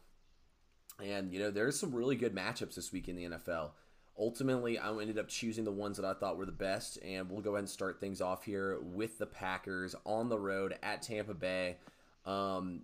And, 1.03 1.33
you 1.33 1.39
know, 1.39 1.51
there's 1.51 1.79
some 1.79 1.95
really 1.95 2.17
good 2.17 2.35
matchups 2.35 2.75
this 2.75 2.93
week 2.93 3.09
in 3.09 3.17
the 3.17 3.25
NFL. 3.25 3.71
Ultimately, 4.19 4.79
I 4.79 4.91
ended 4.91 5.19
up 5.19 5.29
choosing 5.29 5.65
the 5.65 5.71
ones 5.71 5.97
that 5.97 6.05
I 6.05 6.13
thought 6.13 6.37
were 6.37 6.47
the 6.47 6.53
best, 6.53 6.99
and 7.05 7.31
we'll 7.31 7.41
go 7.41 7.51
ahead 7.51 7.61
and 7.61 7.71
start 7.71 8.01
things 8.01 8.21
off 8.21 8.45
here 8.45 8.79
with 8.81 9.19
the 9.19 9.27
Packers 9.27 9.95
on 10.05 10.29
the 10.29 10.39
road 10.39 10.77
at 10.83 11.03
Tampa 11.03 11.35
Bay. 11.35 11.77
Um, 12.27 12.81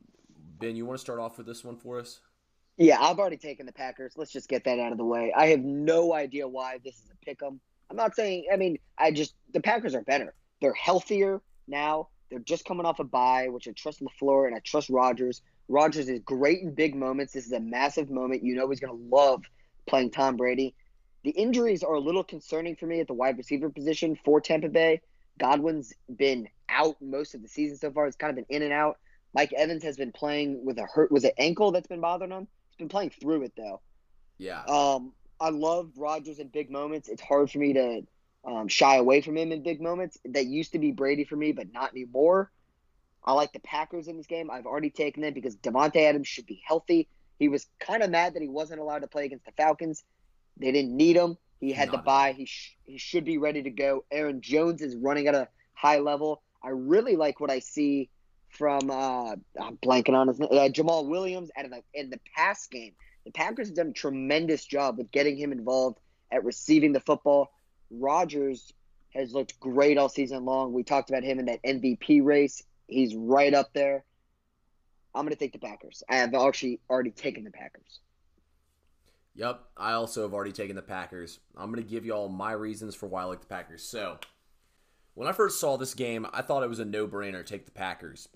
ben, 0.61 0.77
you 0.77 0.87
want 0.87 0.97
to 0.97 1.01
start 1.01 1.19
off 1.19 1.37
with 1.37 1.47
this 1.47 1.65
one 1.65 1.77
for 1.77 1.99
us? 1.99 2.21
Yeah, 2.77 3.01
I've 3.01 3.19
already 3.19 3.37
taken 3.37 3.67
the 3.67 3.73
Packers. 3.73 4.15
Let's 4.17 4.31
just 4.31 4.49
get 4.49 4.65
that 4.65 4.79
out 4.79 4.93
of 4.93 4.99
the 4.99 5.05
way. 5.05 5.33
I 5.37 5.47
have 5.47 5.61
no 5.61 6.15
idea 6.15 6.47
why 6.47 6.79
this 6.85 6.95
is 6.97 7.11
a 7.11 7.25
pick 7.25 7.43
'em. 7.43 7.61
I'm 7.91 7.97
not 7.97 8.15
saying. 8.15 8.47
I 8.53 8.57
mean, 8.57 8.79
I 8.99 9.11
just 9.11 9.35
the 9.53 9.61
Packers 9.61 9.95
are 9.95 10.03
better. 10.03 10.35
They're 10.61 10.75
healthier 10.75 11.41
now. 11.69 12.09
They're 12.31 12.39
just 12.41 12.65
coming 12.65 12.87
off 12.87 12.99
a 12.99 13.05
bye, 13.05 13.49
which 13.49 13.69
I 13.69 13.73
trust 13.73 14.01
LaFleur 14.01 14.47
and 14.47 14.57
I 14.57 14.61
trust 14.61 14.89
Rodgers. 14.89 15.43
Rodgers 15.69 16.09
is 16.09 16.21
great 16.21 16.61
in 16.63 16.75
big 16.75 16.95
moments. 16.95 17.33
This 17.33 17.47
is 17.47 17.53
a 17.53 17.61
massive 17.61 18.11
moment. 18.11 18.43
You 18.43 18.55
know 18.55 18.69
he's 18.69 18.81
going 18.81 18.97
to 18.97 19.17
love 19.17 19.43
playing 19.87 20.11
Tom 20.11 20.37
Brady. 20.37 20.75
The 21.25 21.31
injuries 21.31 21.83
are 21.83 21.95
a 21.95 22.01
little 22.01 22.25
concerning 22.25 22.77
for 22.77 22.87
me 22.87 23.01
at 23.01 23.07
the 23.07 23.15
wide 23.15 23.39
receiver 23.39 23.71
position 23.71 24.19
for 24.25 24.41
Tampa 24.41 24.69
Bay. 24.69 25.01
Godwin's 25.39 25.93
been 26.15 26.49
out 26.69 26.97
most 27.01 27.35
of 27.35 27.43
the 27.43 27.49
season 27.49 27.77
so 27.77 27.91
far. 27.91 28.07
It's 28.07 28.17
kind 28.17 28.31
of 28.31 28.37
been 28.37 28.57
in 28.57 28.63
and 28.63 28.73
out. 28.73 28.99
Mike 29.35 29.53
Evans 29.53 29.83
has 29.83 29.97
been 29.97 30.13
playing 30.13 30.65
with 30.65 30.79
a 30.79 30.87
hurt. 30.87 31.11
Was 31.11 31.25
it 31.25 31.35
ankle 31.39 31.73
that's 31.73 31.89
been 31.89 32.01
bothering 32.01 32.31
him? 32.31 32.47
He's 32.69 32.77
been 32.77 32.89
playing 32.89 33.11
through 33.11 33.43
it 33.43 33.53
though. 33.57 33.81
Yeah. 34.39 34.63
Um, 34.65 35.13
I 35.41 35.51
love 35.51 35.91
Rodgers 35.97 36.39
in 36.39 36.49
big 36.49 36.71
moments. 36.71 37.09
It's 37.09 37.23
hard 37.23 37.51
for 37.51 37.59
me 37.59 37.73
to 37.73 38.03
um, 38.47 38.69
shy 38.69 38.97
away 38.97 39.21
from 39.21 39.37
him 39.37 39.51
in 39.51 39.63
big 39.63 39.81
moments. 39.81 40.19
That 40.25 40.47
used 40.47 40.73
to 40.73 40.79
be 40.79 40.93
Brady 40.93 41.25
for 41.25 41.37
me, 41.37 41.53
but 41.53 41.73
not 41.73 41.93
anymore. 41.93 42.51
I 43.25 43.33
like 43.33 43.53
the 43.53 43.61
Packers 43.61 44.09
in 44.09 44.17
this 44.17 44.27
game. 44.27 44.51
I've 44.51 44.67
already 44.67 44.91
taken 44.91 45.23
them 45.23 45.33
because 45.33 45.57
Davante 45.57 45.97
Adams 45.97 46.29
should 46.29 46.47
be 46.47 46.63
healthy. 46.67 47.09
He 47.39 47.49
was 47.49 47.67
kind 47.81 48.03
of 48.03 48.11
mad 48.11 48.35
that 48.35 48.43
he 48.43 48.49
wasn't 48.49 48.81
allowed 48.81 49.01
to 49.01 49.07
play 49.07 49.25
against 49.25 49.47
the 49.47 49.53
Falcons. 49.53 50.05
They 50.57 50.71
didn't 50.73 50.97
need 50.97 51.17
him. 51.17 51.37
He 51.61 51.73
had 51.73 51.89
not 51.89 51.99
the 51.99 52.03
bye. 52.03 52.33
He 52.33 52.47
sh- 52.47 52.77
he 52.85 52.99
should 52.99 53.25
be 53.25 53.39
ready 53.39 53.63
to 53.63 53.71
go. 53.71 54.05
Aaron 54.11 54.41
Jones 54.41 54.83
is 54.83 54.95
running 54.95 55.27
at 55.27 55.35
a 55.35 55.49
high 55.73 55.99
level. 55.99 56.43
I 56.63 56.69
really 56.71 57.17
like 57.17 57.41
what 57.41 57.51
I 57.51 57.61
see 57.61 58.11
from 58.51 58.91
uh, 58.91 59.35
I'm 59.61 59.77
blanking 59.79 60.15
on 60.15 60.29
his 60.29 60.39
name, 60.39 60.51
uh, 60.53 60.69
Jamaal 60.69 61.09
Williams 61.09 61.51
out 61.57 61.65
of 61.65 61.71
the, 61.73 61.83
in 61.93 62.11
the 62.11 62.21
pass 62.37 62.67
game. 62.67 62.93
The 63.25 63.33
Packers 63.33 63.69
have 63.69 63.77
done 63.77 63.89
a 63.89 63.93
tremendous 63.93 64.65
job 64.65 64.99
with 64.99 65.11
getting 65.11 65.37
him 65.37 65.51
involved 65.51 65.99
at 66.31 66.45
receiving 66.45 66.93
the 66.93 67.01
football. 67.01 67.51
Rodgers 67.91 68.73
has 69.15 69.33
looked 69.33 69.59
great 69.59 69.99
all 69.99 70.09
season 70.09 70.45
long. 70.45 70.73
We 70.73 70.83
talked 70.83 71.11
about 71.11 71.23
him 71.25 71.39
in 71.39 71.47
that 71.47 71.63
MVP 71.63 72.25
race. 72.25 72.63
He's 72.87 73.15
right 73.15 73.55
up 73.55 73.73
there. 73.73 74.05
I'm 75.15 75.25
going 75.25 75.33
to 75.33 75.39
take 75.39 75.53
the 75.53 75.59
Packers. 75.59 76.03
I 76.09 76.17
have 76.17 76.35
actually 76.35 76.81
already 76.91 77.11
taken 77.11 77.45
the 77.45 77.51
Packers. 77.51 78.01
Yep, 79.37 79.61
I 79.77 79.93
also 79.93 80.23
have 80.23 80.35
already 80.35 80.53
taken 80.53 80.77
the 80.77 80.83
Packers. 80.83 81.41
I'm 81.57 81.73
going 81.73 81.83
to 81.83 81.91
give 81.91 82.05
you 82.05 82.13
all 82.13 82.29
my 82.29 82.53
reasons 82.53 82.95
for 82.95 83.07
why 83.07 83.23
I 83.23 83.25
like 83.25 83.41
the 83.41 83.47
Packers. 83.47 83.83
So, 83.83 84.19
when 85.15 85.29
I 85.29 85.33
first 85.33 85.61
saw 85.61 85.77
this 85.77 85.95
game, 85.95 86.27
I 86.33 86.43
thought 86.43 86.63
it 86.63 86.69
was 86.69 86.79
a 86.79 86.85
no-brainer 86.85 87.45
take 87.45 87.65
the 87.65 87.73
Packers. 87.73 88.29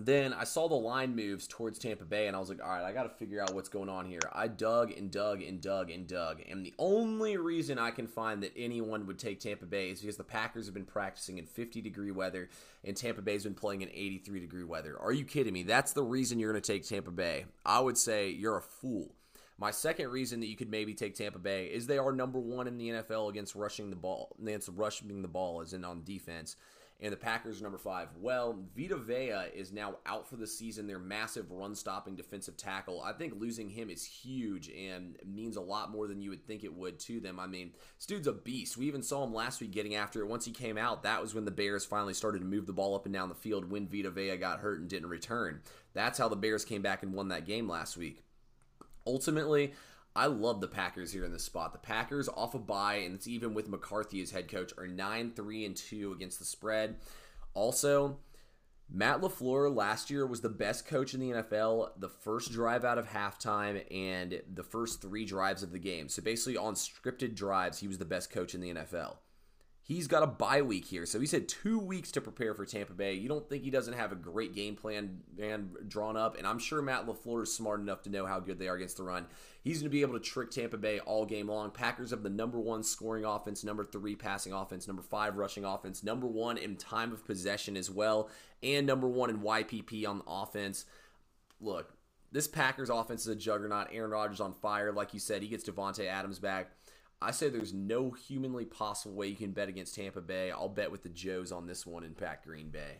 Then 0.00 0.32
I 0.32 0.44
saw 0.44 0.68
the 0.68 0.74
line 0.74 1.16
moves 1.16 1.46
towards 1.46 1.78
Tampa 1.78 2.04
Bay, 2.04 2.26
and 2.26 2.36
I 2.36 2.38
was 2.40 2.48
like, 2.48 2.62
all 2.62 2.68
right, 2.68 2.84
I 2.84 2.92
got 2.92 3.02
to 3.02 3.08
figure 3.08 3.40
out 3.40 3.54
what's 3.54 3.68
going 3.68 3.88
on 3.88 4.06
here. 4.06 4.20
I 4.32 4.46
dug 4.46 4.92
and 4.92 5.10
dug 5.10 5.42
and 5.42 5.60
dug 5.60 5.90
and 5.90 6.06
dug, 6.06 6.40
and 6.48 6.64
the 6.64 6.74
only 6.78 7.36
reason 7.36 7.78
I 7.78 7.90
can 7.90 8.06
find 8.06 8.42
that 8.42 8.52
anyone 8.56 9.06
would 9.06 9.18
take 9.18 9.40
Tampa 9.40 9.66
Bay 9.66 9.90
is 9.90 10.00
because 10.00 10.16
the 10.16 10.24
Packers 10.24 10.66
have 10.66 10.74
been 10.74 10.84
practicing 10.84 11.38
in 11.38 11.46
50 11.46 11.80
degree 11.80 12.12
weather, 12.12 12.48
and 12.84 12.96
Tampa 12.96 13.22
Bay's 13.22 13.44
been 13.44 13.54
playing 13.54 13.82
in 13.82 13.88
83 13.88 14.40
degree 14.40 14.64
weather. 14.64 14.96
Are 15.00 15.12
you 15.12 15.24
kidding 15.24 15.52
me? 15.52 15.64
That's 15.64 15.92
the 15.92 16.04
reason 16.04 16.38
you're 16.38 16.52
going 16.52 16.62
to 16.62 16.72
take 16.72 16.86
Tampa 16.86 17.10
Bay. 17.10 17.46
I 17.66 17.80
would 17.80 17.98
say 17.98 18.30
you're 18.30 18.58
a 18.58 18.62
fool. 18.62 19.14
My 19.60 19.72
second 19.72 20.10
reason 20.10 20.38
that 20.40 20.46
you 20.46 20.54
could 20.54 20.70
maybe 20.70 20.94
take 20.94 21.16
Tampa 21.16 21.40
Bay 21.40 21.66
is 21.66 21.88
they 21.88 21.98
are 21.98 22.12
number 22.12 22.38
one 22.38 22.68
in 22.68 22.78
the 22.78 22.90
NFL 22.90 23.28
against 23.28 23.56
rushing 23.56 23.90
the 23.90 23.96
ball, 23.96 24.36
against 24.40 24.68
rushing 24.72 25.20
the 25.20 25.28
ball, 25.28 25.60
as 25.60 25.72
in 25.72 25.84
on 25.84 26.04
defense 26.04 26.54
and 27.00 27.12
the 27.12 27.16
Packers 27.16 27.62
number 27.62 27.78
five. 27.78 28.08
Well, 28.20 28.58
Vita 28.76 28.96
Vea 28.96 29.50
is 29.54 29.72
now 29.72 29.98
out 30.04 30.28
for 30.28 30.36
the 30.36 30.46
season. 30.46 30.86
Their 30.86 30.98
massive 30.98 31.50
run 31.50 31.76
stopping 31.76 32.16
defensive 32.16 32.56
tackle. 32.56 33.00
I 33.02 33.12
think 33.12 33.34
losing 33.38 33.68
him 33.68 33.88
is 33.88 34.04
huge 34.04 34.68
and 34.68 35.16
means 35.24 35.56
a 35.56 35.60
lot 35.60 35.92
more 35.92 36.08
than 36.08 36.20
you 36.20 36.30
would 36.30 36.44
think 36.44 36.64
it 36.64 36.74
would 36.74 36.98
to 37.00 37.20
them. 37.20 37.38
I 37.38 37.46
mean, 37.46 37.72
this 37.96 38.06
dude's 38.06 38.26
a 38.26 38.32
beast. 38.32 38.76
We 38.76 38.86
even 38.86 39.02
saw 39.02 39.22
him 39.22 39.32
last 39.32 39.60
week 39.60 39.70
getting 39.70 39.94
after 39.94 40.20
it. 40.20 40.28
Once 40.28 40.44
he 40.44 40.50
came 40.50 40.76
out, 40.76 41.04
that 41.04 41.22
was 41.22 41.34
when 41.34 41.44
the 41.44 41.52
Bears 41.52 41.84
finally 41.84 42.14
started 42.14 42.40
to 42.40 42.44
move 42.44 42.66
the 42.66 42.72
ball 42.72 42.96
up 42.96 43.06
and 43.06 43.14
down 43.14 43.28
the 43.28 43.34
field 43.36 43.70
when 43.70 43.86
Vita 43.86 44.10
Vea 44.10 44.36
got 44.36 44.60
hurt 44.60 44.80
and 44.80 44.88
didn't 44.88 45.08
return. 45.08 45.60
That's 45.92 46.18
how 46.18 46.28
the 46.28 46.36
Bears 46.36 46.64
came 46.64 46.82
back 46.82 47.04
and 47.04 47.14
won 47.14 47.28
that 47.28 47.46
game 47.46 47.68
last 47.68 47.96
week. 47.96 48.24
Ultimately, 49.06 49.72
I 50.18 50.26
love 50.26 50.60
the 50.60 50.66
Packers 50.66 51.12
here 51.12 51.24
in 51.24 51.32
this 51.32 51.44
spot. 51.44 51.72
The 51.72 51.78
Packers 51.78 52.28
off 52.28 52.52
a 52.52 52.58
bye, 52.58 52.96
and 52.96 53.14
it's 53.14 53.28
even 53.28 53.54
with 53.54 53.68
McCarthy 53.68 54.20
as 54.20 54.32
head 54.32 54.50
coach, 54.50 54.72
are 54.76 54.88
9 54.88 55.30
3 55.36 55.64
and 55.64 55.76
2 55.76 56.12
against 56.12 56.40
the 56.40 56.44
spread. 56.44 56.96
Also, 57.54 58.18
Matt 58.90 59.20
LaFleur 59.20 59.72
last 59.72 60.10
year 60.10 60.26
was 60.26 60.40
the 60.40 60.48
best 60.48 60.86
coach 60.86 61.14
in 61.14 61.20
the 61.20 61.30
NFL, 61.30 61.90
the 62.00 62.08
first 62.08 62.50
drive 62.50 62.84
out 62.84 62.98
of 62.98 63.06
halftime 63.08 63.84
and 63.94 64.42
the 64.52 64.64
first 64.64 65.00
three 65.00 65.24
drives 65.24 65.62
of 65.62 65.70
the 65.70 65.78
game. 65.78 66.08
So 66.08 66.20
basically, 66.20 66.56
on 66.56 66.74
scripted 66.74 67.36
drives, 67.36 67.78
he 67.78 67.86
was 67.86 67.98
the 67.98 68.04
best 68.04 68.32
coach 68.32 68.56
in 68.56 68.60
the 68.60 68.74
NFL. 68.74 69.18
He's 69.88 70.06
got 70.06 70.22
a 70.22 70.26
bye 70.26 70.60
week 70.60 70.84
here, 70.84 71.06
so 71.06 71.18
he's 71.18 71.32
had 71.32 71.48
two 71.48 71.78
weeks 71.78 72.12
to 72.12 72.20
prepare 72.20 72.52
for 72.52 72.66
Tampa 72.66 72.92
Bay. 72.92 73.14
You 73.14 73.26
don't 73.26 73.48
think 73.48 73.64
he 73.64 73.70
doesn't 73.70 73.94
have 73.94 74.12
a 74.12 74.16
great 74.16 74.54
game 74.54 74.76
plan 74.76 75.20
and 75.40 75.74
drawn 75.88 76.14
up, 76.14 76.36
and 76.36 76.46
I'm 76.46 76.58
sure 76.58 76.82
Matt 76.82 77.06
LaFleur 77.06 77.44
is 77.44 77.54
smart 77.54 77.80
enough 77.80 78.02
to 78.02 78.10
know 78.10 78.26
how 78.26 78.38
good 78.38 78.58
they 78.58 78.68
are 78.68 78.74
against 78.74 78.98
the 78.98 79.04
run. 79.04 79.24
He's 79.64 79.78
going 79.78 79.90
to 79.90 79.96
be 79.96 80.02
able 80.02 80.12
to 80.12 80.20
trick 80.20 80.50
Tampa 80.50 80.76
Bay 80.76 80.98
all 80.98 81.24
game 81.24 81.48
long. 81.48 81.70
Packers 81.70 82.10
have 82.10 82.22
the 82.22 82.28
number 82.28 82.60
one 82.60 82.82
scoring 82.82 83.24
offense, 83.24 83.64
number 83.64 83.82
three 83.82 84.14
passing 84.14 84.52
offense, 84.52 84.86
number 84.86 85.00
five 85.00 85.38
rushing 85.38 85.64
offense, 85.64 86.04
number 86.04 86.26
one 86.26 86.58
in 86.58 86.76
time 86.76 87.10
of 87.10 87.24
possession 87.24 87.74
as 87.74 87.90
well, 87.90 88.28
and 88.62 88.86
number 88.86 89.08
one 89.08 89.30
in 89.30 89.38
YPP 89.38 90.06
on 90.06 90.18
the 90.18 90.24
offense. 90.26 90.84
Look, 91.62 91.94
this 92.30 92.46
Packers 92.46 92.90
offense 92.90 93.22
is 93.22 93.28
a 93.28 93.36
juggernaut. 93.36 93.88
Aaron 93.90 94.10
Rodgers 94.10 94.40
on 94.40 94.52
fire, 94.52 94.92
like 94.92 95.14
you 95.14 95.20
said. 95.20 95.40
He 95.40 95.48
gets 95.48 95.64
Davante 95.64 96.06
Adams 96.06 96.38
back. 96.38 96.72
I 97.20 97.32
say 97.32 97.48
there's 97.48 97.74
no 97.74 98.10
humanly 98.10 98.64
possible 98.64 99.16
way 99.16 99.26
you 99.26 99.36
can 99.36 99.50
bet 99.50 99.68
against 99.68 99.94
Tampa 99.96 100.20
Bay. 100.20 100.52
I'll 100.52 100.68
bet 100.68 100.92
with 100.92 101.02
the 101.02 101.08
Joes 101.08 101.50
on 101.50 101.66
this 101.66 101.84
one 101.84 102.04
and 102.04 102.16
Pat 102.16 102.44
Green 102.44 102.70
Bay. 102.70 102.98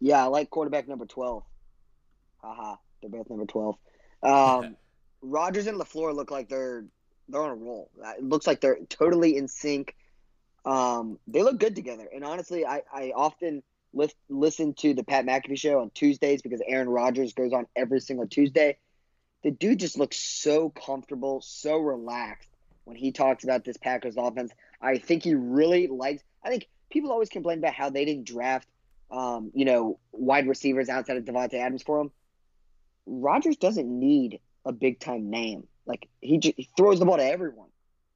Yeah, 0.00 0.22
I 0.22 0.26
like 0.26 0.48
quarterback 0.50 0.86
number 0.86 1.06
12. 1.06 1.42
Haha, 2.42 2.76
they're 3.00 3.10
both 3.10 3.28
number 3.28 3.46
12. 3.46 3.76
Um, 4.22 4.76
Rodgers 5.22 5.66
and 5.66 5.80
LaFleur 5.80 6.14
look 6.14 6.30
like 6.30 6.48
they're 6.48 6.84
they're 7.28 7.42
on 7.42 7.50
a 7.50 7.54
roll. 7.54 7.90
It 8.16 8.22
looks 8.22 8.46
like 8.46 8.60
they're 8.60 8.78
totally 8.88 9.36
in 9.36 9.48
sync. 9.48 9.96
Um, 10.64 11.18
they 11.26 11.42
look 11.42 11.58
good 11.58 11.74
together. 11.74 12.08
And 12.14 12.24
honestly, 12.24 12.64
I, 12.64 12.82
I 12.92 13.12
often 13.16 13.64
lift, 13.92 14.14
listen 14.28 14.74
to 14.74 14.94
the 14.94 15.02
Pat 15.02 15.26
McAfee 15.26 15.58
show 15.58 15.80
on 15.80 15.90
Tuesdays 15.90 16.42
because 16.42 16.62
Aaron 16.64 16.88
Rodgers 16.88 17.32
goes 17.32 17.52
on 17.52 17.66
every 17.74 18.00
single 18.00 18.28
Tuesday. 18.28 18.78
The 19.42 19.50
dude 19.50 19.80
just 19.80 19.98
looks 19.98 20.18
so 20.18 20.70
comfortable, 20.70 21.40
so 21.40 21.78
relaxed 21.78 22.55
when 22.86 22.96
he 22.96 23.12
talks 23.12 23.44
about 23.44 23.64
this 23.64 23.76
Packers 23.76 24.14
offense. 24.16 24.52
I 24.80 24.98
think 24.98 25.24
he 25.24 25.34
really 25.34 25.88
likes. 25.88 26.22
I 26.42 26.48
think 26.48 26.68
people 26.88 27.10
always 27.10 27.28
complain 27.28 27.58
about 27.58 27.74
how 27.74 27.90
they 27.90 28.04
didn't 28.04 28.26
draft, 28.26 28.68
um, 29.10 29.50
you 29.54 29.64
know, 29.64 29.98
wide 30.12 30.46
receivers 30.46 30.88
outside 30.88 31.16
of 31.16 31.24
Davante 31.24 31.54
Adams 31.54 31.82
for 31.82 32.00
him. 32.00 32.10
Rodgers 33.04 33.56
doesn't 33.56 33.86
need 33.86 34.40
a 34.64 34.72
big 34.72 35.00
time 35.00 35.30
name. 35.30 35.66
Like 35.84 36.08
he, 36.20 36.38
just, 36.38 36.54
he 36.56 36.68
throws 36.76 37.00
the 37.00 37.04
ball 37.04 37.16
to 37.16 37.24
everyone. 37.24 37.68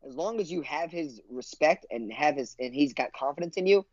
As 0.07 0.15
long 0.15 0.41
as 0.41 0.51
you 0.51 0.63
have 0.63 0.91
his 0.91 1.21
respect 1.29 1.85
and 1.91 2.13
have 2.13 2.37
his 2.37 2.57
and 2.59 2.73
he's 2.73 2.95
got 2.95 3.13
confidence 3.13 3.57
in 3.57 3.67
you, 3.67 3.85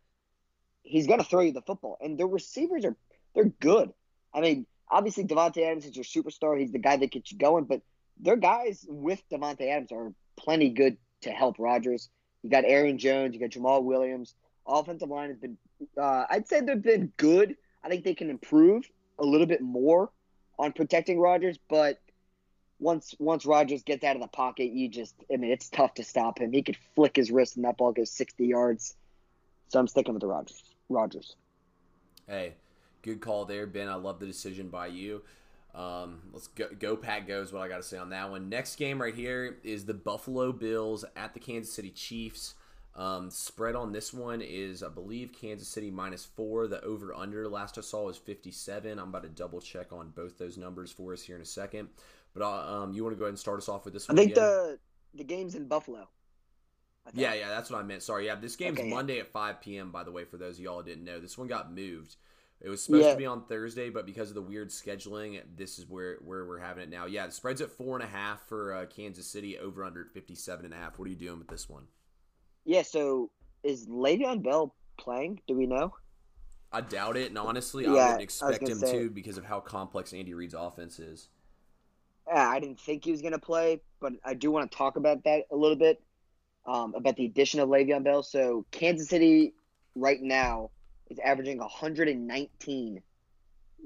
he's 0.82 1.08
gonna 1.08 1.24
throw 1.24 1.40
you 1.40 1.52
the 1.52 1.62
football. 1.62 1.98
And 2.00 2.16
the 2.16 2.26
receivers 2.26 2.84
are 2.84 2.96
they're 3.34 3.44
good. 3.60 3.92
I 4.32 4.40
mean, 4.40 4.66
obviously 4.88 5.24
Davante 5.24 5.58
Adams 5.66 5.86
is 5.86 5.96
your 5.96 6.04
superstar. 6.04 6.58
He's 6.58 6.72
the 6.72 6.78
guy 6.78 6.96
that 6.96 7.10
gets 7.10 7.32
you 7.32 7.38
going, 7.38 7.64
but 7.64 7.82
their 8.20 8.36
guys 8.36 8.86
with 8.88 9.20
Davante 9.28 9.68
Adams 9.68 9.90
are 9.92 10.12
plenty 10.38 10.70
good 10.70 10.96
to 11.22 11.30
help 11.30 11.56
Rodgers. 11.58 12.08
You 12.42 12.50
got 12.50 12.64
Aaron 12.64 12.98
Jones, 12.98 13.34
you 13.34 13.40
got 13.40 13.50
Jamaal 13.50 13.82
Williams. 13.82 14.34
Offensive 14.66 15.08
line 15.08 15.30
has 15.30 15.38
been, 15.38 15.56
uh, 16.00 16.24
I'd 16.30 16.46
say 16.46 16.60
they've 16.60 16.80
been 16.80 17.12
good. 17.16 17.56
I 17.82 17.88
think 17.88 18.04
they 18.04 18.14
can 18.14 18.30
improve 18.30 18.84
a 19.18 19.24
little 19.24 19.46
bit 19.46 19.60
more 19.60 20.10
on 20.58 20.72
protecting 20.72 21.18
Rodgers, 21.18 21.58
but 21.68 22.00
once 22.80 23.14
once 23.18 23.44
Rodgers 23.44 23.82
gets 23.82 24.04
out 24.04 24.16
of 24.16 24.22
the 24.22 24.28
pocket, 24.28 24.70
you 24.72 24.88
just 24.88 25.14
I 25.32 25.36
mean 25.36 25.50
it's 25.50 25.68
tough 25.68 25.94
to 25.94 26.04
stop 26.04 26.38
him. 26.38 26.52
He 26.52 26.62
could 26.62 26.76
flick 26.94 27.16
his 27.16 27.30
wrist 27.30 27.56
and 27.56 27.64
that 27.64 27.76
ball 27.76 27.92
goes 27.92 28.10
sixty 28.10 28.46
yards. 28.46 28.94
So 29.68 29.78
I'm 29.78 29.88
sticking 29.88 30.14
with 30.14 30.20
the 30.20 30.28
Rodgers. 30.28 30.62
Rodgers. 30.88 31.36
Hey, 32.26 32.54
good 33.02 33.20
call 33.20 33.44
there, 33.44 33.66
Ben. 33.66 33.88
I 33.88 33.94
love 33.94 34.20
the 34.20 34.26
decision 34.26 34.68
by 34.68 34.88
you. 34.88 35.22
Um, 35.74 36.20
let's 36.32 36.48
go, 36.48 36.66
go 36.78 36.96
Pack 36.96 37.28
goes. 37.28 37.52
What 37.52 37.62
I 37.62 37.68
got 37.68 37.76
to 37.76 37.82
say 37.82 37.98
on 37.98 38.10
that 38.10 38.30
one. 38.30 38.48
Next 38.48 38.76
game 38.76 39.00
right 39.00 39.14
here 39.14 39.58
is 39.62 39.84
the 39.84 39.94
Buffalo 39.94 40.52
Bills 40.52 41.04
at 41.16 41.34
the 41.34 41.40
Kansas 41.40 41.72
City 41.72 41.90
Chiefs. 41.90 42.54
Um, 42.96 43.30
spread 43.30 43.76
on 43.76 43.92
this 43.92 44.12
one 44.12 44.42
is, 44.42 44.82
I 44.82 44.88
believe, 44.88 45.32
Kansas 45.32 45.68
City 45.68 45.90
minus 45.90 46.24
four. 46.24 46.66
The 46.66 46.82
over 46.82 47.14
under 47.14 47.48
last 47.48 47.78
I 47.78 47.82
saw 47.82 48.06
was 48.06 48.16
57. 48.16 48.98
I'm 48.98 49.08
about 49.10 49.22
to 49.22 49.28
double 49.28 49.60
check 49.60 49.92
on 49.92 50.10
both 50.10 50.36
those 50.36 50.56
numbers 50.56 50.90
for 50.90 51.12
us 51.12 51.22
here 51.22 51.36
in 51.36 51.42
a 51.42 51.46
second. 51.46 51.88
But 52.34 52.42
uh, 52.42 52.82
um, 52.82 52.92
you 52.92 53.04
want 53.04 53.14
to 53.14 53.18
go 53.18 53.24
ahead 53.26 53.32
and 53.32 53.38
start 53.38 53.58
us 53.58 53.68
off 53.68 53.84
with 53.84 53.94
this 53.94 54.08
one? 54.08 54.18
I 54.18 54.22
think 54.22 54.32
again? 54.32 54.44
the 54.44 54.78
the 55.14 55.24
game's 55.24 55.54
in 55.54 55.66
Buffalo. 55.66 56.08
Yeah, 57.14 57.34
yeah, 57.34 57.48
that's 57.48 57.70
what 57.70 57.78
I 57.78 57.82
meant. 57.84 58.02
Sorry, 58.02 58.26
yeah, 58.26 58.34
this 58.34 58.56
game's 58.56 58.78
okay, 58.78 58.90
Monday 58.90 59.14
yeah. 59.14 59.22
at 59.22 59.28
5 59.28 59.60
p.m. 59.60 59.90
By 59.90 60.04
the 60.04 60.12
way, 60.12 60.24
for 60.24 60.36
those 60.36 60.58
of 60.58 60.64
y'all 60.64 60.82
didn't 60.82 61.04
know, 61.04 61.20
this 61.20 61.38
one 61.38 61.48
got 61.48 61.72
moved. 61.72 62.16
It 62.60 62.68
was 62.68 62.82
supposed 62.82 63.04
yeah. 63.04 63.12
to 63.12 63.16
be 63.16 63.26
on 63.26 63.44
Thursday, 63.44 63.88
but 63.88 64.04
because 64.04 64.30
of 64.30 64.34
the 64.34 64.42
weird 64.42 64.70
scheduling, 64.70 65.40
this 65.56 65.78
is 65.78 65.86
where 65.88 66.16
where 66.24 66.44
we're 66.44 66.58
having 66.58 66.82
it 66.82 66.90
now. 66.90 67.06
Yeah, 67.06 67.26
the 67.26 67.32
spread's 67.32 67.60
at 67.60 67.70
four 67.70 67.94
and 67.94 68.04
a 68.04 68.08
half 68.08 68.42
for 68.48 68.74
uh, 68.74 68.86
Kansas 68.86 69.28
City, 69.28 69.58
over 69.58 69.84
under 69.84 70.06
57 70.12 70.64
and 70.64 70.74
a 70.74 70.76
half. 70.76 70.98
What 70.98 71.06
are 71.06 71.10
you 71.10 71.16
doing 71.16 71.38
with 71.38 71.48
this 71.48 71.68
one? 71.68 71.84
Yeah, 72.64 72.82
so 72.82 73.30
is 73.62 73.86
Le'Veon 73.86 74.42
Bell 74.42 74.74
playing? 74.96 75.40
Do 75.46 75.54
we 75.54 75.66
know? 75.66 75.94
I 76.72 76.80
doubt 76.80 77.16
it, 77.16 77.28
and 77.28 77.38
honestly, 77.38 77.84
yeah, 77.84 77.90
I 77.90 78.04
wouldn't 78.04 78.22
expect 78.22 78.68
him 78.68 78.78
say, 78.78 78.92
to 78.98 79.10
because 79.10 79.38
of 79.38 79.44
how 79.44 79.60
complex 79.60 80.12
Andy 80.12 80.34
Reid's 80.34 80.54
offense 80.54 80.98
is. 80.98 81.28
Yeah, 82.26 82.48
I 82.48 82.58
didn't 82.58 82.80
think 82.80 83.04
he 83.04 83.12
was 83.12 83.22
going 83.22 83.32
to 83.32 83.38
play, 83.38 83.80
but 84.00 84.12
I 84.24 84.34
do 84.34 84.50
want 84.50 84.70
to 84.70 84.76
talk 84.76 84.96
about 84.96 85.22
that 85.24 85.44
a 85.50 85.56
little 85.56 85.76
bit 85.76 86.02
um, 86.66 86.94
about 86.94 87.16
the 87.16 87.24
addition 87.24 87.60
of 87.60 87.68
Le'Veon 87.68 88.02
Bell. 88.02 88.22
So 88.22 88.66
Kansas 88.72 89.08
City 89.08 89.54
right 89.94 90.20
now 90.20 90.70
is 91.08 91.18
averaging 91.18 91.58
119 91.58 93.02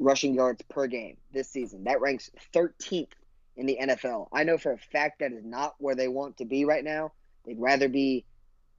rushing 0.00 0.34
yards 0.34 0.62
per 0.68 0.86
game 0.86 1.16
this 1.32 1.48
season. 1.48 1.84
That 1.84 2.00
ranks 2.00 2.30
13th 2.54 3.08
in 3.56 3.66
the 3.66 3.78
NFL. 3.80 4.28
I 4.32 4.44
know 4.44 4.58
for 4.58 4.72
a 4.72 4.78
fact 4.78 5.20
that 5.20 5.32
is 5.32 5.44
not 5.44 5.74
where 5.78 5.94
they 5.94 6.08
want 6.08 6.38
to 6.38 6.44
be 6.44 6.64
right 6.64 6.84
now. 6.84 7.12
They'd 7.44 7.60
rather 7.60 7.88
be 7.88 8.24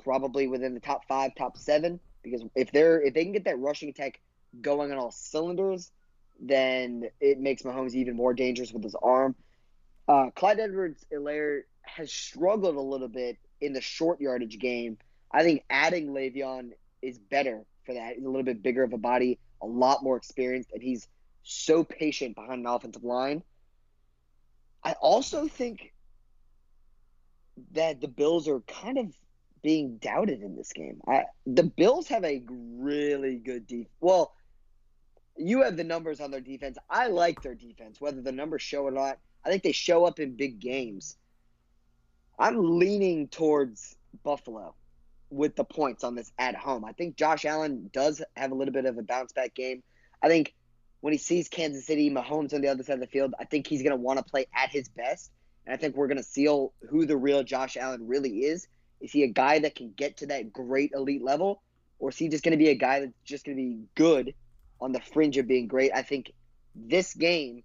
probably 0.03 0.47
within 0.47 0.73
the 0.73 0.79
top 0.79 1.07
five, 1.07 1.35
top 1.35 1.57
seven. 1.57 1.99
Because 2.23 2.41
if 2.55 2.71
they're 2.71 3.01
if 3.01 3.13
they 3.13 3.23
can 3.23 3.33
get 3.33 3.45
that 3.45 3.59
rushing 3.59 3.89
attack 3.89 4.19
going 4.61 4.91
on 4.91 4.97
all 4.97 5.11
cylinders, 5.11 5.91
then 6.39 7.09
it 7.19 7.39
makes 7.39 7.63
Mahomes 7.63 7.93
even 7.93 8.15
more 8.15 8.33
dangerous 8.33 8.71
with 8.71 8.83
his 8.83 8.95
arm. 8.95 9.35
Uh, 10.07 10.29
Clyde 10.35 10.59
Edwards-Helaire 10.59 11.61
has 11.81 12.11
struggled 12.11 12.75
a 12.75 12.81
little 12.81 13.07
bit 13.07 13.37
in 13.61 13.73
the 13.73 13.81
short 13.81 14.19
yardage 14.19 14.59
game. 14.59 14.97
I 15.31 15.43
think 15.43 15.63
adding 15.69 16.09
Le'Veon 16.09 16.71
is 17.01 17.17
better 17.17 17.65
for 17.85 17.93
that. 17.93 18.15
He's 18.15 18.25
a 18.25 18.29
little 18.29 18.43
bit 18.43 18.63
bigger 18.63 18.83
of 18.83 18.93
a 18.93 18.97
body, 18.97 19.39
a 19.61 19.67
lot 19.67 20.03
more 20.03 20.17
experienced, 20.17 20.71
and 20.73 20.81
he's 20.81 21.07
so 21.43 21.83
patient 21.83 22.35
behind 22.35 22.61
an 22.61 22.67
offensive 22.67 23.03
line. 23.03 23.43
I 24.83 24.93
also 24.93 25.47
think 25.47 25.93
that 27.71 28.01
the 28.01 28.07
Bills 28.07 28.47
are 28.47 28.61
kind 28.61 28.97
of 28.97 29.13
being 29.61 29.97
doubted 29.97 30.41
in 30.41 30.55
this 30.55 30.73
game. 30.73 30.99
I, 31.07 31.25
the 31.45 31.63
Bills 31.63 32.07
have 32.09 32.23
a 32.23 32.43
really 32.49 33.37
good 33.37 33.67
defense. 33.67 33.93
Well, 34.01 34.33
you 35.37 35.63
have 35.63 35.77
the 35.77 35.83
numbers 35.83 36.19
on 36.19 36.31
their 36.31 36.41
defense. 36.41 36.77
I 36.89 37.07
like 37.07 37.41
their 37.41 37.55
defense, 37.55 37.99
whether 37.99 38.21
the 38.21 38.31
numbers 38.31 38.61
show 38.61 38.83
or 38.83 38.91
not. 38.91 39.19
I 39.45 39.49
think 39.49 39.63
they 39.63 39.71
show 39.71 40.05
up 40.05 40.19
in 40.19 40.35
big 40.35 40.59
games. 40.59 41.17
I'm 42.37 42.79
leaning 42.79 43.27
towards 43.27 43.95
Buffalo 44.23 44.75
with 45.33 45.55
the 45.55 45.63
points 45.63 46.03
on 46.03 46.15
this 46.15 46.31
at 46.37 46.55
home. 46.55 46.85
I 46.85 46.91
think 46.93 47.15
Josh 47.15 47.45
Allen 47.45 47.89
does 47.91 48.21
have 48.35 48.51
a 48.51 48.55
little 48.55 48.73
bit 48.73 48.85
of 48.85 48.97
a 48.97 49.03
bounce 49.03 49.33
back 49.33 49.53
game. 49.53 49.83
I 50.21 50.27
think 50.27 50.53
when 51.01 51.11
he 51.11 51.19
sees 51.19 51.49
Kansas 51.49 51.85
City, 51.85 52.09
Mahomes 52.09 52.53
on 52.53 52.61
the 52.61 52.69
other 52.69 52.83
side 52.83 52.93
of 52.93 52.99
the 52.99 53.07
field, 53.07 53.33
I 53.39 53.45
think 53.45 53.67
he's 53.67 53.81
going 53.81 53.91
to 53.91 54.01
want 54.01 54.19
to 54.19 54.23
play 54.23 54.45
at 54.55 54.69
his 54.69 54.87
best. 54.89 55.31
And 55.65 55.73
I 55.73 55.77
think 55.77 55.95
we're 55.95 56.07
going 56.07 56.17
to 56.17 56.23
seal 56.23 56.73
who 56.89 57.05
the 57.05 57.17
real 57.17 57.43
Josh 57.43 57.77
Allen 57.77 58.07
really 58.07 58.45
is 58.45 58.67
is 59.03 59.11
he 59.11 59.23
a 59.23 59.27
guy 59.27 59.59
that 59.59 59.75
can 59.75 59.91
get 59.95 60.17
to 60.17 60.27
that 60.27 60.53
great 60.53 60.91
elite 60.95 61.23
level, 61.23 61.61
or 61.99 62.09
is 62.09 62.17
he 62.17 62.29
just 62.29 62.43
going 62.43 62.57
to 62.57 62.57
be 62.57 62.69
a 62.69 62.75
guy 62.75 63.01
that's 63.01 63.11
just 63.25 63.45
going 63.45 63.57
to 63.57 63.61
be 63.61 63.83
good 63.95 64.33
on 64.79 64.93
the 64.93 65.01
fringe 65.01 65.37
of 65.37 65.45
being 65.45 65.67
great? 65.67 65.91
I 65.93 66.03
think 66.03 66.31
this 66.73 67.13
game, 67.13 67.63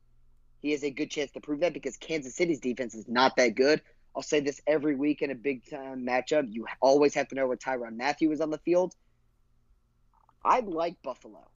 he 0.61 0.73
has 0.73 0.83
a 0.83 0.91
good 0.91 1.11
chance 1.11 1.31
to 1.33 1.41
prove 1.41 1.61
that 1.61 1.73
because 1.73 1.97
Kansas 1.97 2.35
City's 2.35 2.59
defense 2.59 2.95
is 2.95 3.07
not 3.07 3.37
that 3.37 3.55
good. 3.55 3.81
I'll 4.19 4.23
say 4.23 4.41
this 4.41 4.61
every 4.67 4.97
week 4.97 5.23
in 5.23 5.31
a 5.31 5.35
big 5.37 5.65
time 5.71 6.05
matchup. 6.05 6.49
You 6.51 6.67
always 6.81 7.15
have 7.15 7.29
to 7.29 7.37
know 7.37 7.47
where 7.47 7.57
Tyrann 7.57 7.97
Mathieu 7.97 8.33
is 8.33 8.41
on 8.41 8.51
the 8.51 8.59
field. 8.59 8.97
I 10.45 10.59
like 10.59 11.01
Buffalo. 11.05 11.49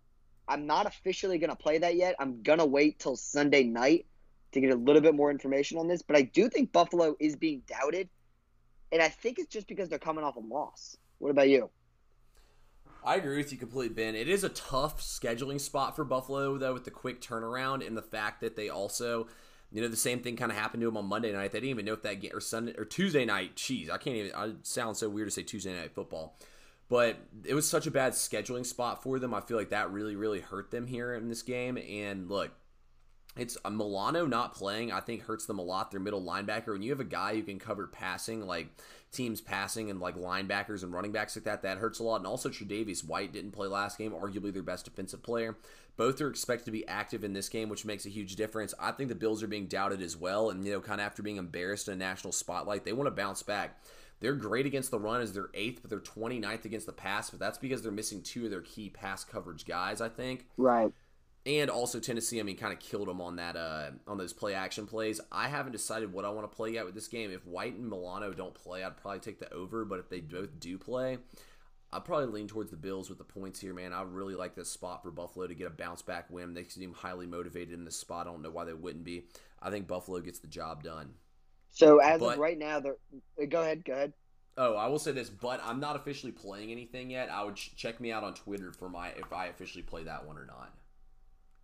I'm 0.46 0.68
not 0.68 0.86
officially 0.86 1.38
going 1.38 1.50
to 1.50 1.56
play 1.56 1.78
that 1.78 1.96
yet. 1.96 2.14
I'm 2.20 2.44
going 2.44 2.60
to 2.60 2.64
wait 2.64 3.00
till 3.00 3.16
Sunday 3.16 3.64
night 3.64 4.06
to 4.52 4.60
get 4.60 4.70
a 4.70 4.76
little 4.76 5.02
bit 5.02 5.16
more 5.16 5.32
information 5.32 5.76
on 5.76 5.88
this. 5.88 6.02
But 6.02 6.14
I 6.14 6.22
do 6.22 6.48
think 6.48 6.70
Buffalo 6.70 7.16
is 7.18 7.34
being 7.34 7.62
doubted 7.66 8.08
and 8.92 9.02
I 9.02 9.08
think 9.08 9.40
it's 9.40 9.52
just 9.52 9.66
because 9.66 9.88
they're 9.88 9.98
coming 9.98 10.22
off 10.22 10.36
a 10.36 10.40
loss. 10.40 10.96
What 11.18 11.30
about 11.30 11.48
you? 11.48 11.68
I 13.04 13.16
agree 13.16 13.38
with 13.38 13.50
you 13.50 13.58
completely, 13.58 13.92
Ben. 13.92 14.14
It 14.14 14.28
is 14.28 14.44
a 14.44 14.50
tough 14.50 15.00
scheduling 15.00 15.60
spot 15.60 15.96
for 15.96 16.04
Buffalo, 16.04 16.56
though, 16.58 16.74
with 16.74 16.84
the 16.84 16.92
quick 16.92 17.20
turnaround 17.20 17.84
and 17.84 17.96
the 17.96 18.02
fact 18.02 18.40
that 18.42 18.54
they 18.54 18.68
also, 18.68 19.26
you 19.72 19.80
know, 19.80 19.88
the 19.88 19.96
same 19.96 20.20
thing 20.20 20.36
kind 20.36 20.52
of 20.52 20.58
happened 20.58 20.82
to 20.82 20.86
them 20.86 20.98
on 20.98 21.06
Monday 21.06 21.32
night. 21.32 21.50
They 21.50 21.58
didn't 21.58 21.70
even 21.70 21.86
know 21.86 21.94
if 21.94 22.02
that 22.02 22.20
game 22.20 22.32
or 22.34 22.40
Sunday 22.40 22.74
or 22.76 22.84
Tuesday 22.84 23.24
night. 23.24 23.56
Jeez, 23.56 23.90
I 23.90 23.96
can't 23.96 24.16
even. 24.16 24.34
I 24.34 24.52
sound 24.62 24.96
so 24.96 25.08
weird 25.08 25.28
to 25.28 25.32
say 25.32 25.42
Tuesday 25.42 25.74
night 25.74 25.94
football, 25.94 26.36
but 26.88 27.16
it 27.44 27.54
was 27.54 27.68
such 27.68 27.86
a 27.86 27.90
bad 27.90 28.12
scheduling 28.12 28.66
spot 28.66 29.02
for 29.02 29.18
them. 29.18 29.32
I 29.32 29.40
feel 29.40 29.56
like 29.56 29.70
that 29.70 29.90
really, 29.90 30.14
really 30.14 30.40
hurt 30.40 30.70
them 30.70 30.86
here 30.86 31.14
in 31.14 31.28
this 31.28 31.42
game. 31.42 31.78
And 31.78 32.28
look, 32.28 32.50
it's 33.34 33.56
a 33.64 33.70
Milano 33.70 34.26
not 34.26 34.54
playing, 34.54 34.92
I 34.92 35.00
think 35.00 35.22
hurts 35.22 35.46
them 35.46 35.58
a 35.58 35.62
lot. 35.62 35.90
Their 35.90 36.00
middle 36.00 36.22
linebacker. 36.22 36.68
When 36.68 36.82
you 36.82 36.90
have 36.90 37.00
a 37.00 37.04
guy 37.04 37.34
who 37.34 37.42
can 37.42 37.58
cover 37.58 37.86
passing, 37.86 38.46
like 38.46 38.68
teams 39.12 39.40
passing 39.40 39.90
and 39.90 40.00
like 40.00 40.16
linebackers 40.16 40.82
and 40.82 40.92
running 40.92 41.12
backs 41.12 41.36
like 41.36 41.44
that, 41.44 41.62
that 41.62 41.78
hurts 41.78 41.98
a 41.98 42.02
lot. 42.02 42.16
And 42.16 42.26
also 42.26 42.48
Tre'Davious 42.48 43.06
White 43.06 43.32
didn't 43.32 43.52
play 43.52 43.68
last 43.68 43.98
game, 43.98 44.12
arguably 44.12 44.52
their 44.52 44.62
best 44.62 44.84
defensive 44.84 45.22
player. 45.22 45.56
Both 45.96 46.20
are 46.20 46.28
expected 46.28 46.64
to 46.64 46.70
be 46.70 46.88
active 46.88 47.22
in 47.22 47.34
this 47.34 47.50
game, 47.50 47.68
which 47.68 47.84
makes 47.84 48.06
a 48.06 48.10
huge 48.10 48.36
difference. 48.36 48.72
I 48.80 48.92
think 48.92 49.10
the 49.10 49.14
Bills 49.14 49.42
are 49.42 49.48
being 49.48 49.66
doubted 49.66 50.00
as 50.00 50.16
well. 50.16 50.48
And, 50.50 50.64
you 50.64 50.72
know, 50.72 50.80
kind 50.80 51.00
of 51.00 51.06
after 51.06 51.22
being 51.22 51.36
embarrassed 51.36 51.88
in 51.88 51.94
a 51.94 51.96
national 51.96 52.32
spotlight, 52.32 52.84
they 52.84 52.94
want 52.94 53.06
to 53.06 53.10
bounce 53.10 53.42
back. 53.42 53.78
They're 54.20 54.34
great 54.34 54.66
against 54.66 54.90
the 54.90 55.00
run 55.00 55.20
as 55.20 55.32
their 55.32 55.50
eighth, 55.52 55.80
but 55.82 55.90
they're 55.90 55.98
29th 55.98 56.64
against 56.64 56.86
the 56.86 56.92
pass. 56.92 57.28
But 57.28 57.40
that's 57.40 57.58
because 57.58 57.82
they're 57.82 57.92
missing 57.92 58.22
two 58.22 58.44
of 58.44 58.50
their 58.50 58.60
key 58.62 58.88
pass 58.88 59.24
coverage 59.24 59.66
guys, 59.66 60.00
I 60.00 60.08
think. 60.08 60.46
Right. 60.56 60.92
And 61.44 61.70
also 61.70 61.98
Tennessee, 61.98 62.38
I 62.38 62.44
mean, 62.44 62.56
kind 62.56 62.72
of 62.72 62.78
killed 62.78 63.08
them 63.08 63.20
on 63.20 63.36
that 63.36 63.56
uh, 63.56 63.90
on 64.06 64.16
those 64.16 64.32
play 64.32 64.54
action 64.54 64.86
plays. 64.86 65.20
I 65.30 65.48
haven't 65.48 65.72
decided 65.72 66.12
what 66.12 66.24
I 66.24 66.30
want 66.30 66.50
to 66.50 66.56
play 66.56 66.70
yet 66.70 66.84
with 66.84 66.94
this 66.94 67.08
game. 67.08 67.32
If 67.32 67.46
White 67.46 67.74
and 67.74 67.88
Milano 67.88 68.32
don't 68.32 68.54
play, 68.54 68.84
I'd 68.84 68.96
probably 68.96 69.20
take 69.20 69.40
the 69.40 69.52
over. 69.52 69.84
But 69.84 69.98
if 69.98 70.08
they 70.08 70.20
both 70.20 70.60
do 70.60 70.78
play, 70.78 71.18
I'd 71.92 72.04
probably 72.04 72.26
lean 72.26 72.46
towards 72.46 72.70
the 72.70 72.76
Bills 72.76 73.08
with 73.08 73.18
the 73.18 73.24
points 73.24 73.60
here, 73.60 73.74
man. 73.74 73.92
I 73.92 74.02
really 74.02 74.36
like 74.36 74.54
this 74.54 74.70
spot 74.70 75.02
for 75.02 75.10
Buffalo 75.10 75.48
to 75.48 75.54
get 75.54 75.66
a 75.66 75.70
bounce 75.70 76.00
back 76.00 76.30
win. 76.30 76.54
They 76.54 76.64
seem 76.64 76.94
highly 76.94 77.26
motivated 77.26 77.74
in 77.74 77.84
this 77.84 77.96
spot. 77.96 78.26
I 78.26 78.30
don't 78.30 78.42
know 78.42 78.50
why 78.50 78.64
they 78.64 78.72
wouldn't 78.72 79.04
be. 79.04 79.24
I 79.60 79.70
think 79.70 79.88
Buffalo 79.88 80.20
gets 80.20 80.38
the 80.38 80.46
job 80.46 80.84
done. 80.84 81.10
So 81.70 81.98
as 81.98 82.20
but, 82.20 82.34
of 82.34 82.38
right 82.38 82.58
now, 82.58 82.78
they're 82.78 82.96
uh, 83.40 83.46
go 83.46 83.62
ahead, 83.62 83.84
go 83.84 83.94
ahead. 83.94 84.12
Oh, 84.56 84.76
I 84.76 84.86
will 84.86 84.98
say 84.98 85.12
this, 85.12 85.30
but 85.30 85.60
I'm 85.64 85.80
not 85.80 85.96
officially 85.96 86.30
playing 86.30 86.70
anything 86.70 87.10
yet. 87.10 87.30
I 87.30 87.42
would 87.42 87.56
check 87.56 88.00
me 88.00 88.12
out 88.12 88.22
on 88.22 88.34
Twitter 88.34 88.70
for 88.70 88.88
my 88.88 89.08
if 89.08 89.32
I 89.32 89.46
officially 89.46 89.82
play 89.82 90.04
that 90.04 90.26
one 90.26 90.36
or 90.36 90.44
not. 90.44 90.74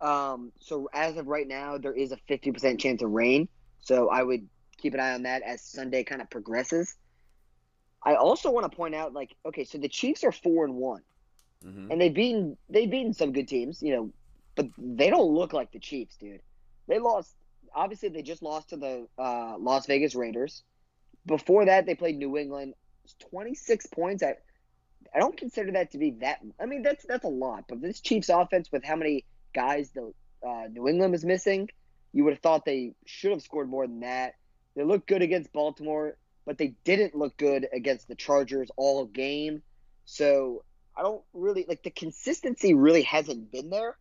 Um, 0.01 0.51
so 0.59 0.89
as 0.93 1.17
of 1.17 1.27
right 1.27 1.47
now, 1.47 1.77
there 1.77 1.93
is 1.93 2.11
a 2.11 2.17
50% 2.29 2.79
chance 2.79 3.01
of 3.01 3.11
rain. 3.11 3.49
So 3.81 4.09
I 4.09 4.23
would 4.23 4.47
keep 4.77 4.93
an 4.93 4.99
eye 4.99 5.13
on 5.13 5.23
that 5.23 5.41
as 5.41 5.61
Sunday 5.61 6.03
kind 6.03 6.21
of 6.21 6.29
progresses. 6.29 6.95
I 8.01 8.15
also 8.15 8.51
want 8.51 8.69
to 8.69 8.75
point 8.75 8.95
out, 8.95 9.13
like, 9.13 9.35
okay, 9.45 9.65
so 9.65 9.77
the 9.77 9.89
Chiefs 9.89 10.23
are 10.23 10.31
four 10.31 10.63
and 10.63 10.75
one, 10.75 11.01
mm-hmm. 11.65 11.91
and 11.91 11.99
they've 11.99 12.13
beaten 12.13 12.57
they've 12.69 12.89
beaten 12.89 13.13
some 13.13 13.33
good 13.33 13.47
teams, 13.47 13.81
you 13.81 13.93
know, 13.93 14.13
but 14.55 14.67
they 14.77 15.09
don't 15.09 15.33
look 15.33 15.51
like 15.51 15.71
the 15.71 15.79
Chiefs, 15.79 16.15
dude. 16.15 16.41
They 16.87 16.99
lost. 16.99 17.35
Obviously, 17.75 18.09
they 18.09 18.21
just 18.21 18.41
lost 18.41 18.69
to 18.69 18.77
the 18.77 19.07
uh, 19.17 19.57
Las 19.59 19.85
Vegas 19.85 20.15
Raiders. 20.15 20.63
Before 21.25 21.65
that, 21.65 21.85
they 21.85 21.93
played 21.93 22.17
New 22.17 22.37
England. 22.37 22.73
Twenty 23.29 23.53
six 23.53 23.85
points. 23.85 24.23
I 24.23 24.35
I 25.13 25.19
don't 25.19 25.35
consider 25.35 25.71
that 25.73 25.91
to 25.91 25.97
be 25.97 26.11
that. 26.21 26.39
I 26.59 26.67
mean, 26.67 26.83
that's 26.83 27.05
that's 27.05 27.25
a 27.25 27.29
lot. 27.29 27.65
But 27.67 27.81
this 27.81 27.99
Chiefs 27.99 28.29
offense, 28.29 28.71
with 28.71 28.83
how 28.83 28.95
many 28.95 29.25
guys 29.53 29.91
the 29.91 30.13
uh, 30.45 30.67
New 30.71 30.87
England 30.87 31.15
is 31.15 31.25
missing, 31.25 31.69
you 32.13 32.23
would 32.23 32.33
have 32.33 32.41
thought 32.41 32.65
they 32.65 32.93
should 33.05 33.31
have 33.31 33.41
scored 33.41 33.69
more 33.69 33.85
than 33.85 34.01
that. 34.01 34.35
They 34.75 34.83
looked 34.83 35.07
good 35.07 35.21
against 35.21 35.51
Baltimore, 35.53 36.17
but 36.45 36.57
they 36.57 36.75
didn't 36.83 37.15
look 37.15 37.37
good 37.37 37.67
against 37.73 38.07
the 38.07 38.15
Chargers 38.15 38.69
all 38.77 39.05
game. 39.05 39.61
So 40.05 40.63
I 40.97 41.01
don't 41.03 41.21
really 41.33 41.65
like 41.67 41.83
the 41.83 41.91
consistency 41.91 42.73
really 42.73 43.03
hasn't 43.03 43.51
been 43.51 43.69
there. 43.69 43.97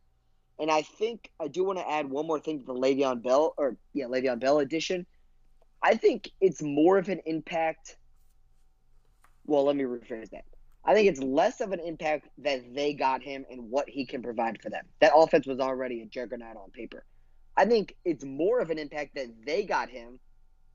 And 0.58 0.70
I 0.70 0.82
think 0.82 1.30
I 1.38 1.48
do 1.48 1.64
want 1.64 1.78
to 1.78 1.88
add 1.88 2.10
one 2.10 2.26
more 2.26 2.40
thing 2.40 2.60
to 2.60 2.64
the 2.64 2.74
Le'Veon 2.74 3.22
Bell 3.22 3.54
or 3.56 3.76
yeah, 3.92 4.06
Le'Veon 4.06 4.40
Bell 4.40 4.58
edition. 4.58 5.06
I 5.82 5.94
think 5.94 6.30
it's 6.40 6.62
more 6.62 6.98
of 6.98 7.08
an 7.08 7.20
impact. 7.26 7.96
Well, 9.46 9.64
let 9.64 9.76
me 9.76 9.84
rephrase 9.84 10.30
that. 10.30 10.44
I 10.88 10.94
think 10.94 11.06
it's 11.06 11.20
less 11.20 11.60
of 11.60 11.72
an 11.72 11.80
impact 11.80 12.30
that 12.38 12.74
they 12.74 12.94
got 12.94 13.22
him 13.22 13.44
and 13.50 13.70
what 13.70 13.90
he 13.90 14.06
can 14.06 14.22
provide 14.22 14.58
for 14.62 14.70
them. 14.70 14.86
That 15.00 15.12
offense 15.14 15.46
was 15.46 15.60
already 15.60 16.00
a 16.00 16.06
juggernaut 16.06 16.56
on 16.56 16.70
paper. 16.70 17.04
I 17.58 17.66
think 17.66 17.94
it's 18.06 18.24
more 18.24 18.60
of 18.60 18.70
an 18.70 18.78
impact 18.78 19.14
that 19.16 19.26
they 19.44 19.64
got 19.64 19.90
him 19.90 20.18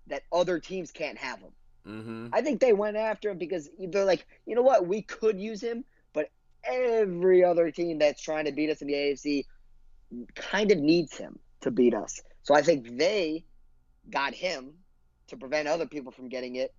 that 0.06 0.22
other 0.32 0.60
teams 0.60 0.92
can't 0.92 1.18
have 1.18 1.40
him. 1.40 1.52
Mm-hmm. 1.88 2.28
I 2.32 2.42
think 2.42 2.62
they 2.62 2.74
went 2.74 2.96
after 2.96 3.32
him 3.32 3.40
because 3.40 3.68
they're 3.80 4.06
like, 4.06 4.28
you 4.46 4.54
know 4.54 4.62
what, 4.62 4.86
we 4.86 5.02
could 5.02 5.40
use 5.40 5.62
him, 5.62 5.84
but 6.14 6.30
every 6.64 7.44
other 7.44 7.72
team 7.72 7.98
that's 7.98 8.22
trying 8.22 8.46
to 8.46 8.52
beat 8.52 8.70
us 8.70 8.84
in 8.84 8.90
the 8.90 8.94
AFC 8.94 9.46
kind 10.36 10.72
of 10.72 10.78
needs 10.78 11.18
him 11.18 11.40
to 11.62 11.72
beat 11.72 11.96
us. 11.96 12.22
So 12.44 12.54
I 12.54 12.62
think 12.62 13.00
they 13.00 13.46
got 14.12 14.36
him 14.36 14.74
to 15.30 15.38
prevent 15.38 15.68
other 15.68 15.88
people 15.88 16.12
from 16.12 16.30
getting 16.30 16.58
it 16.58 16.72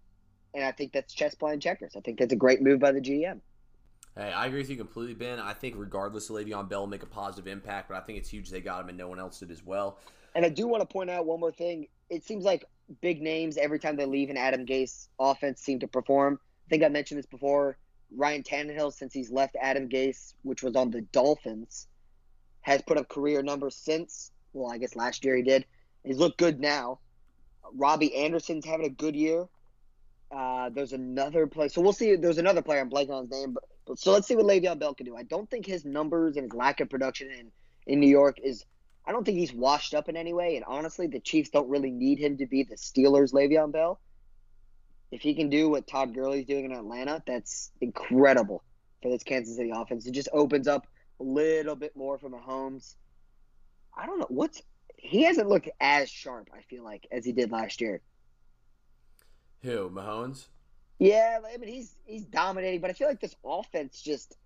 and 0.54 0.64
I 0.64 0.72
think 0.72 0.92
that's 0.92 1.12
chess 1.12 1.34
playing 1.34 1.60
checkers. 1.60 1.94
I 1.96 2.00
think 2.00 2.18
that's 2.18 2.32
a 2.32 2.36
great 2.36 2.62
move 2.62 2.80
by 2.80 2.92
the 2.92 3.00
GM. 3.00 3.40
Hey, 4.16 4.32
I 4.32 4.46
agree 4.46 4.60
with 4.60 4.70
you 4.70 4.76
completely, 4.76 5.14
Ben. 5.14 5.40
I 5.40 5.52
think 5.52 5.74
regardless 5.76 6.30
of 6.30 6.36
Le'Veon 6.36 6.68
Bell 6.68 6.80
will 6.80 6.86
make 6.86 7.02
a 7.02 7.06
positive 7.06 7.48
impact, 7.48 7.88
but 7.88 7.96
I 7.96 8.00
think 8.00 8.18
it's 8.18 8.28
huge 8.28 8.48
they 8.48 8.60
got 8.60 8.80
him 8.82 8.88
and 8.88 8.96
no 8.96 9.08
one 9.08 9.18
else 9.18 9.40
did 9.40 9.50
as 9.50 9.64
well. 9.64 9.98
And 10.36 10.44
I 10.44 10.48
do 10.48 10.68
want 10.68 10.82
to 10.82 10.86
point 10.86 11.10
out 11.10 11.26
one 11.26 11.40
more 11.40 11.50
thing. 11.50 11.88
It 12.10 12.24
seems 12.24 12.44
like 12.44 12.64
big 13.00 13.20
names 13.20 13.56
every 13.56 13.78
time 13.78 13.96
they 13.96 14.06
leave 14.06 14.30
an 14.30 14.36
Adam 14.36 14.66
Gase 14.66 15.08
offense 15.18 15.60
seem 15.60 15.80
to 15.80 15.88
perform. 15.88 16.38
I 16.66 16.68
think 16.70 16.84
I 16.84 16.88
mentioned 16.88 17.18
this 17.18 17.26
before. 17.26 17.76
Ryan 18.16 18.44
Tannehill, 18.44 18.92
since 18.92 19.12
he's 19.12 19.30
left 19.30 19.56
Adam 19.60 19.88
Gase, 19.88 20.34
which 20.42 20.62
was 20.62 20.76
on 20.76 20.90
the 20.90 21.00
Dolphins, 21.00 21.88
has 22.60 22.82
put 22.82 22.98
up 22.98 23.08
career 23.08 23.42
numbers 23.42 23.74
since. 23.74 24.30
Well, 24.52 24.72
I 24.72 24.78
guess 24.78 24.94
last 24.94 25.24
year 25.24 25.34
he 25.34 25.42
did. 25.42 25.66
He's 26.04 26.18
looked 26.18 26.38
good 26.38 26.60
now. 26.60 27.00
Robbie 27.74 28.14
Anderson's 28.14 28.64
having 28.64 28.86
a 28.86 28.90
good 28.90 29.16
year. 29.16 29.46
Uh, 30.30 30.70
there's 30.70 30.92
another 30.92 31.46
player. 31.46 31.68
So 31.68 31.80
we'll 31.80 31.92
see. 31.92 32.16
There's 32.16 32.38
another 32.38 32.62
player. 32.62 32.80
I'm 32.80 32.90
blanking 32.90 33.10
on 33.10 33.24
his 33.24 33.30
name. 33.30 33.52
But, 33.52 33.64
but 33.86 33.98
so 33.98 34.12
let's 34.12 34.26
see 34.26 34.36
what 34.36 34.46
Le'Veon 34.46 34.78
Bell 34.78 34.94
can 34.94 35.06
do. 35.06 35.16
I 35.16 35.22
don't 35.22 35.48
think 35.48 35.66
his 35.66 35.84
numbers 35.84 36.36
and 36.36 36.44
his 36.44 36.54
lack 36.54 36.80
of 36.80 36.90
production 36.90 37.30
in 37.30 37.50
in 37.86 38.00
New 38.00 38.08
York 38.08 38.38
is. 38.42 38.64
I 39.06 39.12
don't 39.12 39.24
think 39.24 39.38
he's 39.38 39.52
washed 39.52 39.92
up 39.92 40.08
in 40.08 40.16
any 40.16 40.32
way. 40.32 40.56
And 40.56 40.64
honestly, 40.64 41.06
the 41.06 41.20
Chiefs 41.20 41.50
don't 41.50 41.68
really 41.68 41.90
need 41.90 42.18
him 42.18 42.38
to 42.38 42.46
be 42.46 42.62
the 42.62 42.76
Steelers' 42.76 43.34
Le'Veon 43.34 43.70
Bell. 43.70 44.00
If 45.10 45.20
he 45.20 45.34
can 45.34 45.50
do 45.50 45.68
what 45.68 45.86
Todd 45.86 46.14
Gurley's 46.14 46.46
doing 46.46 46.64
in 46.64 46.72
Atlanta, 46.72 47.22
that's 47.26 47.70
incredible 47.82 48.64
for 49.02 49.10
this 49.10 49.22
Kansas 49.22 49.56
City 49.56 49.70
offense. 49.72 50.06
It 50.06 50.12
just 50.12 50.30
opens 50.32 50.66
up 50.66 50.86
a 51.20 51.22
little 51.22 51.76
bit 51.76 51.94
more 51.94 52.18
for 52.18 52.30
Mahomes. 52.30 52.94
I 53.96 54.06
don't 54.06 54.18
know 54.18 54.26
what's 54.28 54.62
he 54.96 55.22
hasn't 55.22 55.48
looked 55.48 55.68
as 55.80 56.08
sharp. 56.08 56.48
I 56.52 56.62
feel 56.62 56.82
like 56.82 57.06
as 57.12 57.24
he 57.24 57.32
did 57.32 57.52
last 57.52 57.80
year. 57.80 58.00
Who 59.64 59.88
Mahomes? 59.88 60.46
Yeah, 60.98 61.40
I 61.52 61.56
mean 61.56 61.70
he's 61.70 61.96
he's 62.04 62.24
dominating, 62.24 62.80
but 62.80 62.90
I 62.90 62.92
feel 62.92 63.08
like 63.08 63.20
this 63.20 63.34
offense 63.44 64.00
just 64.00 64.36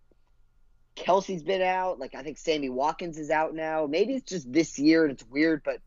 Kelce's 0.96 1.42
been 1.42 1.60
out. 1.60 1.98
Like 1.98 2.14
I 2.14 2.22
think 2.22 2.38
Sammy 2.38 2.68
Watkins 2.68 3.18
is 3.18 3.28
out 3.28 3.52
now. 3.52 3.86
Maybe 3.86 4.14
it's 4.14 4.30
just 4.30 4.50
this 4.50 4.78
year 4.78 5.04
and 5.04 5.12
it's 5.12 5.26
weird, 5.26 5.62
but 5.64 5.80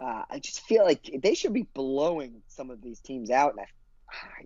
uh, 0.00 0.24
I 0.30 0.38
just 0.40 0.60
feel 0.60 0.84
like 0.84 1.10
they 1.22 1.34
should 1.34 1.54
be 1.54 1.62
blowing 1.62 2.42
some 2.48 2.70
of 2.70 2.82
these 2.82 3.00
teams 3.00 3.30
out, 3.30 3.52
and 3.52 3.60
I, 3.60 3.66
I 4.12 4.44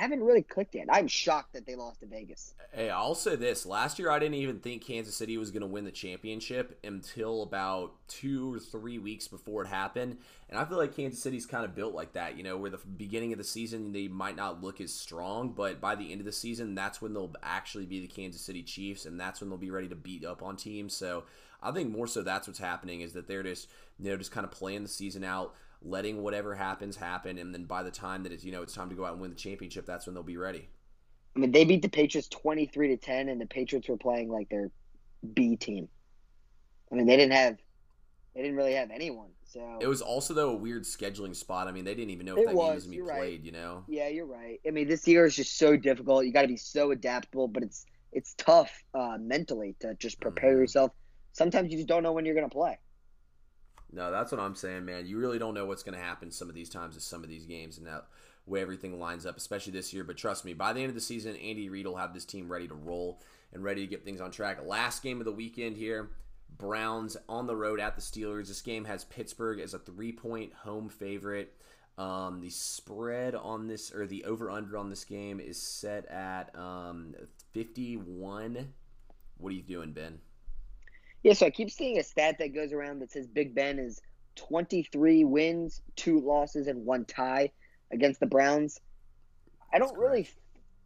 haven't 0.00 0.22
really 0.22 0.42
clicked 0.42 0.74
yet. 0.74 0.86
I'm 0.90 1.08
shocked 1.08 1.52
that 1.52 1.66
they 1.66 1.74
lost 1.74 2.00
to 2.00 2.06
Vegas. 2.06 2.54
Hey, 2.72 2.90
I'll 2.90 3.14
say 3.14 3.36
this: 3.36 3.66
last 3.66 3.98
year, 3.98 4.10
I 4.10 4.18
didn't 4.18 4.34
even 4.34 4.60
think 4.60 4.84
Kansas 4.84 5.14
City 5.14 5.36
was 5.36 5.50
going 5.50 5.62
to 5.62 5.66
win 5.66 5.84
the 5.84 5.90
championship 5.90 6.78
until 6.84 7.42
about 7.42 7.92
two 8.08 8.54
or 8.54 8.58
three 8.58 8.98
weeks 8.98 9.28
before 9.28 9.62
it 9.62 9.68
happened. 9.68 10.18
And 10.48 10.58
I 10.58 10.64
feel 10.64 10.78
like 10.78 10.94
Kansas 10.94 11.22
City's 11.22 11.46
kind 11.46 11.64
of 11.64 11.74
built 11.74 11.94
like 11.94 12.12
that. 12.14 12.36
You 12.36 12.42
know, 12.42 12.56
where 12.56 12.70
the 12.70 12.78
beginning 12.78 13.32
of 13.32 13.38
the 13.38 13.44
season 13.44 13.92
they 13.92 14.08
might 14.08 14.36
not 14.36 14.62
look 14.62 14.80
as 14.80 14.92
strong, 14.92 15.50
but 15.50 15.80
by 15.80 15.94
the 15.94 16.10
end 16.12 16.20
of 16.20 16.26
the 16.26 16.32
season, 16.32 16.74
that's 16.74 17.02
when 17.02 17.12
they'll 17.12 17.34
actually 17.42 17.86
be 17.86 18.00
the 18.00 18.06
Kansas 18.06 18.42
City 18.42 18.62
Chiefs, 18.62 19.06
and 19.06 19.18
that's 19.18 19.40
when 19.40 19.50
they'll 19.50 19.58
be 19.58 19.70
ready 19.70 19.88
to 19.88 19.96
beat 19.96 20.24
up 20.24 20.42
on 20.42 20.56
teams. 20.56 20.94
So 20.94 21.24
I 21.62 21.72
think 21.72 21.90
more 21.90 22.06
so 22.06 22.22
that's 22.22 22.46
what's 22.46 22.58
happening 22.58 23.00
is 23.00 23.12
that 23.12 23.28
they're 23.28 23.42
just 23.42 23.68
you 23.98 24.10
know 24.10 24.16
just 24.16 24.32
kind 24.32 24.44
of 24.44 24.50
playing 24.50 24.82
the 24.82 24.88
season 24.88 25.24
out 25.24 25.54
letting 25.82 26.22
whatever 26.22 26.54
happens 26.54 26.96
happen, 26.96 27.38
and 27.38 27.54
then 27.54 27.64
by 27.64 27.82
the 27.82 27.90
time 27.90 28.22
that 28.24 28.32
it's 28.32 28.44
you 28.44 28.52
know 28.52 28.62
it's 28.62 28.74
time 28.74 28.88
to 28.90 28.94
go 28.94 29.04
out 29.04 29.12
and 29.12 29.20
win 29.20 29.30
the 29.30 29.36
championship, 29.36 29.86
that's 29.86 30.06
when 30.06 30.14
they'll 30.14 30.22
be 30.22 30.36
ready. 30.36 30.68
I 31.36 31.38
mean, 31.38 31.52
they 31.52 31.64
beat 31.64 31.82
the 31.82 31.88
Patriots 31.88 32.28
twenty 32.28 32.66
three 32.66 32.88
to 32.88 32.96
ten, 32.96 33.28
and 33.28 33.40
the 33.40 33.46
Patriots 33.46 33.88
were 33.88 33.96
playing 33.96 34.30
like 34.30 34.48
their 34.48 34.70
B 35.34 35.56
team. 35.56 35.88
I 36.90 36.96
mean, 36.96 37.06
they 37.06 37.16
didn't 37.16 37.32
have, 37.32 37.56
they 38.34 38.42
didn't 38.42 38.56
really 38.56 38.74
have 38.74 38.90
anyone. 38.90 39.28
So 39.44 39.78
it 39.80 39.86
was 39.86 40.00
also 40.00 40.34
though 40.34 40.50
a 40.50 40.56
weird 40.56 40.84
scheduling 40.84 41.34
spot. 41.34 41.66
I 41.66 41.72
mean, 41.72 41.84
they 41.84 41.94
didn't 41.94 42.10
even 42.10 42.26
know 42.26 42.36
if 42.36 42.46
that 42.46 42.54
was, 42.54 42.66
game 42.66 42.74
was 42.74 42.84
gonna 42.84 42.96
be 42.96 43.02
played. 43.02 43.40
Right. 43.40 43.40
You 43.40 43.52
know? 43.52 43.84
Yeah, 43.88 44.08
you're 44.08 44.26
right. 44.26 44.60
I 44.66 44.70
mean, 44.70 44.88
this 44.88 45.06
year 45.08 45.24
is 45.24 45.34
just 45.34 45.58
so 45.58 45.76
difficult. 45.76 46.24
You 46.24 46.32
got 46.32 46.42
to 46.42 46.48
be 46.48 46.56
so 46.56 46.90
adaptable, 46.90 47.48
but 47.48 47.62
it's 47.62 47.84
it's 48.12 48.34
tough 48.34 48.70
uh, 48.94 49.18
mentally 49.20 49.76
to 49.80 49.94
just 49.94 50.20
prepare 50.20 50.50
mm-hmm. 50.50 50.60
yourself. 50.60 50.92
Sometimes 51.32 51.70
you 51.70 51.78
just 51.78 51.88
don't 51.88 52.02
know 52.02 52.12
when 52.12 52.24
you're 52.24 52.34
gonna 52.34 52.48
play. 52.48 52.78
No, 53.92 54.10
that's 54.10 54.30
what 54.30 54.40
I'm 54.40 54.54
saying, 54.54 54.84
man. 54.84 55.06
You 55.06 55.18
really 55.18 55.38
don't 55.38 55.54
know 55.54 55.66
what's 55.66 55.82
going 55.82 55.98
to 55.98 56.04
happen 56.04 56.30
some 56.30 56.48
of 56.48 56.54
these 56.54 56.70
times 56.70 56.94
with 56.94 57.04
some 57.04 57.24
of 57.24 57.28
these 57.28 57.46
games 57.46 57.78
and 57.78 57.86
that 57.86 58.06
way 58.46 58.60
everything 58.60 58.98
lines 58.98 59.26
up, 59.26 59.36
especially 59.36 59.72
this 59.72 59.92
year. 59.92 60.04
But 60.04 60.16
trust 60.16 60.44
me, 60.44 60.54
by 60.54 60.72
the 60.72 60.80
end 60.80 60.88
of 60.88 60.94
the 60.94 61.00
season, 61.00 61.36
Andy 61.36 61.68
Reid 61.68 61.86
will 61.86 61.96
have 61.96 62.14
this 62.14 62.24
team 62.24 62.50
ready 62.50 62.68
to 62.68 62.74
roll 62.74 63.20
and 63.52 63.64
ready 63.64 63.82
to 63.82 63.86
get 63.86 64.04
things 64.04 64.20
on 64.20 64.30
track. 64.30 64.58
Last 64.64 65.02
game 65.02 65.20
of 65.20 65.24
the 65.24 65.32
weekend 65.32 65.76
here, 65.76 66.10
Browns 66.56 67.16
on 67.28 67.46
the 67.46 67.56
road 67.56 67.80
at 67.80 67.96
the 67.96 68.02
Steelers. 68.02 68.48
This 68.48 68.62
game 68.62 68.84
has 68.84 69.04
Pittsburgh 69.04 69.60
as 69.60 69.74
a 69.74 69.78
three-point 69.78 70.52
home 70.52 70.88
favorite. 70.88 71.54
Um, 71.98 72.40
the 72.40 72.50
spread 72.50 73.34
on 73.34 73.66
this 73.66 73.92
or 73.92 74.06
the 74.06 74.24
over/under 74.24 74.76
on 74.76 74.88
this 74.88 75.04
game 75.04 75.38
is 75.40 75.60
set 75.60 76.06
at 76.06 76.56
um, 76.56 77.14
51. 77.52 78.72
What 79.36 79.50
are 79.50 79.56
you 79.56 79.62
doing, 79.62 79.92
Ben? 79.92 80.20
Yeah, 81.22 81.34
so 81.34 81.46
I 81.46 81.50
keep 81.50 81.70
seeing 81.70 81.98
a 81.98 82.02
stat 82.02 82.36
that 82.38 82.54
goes 82.54 82.72
around 82.72 83.00
that 83.00 83.12
says 83.12 83.26
Big 83.26 83.54
Ben 83.54 83.78
is 83.78 84.00
23 84.36 85.24
wins, 85.24 85.82
two 85.96 86.20
losses, 86.20 86.66
and 86.66 86.84
one 86.86 87.04
tie 87.04 87.50
against 87.92 88.20
the 88.20 88.26
Browns. 88.26 88.80
I 89.72 89.78
don't 89.78 89.96
really, 89.98 90.28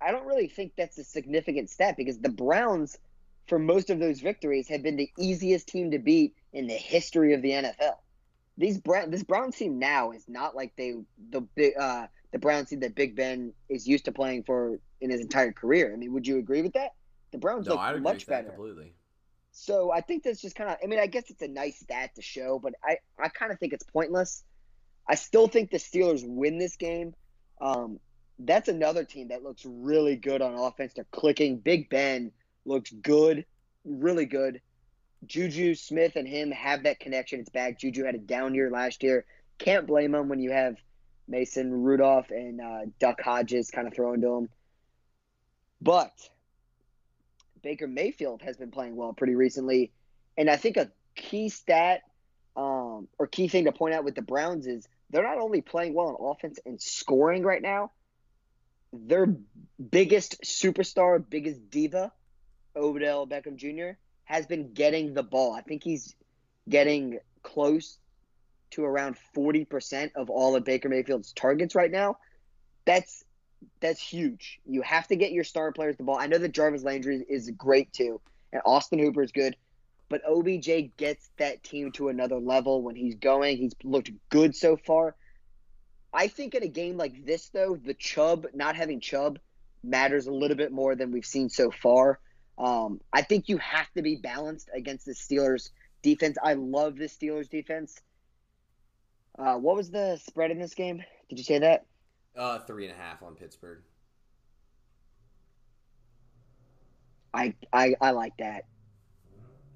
I 0.01 0.11
don't 0.11 0.27
really 0.27 0.49
think 0.49 0.73
that's 0.77 0.99
a 0.99 1.05
significant 1.05 1.71
stat 1.71 1.97
because 1.97 2.19
the 2.19 2.31
Browns, 2.31 2.99
for 3.47 3.59
most 3.59 3.91
of 3.91 3.99
those 4.01 4.21
victories, 4.21 4.69
have 4.69 4.83
been 4.83 4.97
the 4.97 5.11
easiest 5.19 5.69
team 5.69 5.93
to 5.93 5.99
beat 5.99 6.35
in 6.53 6.67
the 6.67 6.75
history 6.75 7.35
of 7.35 7.43
the 7.43 7.51
NFL. 7.51 7.97
These 8.57 8.79
Brown, 8.79 9.11
this 9.11 9.23
Browns 9.23 9.57
team 9.57 9.79
now 9.79 10.11
is 10.13 10.25
not 10.29 10.57
like 10.57 10.73
they 10.77 10.95
the 11.31 11.41
big 11.41 11.77
uh, 11.77 12.07
the 12.33 12.39
Browns 12.39 12.71
team 12.71 12.81
that 12.81 12.95
Big 12.95 13.17
Ben 13.17 13.53
is 13.69 13.87
used 13.87 14.05
to 14.07 14.13
playing 14.13 14.45
for 14.45 14.79
in 15.01 15.11
his 15.11 15.21
entire 15.21 15.53
career. 15.53 15.93
I 15.93 15.97
mean, 15.97 16.13
would 16.13 16.27
you 16.27 16.39
agree 16.39 16.63
with 16.63 16.73
that? 16.75 16.91
The 17.33 17.39
Browns 17.39 17.67
no, 17.67 17.75
look 17.75 18.01
much 18.01 18.27
better. 18.27 18.49
completely. 18.49 18.95
So 19.57 19.93
I 19.93 20.01
think 20.01 20.25
that's 20.25 20.41
just 20.41 20.57
kind 20.57 20.69
of. 20.69 20.79
I 20.83 20.87
mean, 20.89 20.99
I 20.99 21.07
guess 21.07 21.31
it's 21.31 21.41
a 21.41 21.49
nice 21.49 21.79
stat 21.79 22.17
to 22.17 22.23
show, 22.23 22.59
but 22.59 22.75
I 22.83 22.99
I 23.19 23.29
kind 23.29 23.53
of 23.53 23.61
think 23.61 23.73
it's 23.73 23.85
pointless. 23.85 24.43
I 25.09 25.15
still 25.15 25.47
think 25.47 25.71
the 25.71 25.77
Steelers 25.77 26.23
win 26.27 26.59
this 26.59 26.75
game. 26.75 27.15
Um, 27.61 28.01
that's 28.41 28.69
another 28.69 29.05
team 29.05 29.29
that 29.29 29.45
looks 29.45 29.65
really 29.65 30.17
good 30.17 30.43
on 30.43 30.55
offense. 30.55 30.95
They're 30.95 31.07
clicking. 31.13 31.59
Big 31.59 31.89
Ben 31.89 32.33
looks 32.65 32.91
good, 32.91 33.47
really 33.85 34.27
good. 34.27 34.61
Juju 35.25 35.77
Smith 35.77 36.17
and 36.17 36.27
him 36.27 36.51
have 36.51 36.83
that 36.83 36.99
connection. 36.99 37.39
It's 37.39 37.49
back. 37.49 37.79
Juju 37.79 38.05
had 38.05 38.17
a 38.17 38.19
down 38.19 38.57
year 38.57 38.71
last 38.71 39.05
year. 39.05 39.25
Can't 39.59 39.87
blame 39.87 40.17
him 40.17 40.29
when 40.29 40.41
you 40.41 40.51
have 40.51 40.77
Mason 41.29 41.71
Rudolph 41.71 42.31
and 42.31 42.61
uh, 42.61 42.81
Duck 42.99 43.21
Hodges 43.21 43.71
kind 43.71 43.87
of 43.87 43.95
throwing 43.95 44.21
to 44.23 44.35
him. 44.35 44.49
But 45.81 46.11
Baker 47.65 47.89
Mayfield 47.89 48.43
has 48.43 48.57
been 48.57 48.71
playing 48.71 48.95
well 48.95 49.13
pretty 49.13 49.35
recently, 49.35 49.91
and 50.39 50.49
I 50.49 50.57
think 50.57 50.77
a 50.77 50.91
key 51.17 51.49
stat 51.49 52.03
um, 52.57 53.09
or 53.19 53.27
key 53.27 53.49
thing 53.49 53.65
to 53.65 53.73
point 53.73 53.95
out 53.95 54.05
with 54.05 54.15
the 54.15 54.23
Browns 54.23 54.69
is 54.69 54.87
they're 55.11 55.25
not 55.25 55.39
only 55.39 55.61
playing 55.61 55.95
well 55.95 56.09
on 56.09 56.31
offense 56.31 56.61
and 56.65 56.81
scoring 56.81 57.43
right 57.43 57.63
now. 57.63 57.91
Their 58.93 59.27
biggest 59.91 60.43
superstar, 60.45 61.23
biggest 61.29 61.69
diva, 61.71 62.13
Odell 62.77 63.27
Beckham 63.27 63.57
Jr 63.57 63.99
has 64.25 64.47
been 64.47 64.73
getting 64.73 65.15
the 65.15 65.23
ball. 65.23 65.53
I 65.53 65.61
think 65.61 65.85
he's 65.85 66.15
getting 66.69 67.19
close 67.43 67.99
to 68.71 68.85
around 68.85 69.17
40% 69.37 70.13
of 70.17 70.31
all 70.31 70.57
of 70.57 70.65
Baker 70.65 70.89
Mayfield's 70.89 71.33
targets 71.33 71.75
right 71.75 71.91
now. 71.91 72.17
That's 72.87 73.24
that's 73.81 74.01
huge. 74.01 74.61
You 74.67 74.83
have 74.83 75.09
to 75.09 75.17
get 75.17 75.33
your 75.33 75.45
star 75.45 75.73
players 75.73 75.97
the 75.97 76.05
ball. 76.05 76.19
I 76.19 76.27
know 76.27 76.39
that 76.39 76.53
Jarvis 76.53 76.83
Landry 76.83 77.25
is 77.29 77.51
great 77.51 77.93
too, 77.93 78.21
and 78.53 78.63
Austin 78.65 78.99
Hooper 78.99 79.23
is 79.23 79.33
good, 79.33 79.57
but 80.09 80.23
OBJ 80.29 80.97
gets 80.97 81.31
that 81.39 81.63
team 81.63 81.93
to 81.93 82.09
another 82.09 82.39
level 82.39 82.83
when 82.83 82.97
he's 82.97 83.17
going. 83.17 83.57
He's 83.57 83.73
looked 83.83 84.11
good 84.31 84.55
so 84.55 84.77
far. 84.77 85.17
I 86.13 86.29
think 86.29 86.55
in 86.55 86.63
a 86.63 86.69
game 86.69 86.97
like 86.97 87.27
this, 87.27 87.49
though, 87.49 87.77
the 87.77 87.95
Chubb 87.95 88.47
not 88.55 88.77
having 88.77 89.01
Chubb 89.01 89.39
matters 89.83 90.27
a 90.27 90.33
little 90.33 90.57
bit 90.57 90.73
more 90.73 90.95
than 90.95 91.11
we've 91.11 91.27
seen 91.27 91.49
so 91.49 91.71
far. 91.71 92.21
Um, 92.57 93.01
I 93.13 93.23
think 93.23 93.49
you 93.49 93.59
have 93.59 93.91
to 93.95 94.03
be 94.03 94.17
balanced 94.17 94.71
against 94.75 95.07
the 95.07 95.13
Steelers 95.13 95.71
defense. 96.03 96.37
I 96.43 96.55
love 96.55 96.97
the 96.97 97.07
Steelers 97.07 97.49
defense. 97.49 98.01
Uh, 99.37 99.57
what 99.57 99.75
was 99.75 99.91
the 99.91 100.17
spread 100.25 100.53
in 100.53 100.61
this 100.61 100.75
game? 100.75 101.03
Did 101.29 101.39
you 101.39 101.45
say 101.45 101.59
that? 101.59 101.87
Uh, 102.37 102.59
three 102.61 102.87
and 102.87 102.95
a 102.95 103.01
half 103.01 103.23
on 103.23 103.35
Pittsburgh. 103.35 103.81
I, 107.33 107.55
I 107.73 107.95
I 108.01 108.11
like 108.13 108.37
that. 108.39 108.65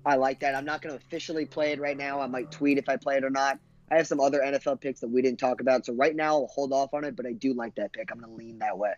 I 0.07 0.17
like 0.17 0.41
that. 0.41 0.55
I'm 0.55 0.65
not 0.65 0.81
going 0.81 0.97
to 0.97 1.05
officially 1.05 1.45
play 1.45 1.73
it 1.73 1.81
right 1.81 1.97
now. 1.97 2.21
I 2.21 2.27
might 2.27 2.51
tweet 2.51 2.79
if 2.79 2.89
I 2.89 2.97
play 2.97 3.17
it 3.17 3.25
or 3.25 3.31
not. 3.31 3.59
I 3.91 3.97
have 3.97 4.07
some 4.07 4.21
other 4.21 4.41
NFL 4.41 4.81
picks 4.81 5.01
that 5.01 5.09
we 5.09 5.23
didn't 5.23 5.39
talk 5.39 5.61
about, 5.61 5.87
so 5.87 5.93
right 5.95 6.15
now 6.15 6.35
I'll 6.35 6.47
hold 6.47 6.73
off 6.73 6.95
on 6.95 7.05
it. 7.05 7.17
But 7.17 7.27
I 7.27 7.33
do 7.33 7.55
like 7.55 7.75
that 7.77 7.93
pick. 7.93 8.11
I'm 8.11 8.21
going 8.21 8.31
to 8.31 8.37
lean 8.37 8.59
that 8.61 8.79
way. 8.79 8.95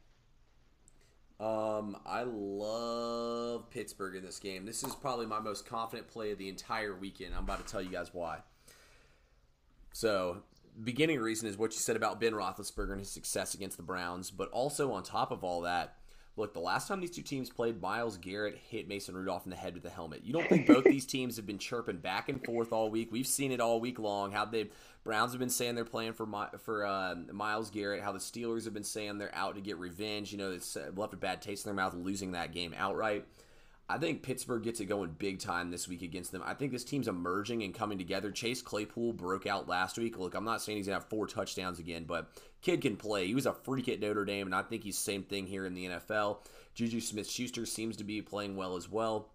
Um, 1.40 1.96
I 2.04 2.24
love 2.24 3.70
Pittsburgh 3.70 4.16
in 4.16 4.22
this 4.22 4.38
game. 4.38 4.66
This 4.66 4.84
is 4.84 4.94
probably 4.94 5.24
my 5.24 5.40
most 5.40 5.64
confident 5.66 6.08
play 6.08 6.32
of 6.32 6.38
the 6.38 6.50
entire 6.50 6.94
weekend. 6.94 7.34
I'm 7.34 7.44
about 7.44 7.66
to 7.66 7.72
tell 7.72 7.80
you 7.80 7.90
guys 7.90 8.12
why. 8.12 8.40
So, 9.92 10.42
beginning 10.82 11.20
reason 11.20 11.48
is 11.48 11.56
what 11.56 11.72
you 11.72 11.78
said 11.78 11.96
about 11.96 12.20
Ben 12.20 12.32
Roethlisberger 12.32 12.92
and 12.92 13.00
his 13.00 13.10
success 13.10 13.54
against 13.54 13.76
the 13.76 13.82
Browns, 13.82 14.30
but 14.30 14.50
also 14.50 14.92
on 14.92 15.02
top 15.02 15.30
of 15.30 15.44
all 15.44 15.62
that, 15.62 15.96
look, 16.36 16.54
the 16.54 16.60
last 16.60 16.88
time 16.88 17.00
these 17.00 17.10
two 17.10 17.22
teams 17.22 17.50
played, 17.50 17.80
Myles 17.80 18.16
Garrett 18.16 18.56
hit 18.70 18.88
Mason 18.88 19.14
Rudolph 19.14 19.44
in 19.44 19.50
the 19.50 19.56
head 19.56 19.74
with 19.74 19.82
the 19.82 19.90
helmet. 19.90 20.22
You 20.24 20.32
don't 20.32 20.48
think 20.48 20.66
both 20.66 20.84
these 20.84 21.06
teams 21.06 21.36
have 21.36 21.46
been 21.46 21.58
chirping 21.58 21.98
back 21.98 22.28
and 22.28 22.44
forth 22.44 22.72
all 22.72 22.90
week? 22.90 23.12
We've 23.12 23.26
seen 23.26 23.52
it 23.52 23.60
all 23.60 23.80
week 23.80 23.98
long. 23.98 24.32
How 24.32 24.44
they 24.44 24.70
Browns 25.04 25.32
have 25.32 25.40
been 25.40 25.50
saying 25.50 25.74
they're 25.74 25.84
playing 25.84 26.12
for 26.12 26.26
My, 26.26 26.48
for 26.58 26.84
uh, 26.84 27.14
Myles 27.32 27.70
Garrett. 27.70 28.02
How 28.02 28.12
the 28.12 28.18
Steelers 28.18 28.64
have 28.64 28.74
been 28.74 28.84
saying 28.84 29.18
they're 29.18 29.34
out 29.34 29.54
to 29.54 29.60
get 29.60 29.78
revenge. 29.78 30.32
You 30.32 30.38
know, 30.38 30.52
it's 30.52 30.76
left 30.94 31.14
a 31.14 31.16
bad 31.16 31.40
taste 31.42 31.64
in 31.64 31.68
their 31.68 31.82
mouth 31.82 31.94
losing 31.94 32.32
that 32.32 32.52
game 32.52 32.74
outright. 32.76 33.26
I 33.90 33.98
think 33.98 34.22
Pittsburgh 34.22 34.62
gets 34.62 34.78
it 34.78 34.84
going 34.84 35.16
big 35.18 35.40
time 35.40 35.72
this 35.72 35.88
week 35.88 36.02
against 36.02 36.30
them. 36.30 36.44
I 36.46 36.54
think 36.54 36.70
this 36.70 36.84
team's 36.84 37.08
emerging 37.08 37.64
and 37.64 37.74
coming 37.74 37.98
together. 37.98 38.30
Chase 38.30 38.62
Claypool 38.62 39.14
broke 39.14 39.48
out 39.48 39.66
last 39.66 39.98
week. 39.98 40.16
Look, 40.16 40.36
I'm 40.36 40.44
not 40.44 40.62
saying 40.62 40.78
he's 40.78 40.86
gonna 40.86 41.00
have 41.00 41.08
four 41.08 41.26
touchdowns 41.26 41.80
again, 41.80 42.04
but 42.04 42.30
kid 42.62 42.82
can 42.82 42.96
play. 42.96 43.26
He 43.26 43.34
was 43.34 43.46
a 43.46 43.52
freak 43.52 43.88
at 43.88 43.98
Notre 43.98 44.24
Dame, 44.24 44.46
and 44.46 44.54
I 44.54 44.62
think 44.62 44.84
he's 44.84 44.94
the 44.94 45.02
same 45.02 45.24
thing 45.24 45.44
here 45.44 45.66
in 45.66 45.74
the 45.74 45.86
NFL. 45.86 46.38
Juju 46.74 47.00
Smith 47.00 47.28
Schuster 47.28 47.66
seems 47.66 47.96
to 47.96 48.04
be 48.04 48.22
playing 48.22 48.54
well 48.54 48.76
as 48.76 48.88
well. 48.88 49.28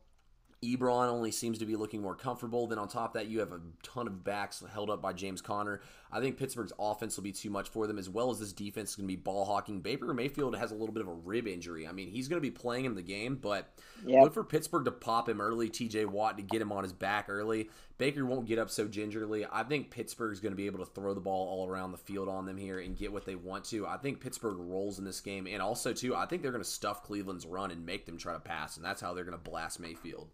Ebron 0.66 1.08
only 1.10 1.32
seems 1.32 1.60
to 1.60 1.66
be 1.66 1.76
looking 1.76 2.02
more 2.02 2.16
comfortable. 2.16 2.68
Then 2.68 2.78
on 2.78 2.88
top 2.88 3.16
of 3.16 3.22
that, 3.22 3.28
you 3.28 3.40
have 3.40 3.52
a 3.52 3.62
ton 3.84 4.08
of 4.08 4.24
backs 4.24 4.64
held 4.74 4.90
up 4.90 5.02
by 5.02 5.14
James 5.14 5.42
Conner. 5.42 5.82
I 6.12 6.22
think 6.22 6.38
Pittsburgh's 6.38 6.72
offense 6.80 7.18
will 7.18 7.24
be 7.24 7.32
too 7.32 7.50
much 7.50 7.70
for 7.70 7.88
them, 7.88 7.98
as 7.98 8.10
well 8.10 8.32
as 8.32 8.40
this 8.40 8.54
defense 8.54 8.92
is 8.92 8.96
going 8.96 9.08
to 9.08 9.14
be 9.14 9.22
ball 9.22 9.44
hawking. 9.46 9.82
Baker 9.82 10.14
Mayfield 10.14 10.56
has 10.56 10.72
a 10.72 10.76
little 10.76 10.94
bit 10.94 11.02
of 11.02 11.10
a 11.10 11.14
rib 11.14 11.48
injury. 11.48 11.88
I 11.88 11.92
mean, 11.92 12.08
he's 12.08 12.28
going 12.28 12.42
to 12.42 12.48
be 12.48 12.52
playing 12.52 12.86
in 12.86 12.96
the 12.96 13.02
game, 13.02 13.36
but 13.36 13.74
yep. 14.06 14.24
look 14.24 14.34
for 14.34 14.44
Pittsburgh 14.44 14.86
to 14.86 14.92
pop 14.92 15.28
him 15.28 15.42
early, 15.42 15.70
TJ 15.70 16.06
Watt 16.06 16.38
to 16.38 16.44
get 16.44 16.62
him 16.62 16.72
on 16.72 16.84
his 16.84 16.94
back 16.94 17.26
early. 17.28 17.70
Baker 17.98 18.26
won't 18.26 18.46
get 18.46 18.60
up 18.60 18.70
so 18.70 18.88
gingerly. 18.88 19.46
I 19.50 19.64
think 19.64 19.90
Pittsburgh's 19.90 20.40
going 20.40 20.52
to 20.52 20.58
be 20.58 20.66
able 20.66 20.80
to 20.80 20.92
throw 20.92 21.14
the 21.14 21.22
ball 21.22 21.48
all 21.48 21.68
around 21.68 21.92
the 21.92 21.98
field 21.98 22.28
on 22.28 22.46
them 22.46 22.58
here 22.58 22.80
and 22.80 22.98
get 22.98 23.12
what 23.12 23.26
they 23.26 23.36
want 23.36 23.66
to. 23.66 23.88
I 23.88 23.98
think 23.98 24.20
Pittsburgh 24.20 24.58
rolls 24.60 25.00
in 25.00 25.06
this 25.06 25.22
game, 25.22 25.48
and 25.48 25.62
also, 25.62 25.94
too, 25.94 26.16
I 26.16 26.26
think 26.26 26.42
they're 26.42 26.52
going 26.52 26.64
to 26.64 26.70
stuff 26.70 27.04
Cleveland's 27.04 27.46
run 27.46 27.72
and 27.72 27.86
make 27.86 28.06
them 28.06 28.18
try 28.18 28.34
to 28.34 28.40
pass, 28.40 28.76
and 28.76 28.86
that's 28.86 29.02
how 29.02 29.14
they're 29.14 29.24
going 29.24 29.38
to 29.38 29.50
blast 29.50 29.80
Mayfield. 29.80 30.30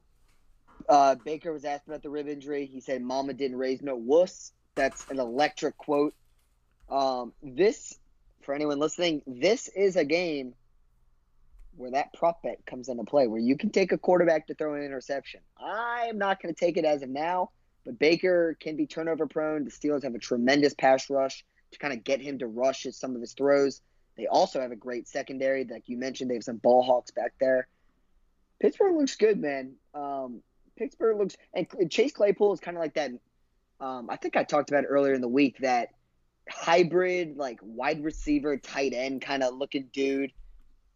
Uh, 0.87 1.15
Baker 1.15 1.51
was 1.51 1.65
asked 1.65 1.87
about 1.87 2.03
the 2.03 2.09
rib 2.09 2.27
injury. 2.27 2.65
He 2.65 2.81
said, 2.81 3.01
"Mama 3.01 3.33
didn't 3.33 3.57
raise 3.57 3.81
no 3.81 3.95
wuss." 3.95 4.51
That's 4.75 5.09
an 5.09 5.19
electric 5.19 5.77
quote. 5.77 6.13
Um, 6.89 7.33
this, 7.41 7.97
for 8.41 8.53
anyone 8.53 8.79
listening, 8.79 9.21
this 9.25 9.67
is 9.69 9.95
a 9.95 10.05
game 10.05 10.53
where 11.77 11.91
that 11.91 12.13
prop 12.13 12.43
bet 12.43 12.65
comes 12.65 12.89
into 12.89 13.03
play, 13.03 13.27
where 13.27 13.39
you 13.39 13.57
can 13.57 13.69
take 13.69 13.91
a 13.91 13.97
quarterback 13.97 14.47
to 14.47 14.53
throw 14.53 14.75
an 14.75 14.83
interception. 14.83 15.41
I'm 15.57 16.17
not 16.17 16.41
going 16.41 16.53
to 16.53 16.59
take 16.59 16.77
it 16.77 16.85
as 16.85 17.01
of 17.01 17.09
now, 17.09 17.51
but 17.85 17.97
Baker 17.97 18.57
can 18.59 18.75
be 18.75 18.85
turnover 18.85 19.25
prone. 19.25 19.63
The 19.63 19.71
Steelers 19.71 20.03
have 20.03 20.15
a 20.15 20.19
tremendous 20.19 20.73
pass 20.73 21.09
rush 21.09 21.43
to 21.71 21.79
kind 21.79 21.93
of 21.93 22.03
get 22.03 22.21
him 22.21 22.39
to 22.39 22.47
rush 22.47 22.85
at 22.85 22.93
some 22.93 23.15
of 23.15 23.21
his 23.21 23.33
throws. 23.33 23.81
They 24.17 24.27
also 24.27 24.59
have 24.59 24.71
a 24.71 24.75
great 24.75 25.07
secondary, 25.07 25.63
like 25.63 25.87
you 25.87 25.97
mentioned. 25.97 26.29
They 26.29 26.35
have 26.35 26.43
some 26.43 26.57
ball 26.57 26.83
hawks 26.83 27.11
back 27.11 27.33
there. 27.39 27.67
Pittsburgh 28.59 28.95
looks 28.95 29.15
good, 29.15 29.39
man. 29.39 29.73
Um, 29.93 30.41
Pittsburgh 30.77 31.17
looks 31.17 31.35
and 31.53 31.67
Chase 31.89 32.11
Claypool 32.11 32.53
is 32.53 32.59
kind 32.59 32.77
of 32.77 32.81
like 32.81 32.95
that. 32.95 33.11
Um, 33.79 34.09
I 34.09 34.15
think 34.15 34.35
I 34.35 34.43
talked 34.43 34.69
about 34.69 34.85
earlier 34.87 35.13
in 35.13 35.21
the 35.21 35.27
week 35.27 35.57
that 35.59 35.89
hybrid 36.49 37.37
like 37.37 37.59
wide 37.61 38.03
receiver 38.03 38.57
tight 38.57 38.93
end 38.93 39.21
kind 39.21 39.43
of 39.43 39.55
looking 39.55 39.89
dude. 39.93 40.31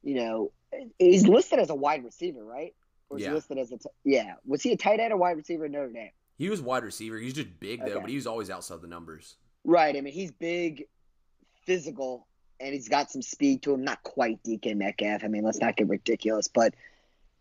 You 0.04 0.16
know, 0.16 0.52
he's 1.00 1.28
listed 1.28 1.60
as 1.60 1.70
a 1.70 1.76
wide 1.76 2.04
receiver, 2.04 2.44
right? 2.44 2.74
Or 3.10 3.20
yeah. 3.20 3.34
listed 3.34 3.58
as 3.58 3.72
a 3.72 3.78
t- 3.78 3.90
yeah. 4.04 4.36
Was 4.46 4.62
he 4.62 4.72
a 4.72 4.78
tight 4.78 5.00
end 5.00 5.14
or 5.14 5.18
wide 5.18 5.38
receiver 5.38 5.66
in 5.66 5.72
Notre 5.72 5.92
Dame? 5.92 6.12
He 6.38 6.50
was 6.50 6.62
wide 6.62 6.84
receiver. 6.84 7.18
He's 7.18 7.34
just 7.34 7.60
big 7.60 7.80
though, 7.80 7.92
okay. 7.92 8.00
but 8.02 8.10
he 8.10 8.16
was 8.16 8.28
always 8.28 8.50
outside 8.50 8.82
the 8.82 8.88
numbers. 8.88 9.36
Right. 9.64 9.96
I 9.96 10.02
mean, 10.02 10.14
he's 10.14 10.32
big, 10.32 10.86
physical, 11.66 12.28
and 12.60 12.74
he's 12.74 12.90
got 12.90 13.10
some 13.10 13.22
speed 13.22 13.64
to 13.64 13.74
him. 13.74 13.84
Not 13.84 14.04
quite 14.04 14.44
DK 14.44 14.76
Metcalf. 14.76 15.24
I 15.24 15.28
mean, 15.28 15.44
let's 15.44 15.60
not 15.60 15.76
get 15.76 15.88
ridiculous, 15.88 16.48
but 16.48 16.74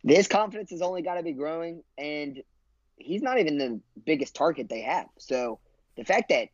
his 0.07 0.29
confidence 0.29 0.71
has 0.71 0.83
only 0.83 1.03
got 1.03 1.15
to 1.15 1.23
be 1.23 1.33
growing, 1.33 1.83
and 1.97 2.43
he's 2.97 3.23
not 3.23 3.39
even 3.39 3.59
the 3.59 3.81
biggest 4.05 4.35
target 4.35 4.69
they 4.69 4.83
have. 4.83 5.07
So 5.19 5.59
the 5.97 6.05
fact 6.05 6.29
that 6.29 6.49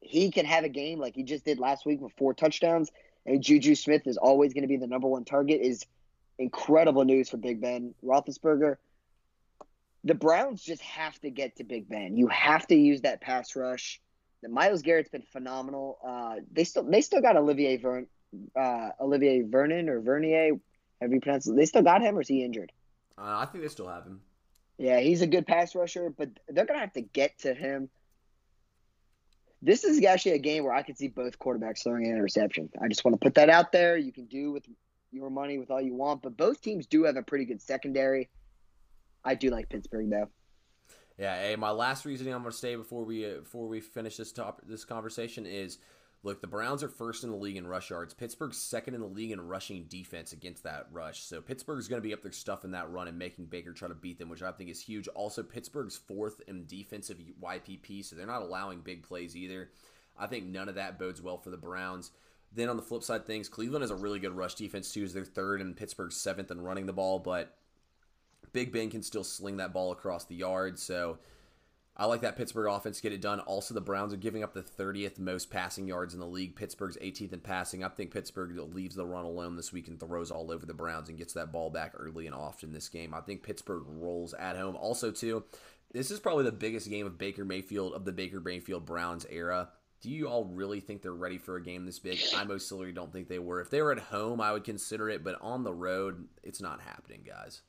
he 0.00 0.30
can 0.30 0.46
have 0.46 0.64
a 0.64 0.68
game 0.68 1.00
like 1.00 1.14
he 1.14 1.22
just 1.22 1.44
did 1.44 1.58
last 1.58 1.86
week 1.86 2.00
with 2.00 2.12
four 2.16 2.34
touchdowns, 2.34 2.90
and 3.26 3.42
Juju 3.42 3.74
Smith 3.74 4.06
is 4.06 4.16
always 4.16 4.52
going 4.52 4.62
to 4.62 4.68
be 4.68 4.76
the 4.76 4.86
number 4.86 5.08
one 5.08 5.24
target 5.24 5.60
is 5.60 5.84
incredible 6.38 7.04
news 7.04 7.30
for 7.30 7.36
Big 7.36 7.60
Ben 7.60 7.94
Roethlisberger. 8.04 8.76
The 10.04 10.14
Browns 10.14 10.62
just 10.62 10.82
have 10.82 11.18
to 11.20 11.30
get 11.30 11.56
to 11.56 11.64
Big 11.64 11.88
Ben. 11.88 12.16
You 12.16 12.28
have 12.28 12.66
to 12.66 12.74
use 12.74 13.00
that 13.02 13.22
pass 13.22 13.56
rush. 13.56 14.00
The 14.42 14.50
Myles 14.50 14.82
Garrett's 14.82 15.08
been 15.08 15.22
phenomenal. 15.22 15.98
Uh, 16.06 16.36
they 16.52 16.64
still 16.64 16.84
they 16.84 17.00
still 17.00 17.22
got 17.22 17.36
Olivier 17.36 17.78
Vern, 17.78 18.06
uh, 18.54 18.90
Olivier 19.00 19.40
Vernon 19.42 19.88
or 19.88 20.00
Vernier. 20.00 20.60
Have 21.00 21.12
you 21.12 21.20
pronounced? 21.20 21.48
It? 21.48 21.56
They 21.56 21.64
still 21.64 21.82
got 21.82 22.02
him, 22.02 22.18
or 22.18 22.20
is 22.20 22.28
he 22.28 22.44
injured? 22.44 22.70
Uh, 23.16 23.38
I 23.38 23.46
think 23.46 23.62
they 23.62 23.68
still 23.68 23.88
have 23.88 24.04
him. 24.04 24.20
Yeah, 24.78 25.00
he's 25.00 25.22
a 25.22 25.26
good 25.26 25.46
pass 25.46 25.74
rusher, 25.74 26.10
but 26.10 26.30
they're 26.48 26.66
gonna 26.66 26.80
have 26.80 26.92
to 26.94 27.02
get 27.02 27.38
to 27.40 27.54
him. 27.54 27.88
This 29.62 29.84
is 29.84 30.04
actually 30.04 30.32
a 30.32 30.38
game 30.38 30.64
where 30.64 30.74
I 30.74 30.82
could 30.82 30.98
see 30.98 31.08
both 31.08 31.38
quarterbacks 31.38 31.84
throwing 31.84 32.04
an 32.04 32.12
interception. 32.12 32.68
I 32.82 32.88
just 32.88 33.04
want 33.04 33.18
to 33.18 33.24
put 33.24 33.34
that 33.36 33.48
out 33.48 33.72
there. 33.72 33.96
You 33.96 34.12
can 34.12 34.26
do 34.26 34.52
with 34.52 34.66
your 35.10 35.30
money 35.30 35.58
with 35.58 35.70
all 35.70 35.80
you 35.80 35.94
want, 35.94 36.22
but 36.22 36.36
both 36.36 36.60
teams 36.60 36.86
do 36.86 37.04
have 37.04 37.16
a 37.16 37.22
pretty 37.22 37.46
good 37.46 37.62
secondary. 37.62 38.28
I 39.24 39.34
do 39.34 39.50
like 39.50 39.70
Pittsburgh 39.70 40.10
though. 40.10 40.28
Yeah, 41.16 41.40
hey, 41.40 41.56
my 41.56 41.70
last 41.70 42.04
reasoning 42.04 42.34
I'm 42.34 42.42
going 42.42 42.52
to 42.52 42.58
say 42.58 42.74
before 42.74 43.04
we 43.04 43.24
uh, 43.24 43.38
before 43.38 43.68
we 43.68 43.80
finish 43.80 44.16
this 44.16 44.32
top 44.32 44.60
this 44.66 44.84
conversation 44.84 45.46
is 45.46 45.78
Look, 46.24 46.40
the 46.40 46.46
Browns 46.46 46.82
are 46.82 46.88
first 46.88 47.22
in 47.22 47.30
the 47.30 47.36
league 47.36 47.58
in 47.58 47.66
rush 47.66 47.90
yards. 47.90 48.14
Pittsburgh's 48.14 48.56
second 48.56 48.94
in 48.94 49.02
the 49.02 49.06
league 49.06 49.30
in 49.30 49.46
rushing 49.46 49.84
defense 49.84 50.32
against 50.32 50.62
that 50.62 50.86
rush. 50.90 51.22
So 51.22 51.42
Pittsburgh's 51.42 51.86
going 51.86 52.00
to 52.00 52.08
be 52.08 52.14
up 52.14 52.22
there 52.22 52.32
stuffing 52.32 52.70
that 52.70 52.90
run 52.90 53.08
and 53.08 53.18
making 53.18 53.44
Baker 53.46 53.74
try 53.74 53.88
to 53.88 53.94
beat 53.94 54.18
them, 54.18 54.30
which 54.30 54.42
I 54.42 54.50
think 54.50 54.70
is 54.70 54.80
huge. 54.80 55.06
Also, 55.08 55.42
Pittsburgh's 55.42 55.98
fourth 55.98 56.40
in 56.48 56.64
defensive 56.64 57.18
YPP, 57.42 58.02
so 58.06 58.16
they're 58.16 58.26
not 58.26 58.40
allowing 58.40 58.80
big 58.80 59.02
plays 59.02 59.36
either. 59.36 59.68
I 60.18 60.26
think 60.26 60.46
none 60.46 60.70
of 60.70 60.76
that 60.76 60.98
bodes 60.98 61.20
well 61.20 61.36
for 61.36 61.50
the 61.50 61.58
Browns. 61.58 62.10
Then 62.54 62.70
on 62.70 62.76
the 62.76 62.82
flip 62.82 63.02
side 63.02 63.26
things, 63.26 63.50
Cleveland 63.50 63.82
has 63.82 63.90
a 63.90 63.96
really 63.96 64.18
good 64.18 64.34
rush 64.34 64.54
defense 64.54 64.94
too. 64.94 65.04
Is 65.04 65.12
their 65.12 65.26
third 65.26 65.60
and 65.60 65.76
Pittsburgh's 65.76 66.16
seventh 66.16 66.50
in 66.50 66.62
running 66.62 66.86
the 66.86 66.92
ball, 66.94 67.18
but 67.18 67.54
Big 68.54 68.72
Ben 68.72 68.88
can 68.88 69.02
still 69.02 69.24
sling 69.24 69.58
that 69.58 69.74
ball 69.74 69.92
across 69.92 70.24
the 70.24 70.36
yard. 70.36 70.78
So 70.78 71.18
I 71.96 72.06
like 72.06 72.22
that 72.22 72.36
Pittsburgh 72.36 72.68
offense 72.68 73.00
get 73.00 73.12
it 73.12 73.20
done. 73.20 73.38
Also, 73.40 73.72
the 73.72 73.80
Browns 73.80 74.12
are 74.12 74.16
giving 74.16 74.42
up 74.42 74.52
the 74.52 74.62
30th 74.62 75.20
most 75.20 75.48
passing 75.48 75.86
yards 75.86 76.12
in 76.12 76.18
the 76.18 76.26
league. 76.26 76.56
Pittsburgh's 76.56 76.98
18th 77.00 77.32
in 77.32 77.40
passing. 77.40 77.84
I 77.84 77.88
think 77.88 78.12
Pittsburgh 78.12 78.56
leaves 78.74 78.96
the 78.96 79.06
run 79.06 79.24
alone 79.24 79.54
this 79.54 79.72
week 79.72 79.86
and 79.86 80.00
throws 80.00 80.32
all 80.32 80.50
over 80.50 80.66
the 80.66 80.74
Browns 80.74 81.08
and 81.08 81.16
gets 81.16 81.34
that 81.34 81.52
ball 81.52 81.70
back 81.70 81.92
early 81.96 82.26
and 82.26 82.34
often 82.34 82.72
this 82.72 82.88
game. 82.88 83.14
I 83.14 83.20
think 83.20 83.44
Pittsburgh 83.44 83.84
rolls 83.86 84.34
at 84.34 84.56
home. 84.56 84.74
Also, 84.74 85.12
too, 85.12 85.44
this 85.92 86.10
is 86.10 86.18
probably 86.18 86.44
the 86.44 86.52
biggest 86.52 86.90
game 86.90 87.06
of 87.06 87.16
Baker 87.16 87.44
Mayfield 87.44 87.94
of 87.94 88.04
the 88.04 88.12
Baker 88.12 88.40
Mayfield 88.40 88.84
Browns 88.84 89.24
era. 89.30 89.68
Do 90.00 90.10
you 90.10 90.26
all 90.26 90.44
really 90.46 90.80
think 90.80 91.00
they're 91.00 91.12
ready 91.12 91.38
for 91.38 91.56
a 91.56 91.62
game 91.62 91.86
this 91.86 92.00
big? 92.00 92.18
I 92.36 92.42
most 92.42 92.68
certainly 92.68 92.92
don't 92.92 93.12
think 93.12 93.28
they 93.28 93.38
were. 93.38 93.60
If 93.60 93.70
they 93.70 93.80
were 93.80 93.92
at 93.92 94.00
home, 94.00 94.40
I 94.40 94.52
would 94.52 94.64
consider 94.64 95.08
it, 95.08 95.22
but 95.22 95.38
on 95.40 95.62
the 95.62 95.72
road, 95.72 96.26
it's 96.42 96.60
not 96.60 96.80
happening, 96.80 97.22
guys. 97.24 97.62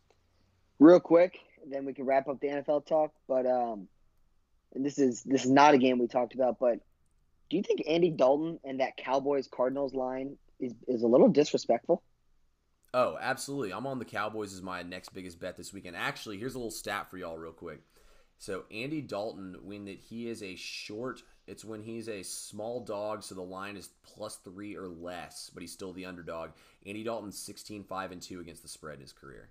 Real 0.79 0.99
quick, 0.99 1.37
then 1.65 1.85
we 1.85 1.93
can 1.93 2.05
wrap 2.05 2.27
up 2.27 2.39
the 2.41 2.47
NFL 2.47 2.87
talk. 2.87 3.13
But 3.27 3.45
um, 3.45 3.87
this 4.75 4.99
is 4.99 5.23
this 5.23 5.45
is 5.45 5.51
not 5.51 5.73
a 5.73 5.77
game 5.77 5.99
we 5.99 6.07
talked 6.07 6.35
about, 6.35 6.59
but 6.59 6.79
do 7.49 7.57
you 7.57 7.63
think 7.63 7.83
Andy 7.87 8.09
Dalton 8.09 8.59
and 8.63 8.79
that 8.79 8.97
Cowboys 8.97 9.47
Cardinals 9.47 9.93
line 9.93 10.37
is 10.59 10.73
is 10.87 11.03
a 11.03 11.07
little 11.07 11.29
disrespectful? 11.29 12.01
Oh, 12.93 13.17
absolutely. 13.19 13.73
I'm 13.73 13.87
on 13.87 13.99
the 13.99 14.05
Cowboys 14.05 14.53
as 14.53 14.61
my 14.61 14.81
next 14.81 15.13
biggest 15.13 15.39
bet 15.39 15.57
this 15.57 15.73
weekend. 15.73 15.97
Actually, 15.97 16.37
here's 16.37 16.55
a 16.55 16.57
little 16.57 16.71
stat 16.71 17.09
for 17.09 17.17
y'all 17.17 17.37
real 17.37 17.51
quick. 17.51 17.81
So 18.37 18.63
Andy 18.71 19.01
Dalton, 19.01 19.57
when 19.63 19.85
that 19.85 19.99
he 19.99 20.29
is 20.29 20.41
a 20.41 20.55
short, 20.55 21.21
it's 21.47 21.65
when 21.65 21.81
he's 21.81 22.07
a 22.07 22.23
small 22.23 22.83
dog, 22.83 23.23
so 23.23 23.35
the 23.35 23.41
line 23.41 23.77
is 23.77 23.89
plus 24.03 24.37
three 24.37 24.75
or 24.75 24.87
less, 24.87 25.51
but 25.53 25.61
he's 25.61 25.71
still 25.71 25.93
the 25.93 26.05
underdog. 26.05 26.51
Andy 26.85 27.03
Dalton's 27.03 27.37
16, 27.37 27.83
5, 27.83 28.11
and 28.11 28.21
2 28.21 28.39
against 28.39 28.61
the 28.61 28.67
spread 28.67 28.95
in 28.95 29.01
his 29.01 29.13
career. 29.13 29.49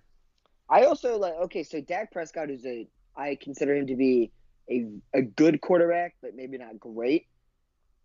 I 0.69 0.85
also 0.85 1.17
like 1.17 1.35
okay, 1.35 1.63
so 1.63 1.81
Dak 1.81 2.11
Prescott 2.11 2.49
is 2.49 2.65
a 2.65 2.87
I 3.15 3.37
consider 3.39 3.75
him 3.75 3.87
to 3.87 3.95
be 3.95 4.31
a, 4.69 4.87
a 5.13 5.21
good 5.21 5.61
quarterback, 5.61 6.15
but 6.21 6.35
maybe 6.35 6.57
not 6.57 6.79
great, 6.79 7.27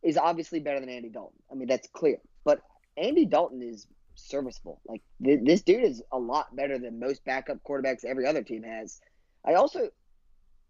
is 0.03 0.17
obviously 0.17 0.61
better 0.61 0.81
than 0.81 0.89
Andy 0.89 1.09
Dalton. 1.09 1.39
I 1.51 1.55
mean, 1.55 1.69
that's 1.69 1.89
clear. 1.93 2.19
But 2.45 2.61
Andy 2.97 3.27
Dalton 3.27 3.63
is 3.63 3.87
serviceable. 4.15 4.81
Like, 4.87 5.03
th- 5.23 5.41
this 5.43 5.63
dude 5.63 5.85
is 5.85 6.03
a 6.13 6.19
lot 6.19 6.55
better 6.55 6.79
than 6.79 7.01
most 7.01 7.25
backup 7.25 7.59
quarterbacks 7.63 8.05
every 8.05 8.27
other 8.27 8.43
team 8.43 8.63
has. 8.63 9.01
I 9.45 9.55
also, 9.55 9.89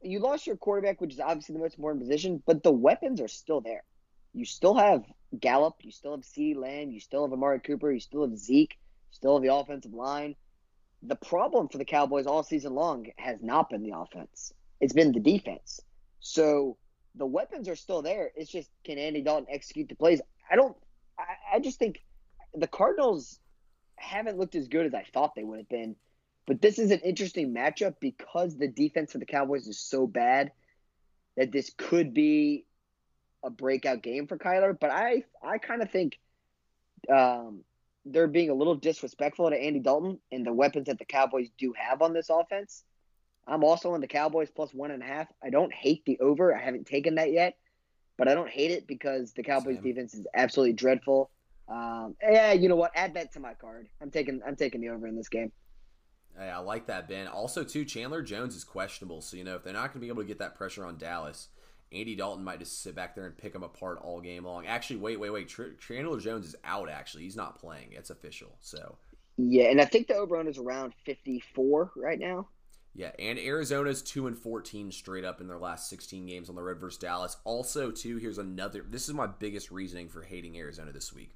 you 0.02 0.20
lost 0.20 0.46
your 0.46 0.56
quarterback, 0.56 1.00
which 1.00 1.12
is 1.12 1.20
obviously 1.20 1.54
the 1.54 1.60
most 1.60 1.76
important 1.76 2.02
position, 2.02 2.42
but 2.46 2.62
the 2.62 2.72
weapons 2.72 3.20
are 3.20 3.28
still 3.28 3.60
there. 3.60 3.82
You 4.32 4.44
still 4.44 4.74
have 4.74 5.04
Gallup, 5.38 5.76
you 5.82 5.90
still 5.90 6.12
have 6.12 6.20
CeeDee 6.20 6.56
Lamb, 6.56 6.90
you 6.90 7.00
still 7.00 7.24
have 7.24 7.32
Amari 7.32 7.60
Cooper, 7.60 7.90
you 7.90 8.00
still 8.00 8.22
have 8.22 8.36
Zeke, 8.36 8.78
you 8.78 9.14
still 9.14 9.34
have 9.34 9.42
the 9.42 9.54
offensive 9.54 9.92
line. 9.92 10.36
The 11.02 11.16
problem 11.16 11.68
for 11.68 11.78
the 11.78 11.84
Cowboys 11.84 12.26
all 12.26 12.42
season 12.42 12.74
long 12.74 13.06
has 13.16 13.38
not 13.42 13.70
been 13.70 13.82
the 13.82 13.96
offense 13.96 14.52
it's 14.80 14.92
been 14.92 15.12
the 15.12 15.20
defense. 15.20 15.80
So 16.20 16.76
the 17.14 17.26
weapons 17.26 17.68
are 17.68 17.76
still 17.76 18.02
there. 18.02 18.30
It's 18.36 18.50
just 18.50 18.70
can 18.84 18.98
Andy 18.98 19.22
Dalton 19.22 19.46
execute 19.50 19.88
the 19.88 19.96
plays? 19.96 20.20
I 20.50 20.56
don't. 20.56 20.76
I, 21.18 21.56
I 21.56 21.60
just 21.60 21.78
think 21.78 22.00
the 22.54 22.66
Cardinals 22.66 23.38
haven't 23.96 24.38
looked 24.38 24.54
as 24.54 24.68
good 24.68 24.86
as 24.86 24.94
I 24.94 25.04
thought 25.12 25.34
they 25.34 25.44
would 25.44 25.58
have 25.58 25.68
been. 25.68 25.96
But 26.46 26.62
this 26.62 26.78
is 26.78 26.90
an 26.90 27.00
interesting 27.00 27.54
matchup 27.54 27.96
because 28.00 28.56
the 28.56 28.68
defense 28.68 29.12
for 29.12 29.18
the 29.18 29.26
Cowboys 29.26 29.68
is 29.68 29.78
so 29.78 30.06
bad 30.06 30.52
that 31.36 31.52
this 31.52 31.70
could 31.76 32.12
be 32.12 32.64
a 33.44 33.50
breakout 33.50 34.02
game 34.02 34.26
for 34.26 34.36
Kyler. 34.36 34.78
But 34.78 34.90
I 34.90 35.24
I 35.42 35.58
kind 35.58 35.82
of 35.82 35.90
think 35.90 36.18
um, 37.12 37.62
they're 38.04 38.28
being 38.28 38.50
a 38.50 38.54
little 38.54 38.74
disrespectful 38.74 39.50
to 39.50 39.56
Andy 39.56 39.80
Dalton 39.80 40.18
and 40.32 40.44
the 40.44 40.52
weapons 40.52 40.86
that 40.86 40.98
the 40.98 41.04
Cowboys 41.04 41.48
do 41.58 41.74
have 41.76 42.02
on 42.02 42.12
this 42.12 42.30
offense. 42.30 42.84
I'm 43.46 43.64
also 43.64 43.94
on 43.94 44.00
the 44.00 44.06
Cowboys 44.06 44.50
plus 44.50 44.72
one 44.72 44.90
and 44.90 45.02
a 45.02 45.06
half. 45.06 45.28
I 45.42 45.50
don't 45.50 45.72
hate 45.72 46.04
the 46.04 46.18
over. 46.20 46.54
I 46.54 46.62
haven't 46.62 46.86
taken 46.86 47.16
that 47.16 47.32
yet, 47.32 47.56
but 48.16 48.28
I 48.28 48.34
don't 48.34 48.48
hate 48.48 48.70
it 48.70 48.86
because 48.86 49.32
the 49.32 49.42
Cowboys 49.42 49.76
Same. 49.76 49.84
defense 49.84 50.14
is 50.14 50.26
absolutely 50.34 50.74
dreadful. 50.74 51.30
Um, 51.68 52.16
yeah, 52.22 52.52
you 52.52 52.68
know 52.68 52.76
what? 52.76 52.92
Add 52.94 53.14
that 53.14 53.32
to 53.32 53.40
my 53.40 53.54
card. 53.54 53.88
I'm 54.00 54.10
taking 54.10 54.40
I'm 54.46 54.56
taking 54.56 54.80
the 54.80 54.88
over 54.90 55.06
in 55.06 55.16
this 55.16 55.28
game. 55.28 55.52
Hey, 56.38 56.48
I 56.48 56.58
like 56.58 56.86
that, 56.86 57.08
Ben. 57.08 57.26
Also, 57.26 57.64
too, 57.64 57.84
Chandler 57.84 58.22
Jones 58.22 58.54
is 58.54 58.64
questionable, 58.64 59.20
so 59.20 59.36
you 59.36 59.44
know 59.44 59.56
if 59.56 59.64
they're 59.64 59.72
not 59.72 59.92
going 59.92 59.94
to 59.94 59.98
be 60.00 60.08
able 60.08 60.22
to 60.22 60.28
get 60.28 60.38
that 60.38 60.54
pressure 60.54 60.84
on 60.84 60.96
Dallas, 60.96 61.48
Andy 61.92 62.14
Dalton 62.14 62.44
might 62.44 62.60
just 62.60 62.82
sit 62.82 62.94
back 62.94 63.14
there 63.14 63.26
and 63.26 63.36
pick 63.36 63.52
them 63.52 63.62
apart 63.62 63.98
all 64.00 64.20
game 64.20 64.44
long. 64.44 64.66
Actually, 64.66 64.96
wait, 64.96 65.18
wait, 65.18 65.30
wait. 65.30 65.48
Tr- 65.48 65.74
Chandler 65.78 66.20
Jones 66.20 66.46
is 66.46 66.56
out. 66.64 66.88
Actually, 66.88 67.24
he's 67.24 67.36
not 67.36 67.58
playing. 67.58 67.92
It's 67.92 68.10
official. 68.10 68.56
So. 68.60 68.96
Yeah, 69.36 69.64
and 69.64 69.80
I 69.80 69.86
think 69.86 70.06
the 70.06 70.14
over 70.14 70.36
on 70.36 70.46
is 70.46 70.58
around 70.58 70.92
54 71.04 71.92
right 71.96 72.18
now. 72.18 72.48
Yeah, 72.94 73.12
and 73.18 73.38
Arizona's 73.38 74.02
2 74.02 74.26
and 74.26 74.36
14 74.36 74.90
straight 74.90 75.24
up 75.24 75.40
in 75.40 75.46
their 75.46 75.58
last 75.58 75.88
16 75.88 76.26
games 76.26 76.48
on 76.48 76.56
the 76.56 76.62
road 76.62 76.80
versus 76.80 76.98
Dallas. 76.98 77.36
Also, 77.44 77.90
too, 77.90 78.16
here's 78.16 78.38
another 78.38 78.84
this 78.88 79.08
is 79.08 79.14
my 79.14 79.28
biggest 79.28 79.70
reasoning 79.70 80.08
for 80.08 80.22
hating 80.22 80.58
Arizona 80.58 80.92
this 80.92 81.12
week. 81.12 81.30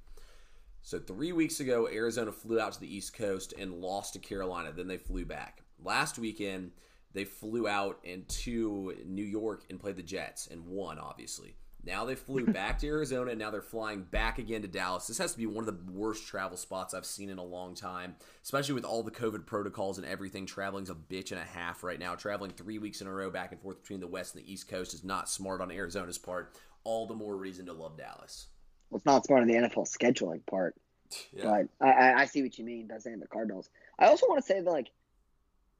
So, 0.81 0.99
3 0.99 1.31
weeks 1.31 1.61
ago, 1.61 1.87
Arizona 1.91 2.31
flew 2.31 2.59
out 2.59 2.73
to 2.73 2.79
the 2.79 2.93
East 2.93 3.15
Coast 3.15 3.53
and 3.57 3.81
lost 3.81 4.13
to 4.13 4.19
Carolina, 4.19 4.71
then 4.71 4.87
they 4.87 4.97
flew 4.97 5.25
back. 5.25 5.63
Last 5.83 6.19
weekend, 6.19 6.71
they 7.13 7.23
flew 7.23 7.67
out 7.67 7.99
into 8.03 8.93
New 9.05 9.23
York 9.23 9.63
and 9.69 9.79
played 9.79 9.95
the 9.95 10.03
Jets 10.03 10.47
and 10.47 10.67
won 10.67 10.99
obviously. 10.99 11.55
Now 11.85 12.05
they 12.05 12.15
flew 12.15 12.45
back 12.53 12.79
to 12.79 12.87
Arizona, 12.87 13.31
and 13.31 13.39
now 13.39 13.51
they're 13.51 13.61
flying 13.61 14.03
back 14.03 14.39
again 14.39 14.61
to 14.63 14.67
Dallas. 14.67 15.07
This 15.07 15.17
has 15.17 15.33
to 15.33 15.37
be 15.37 15.45
one 15.45 15.67
of 15.67 15.85
the 15.85 15.91
worst 15.91 16.27
travel 16.27 16.57
spots 16.57 16.93
I've 16.93 17.05
seen 17.05 17.29
in 17.29 17.37
a 17.37 17.43
long 17.43 17.75
time, 17.75 18.15
especially 18.43 18.73
with 18.75 18.85
all 18.85 19.03
the 19.03 19.11
COVID 19.11 19.45
protocols 19.45 19.97
and 19.97 20.07
everything. 20.07 20.45
Traveling's 20.45 20.89
a 20.89 20.95
bitch 20.95 21.31
and 21.31 21.39
a 21.39 21.45
half 21.45 21.83
right 21.83 21.99
now. 21.99 22.15
Traveling 22.15 22.51
three 22.51 22.79
weeks 22.79 23.01
in 23.01 23.07
a 23.07 23.13
row 23.13 23.29
back 23.29 23.51
and 23.51 23.61
forth 23.61 23.81
between 23.81 23.99
the 23.99 24.07
West 24.07 24.35
and 24.35 24.43
the 24.43 24.51
East 24.51 24.67
Coast 24.67 24.93
is 24.93 25.03
not 25.03 25.29
smart 25.29 25.61
on 25.61 25.71
Arizona's 25.71 26.17
part. 26.17 26.57
All 26.83 27.07
the 27.07 27.15
more 27.15 27.35
reason 27.35 27.65
to 27.67 27.73
love 27.73 27.97
Dallas. 27.97 28.47
Well, 28.89 28.97
it's 28.97 29.05
not 29.05 29.25
smart 29.25 29.41
on 29.41 29.47
the 29.47 29.55
NFL 29.55 29.87
scheduling 29.89 30.45
part. 30.45 30.75
Yeah. 31.31 31.65
But 31.79 31.87
I, 31.87 32.13
I 32.23 32.25
see 32.25 32.41
what 32.41 32.57
you 32.57 32.65
mean 32.65 32.87
by 32.87 32.97
saying 32.97 33.19
the 33.19 33.27
Cardinals. 33.27 33.69
I 33.99 34.07
also 34.07 34.25
want 34.27 34.41
to 34.41 34.45
say 34.45 34.59
that, 34.59 34.69
like, 34.69 34.89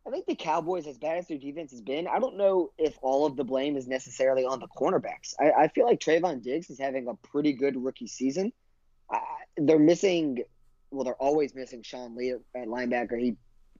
I 0.07 0.11
think 0.11 0.27
the 0.27 0.35
Cowboys, 0.35 0.85
as 0.85 0.99
bad 0.99 1.17
as 1.17 1.27
their 1.27 1.39
defense 1.39 1.71
has 1.71 1.81
been, 1.81 2.07
I 2.07 2.19
don't 2.19 2.37
know 2.37 2.71
if 2.77 2.95
all 3.01 3.25
of 3.25 3.35
the 3.35 3.43
blame 3.43 3.75
is 3.75 3.87
necessarily 3.87 4.45
on 4.45 4.59
the 4.59 4.67
cornerbacks. 4.67 5.33
I, 5.39 5.63
I 5.63 5.67
feel 5.69 5.85
like 5.85 5.99
Trevon 5.99 6.43
Diggs 6.43 6.69
is 6.69 6.77
having 6.77 7.07
a 7.07 7.15
pretty 7.15 7.53
good 7.53 7.75
rookie 7.75 8.07
season. 8.07 8.53
I, 9.09 9.19
they're 9.57 9.79
missing, 9.79 10.43
well, 10.91 11.05
they're 11.05 11.15
always 11.15 11.55
missing 11.55 11.81
Sean 11.81 12.15
Lee 12.15 12.31
at 12.31 12.67
linebacker. 12.67 13.19
He, 13.19 13.35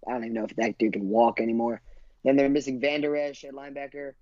I 0.08 0.14
don't 0.14 0.24
even 0.24 0.34
know 0.34 0.46
if 0.46 0.56
that 0.56 0.80
dude 0.80 0.94
can 0.94 1.10
walk 1.10 1.40
anymore. 1.40 1.82
Then 2.24 2.38
they're 2.38 2.50
missing 2.50 2.82
Vander 2.82 3.16
Esch 3.16 3.44
at 3.44 3.54
linebacker, 3.54 4.14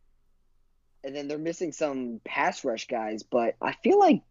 and 1.05 1.15
then 1.15 1.29
they're 1.29 1.37
missing 1.37 1.71
some 1.71 2.19
pass 2.25 2.65
rush 2.65 2.87
guys. 2.87 3.23
But 3.23 3.55
I 3.61 3.75
feel 3.81 3.97
like 3.97 4.23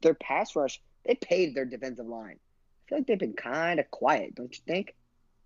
their 0.00 0.14
pass 0.14 0.56
rush, 0.56 0.80
they 1.04 1.14
paid 1.14 1.54
their 1.54 1.66
defensive 1.66 2.06
line. 2.06 2.38
I 2.38 2.88
feel 2.88 2.98
like 2.98 3.06
they've 3.06 3.18
been 3.18 3.34
kind 3.34 3.80
of 3.80 3.90
quiet, 3.90 4.34
don't 4.34 4.56
you 4.56 4.62
think? 4.66 4.94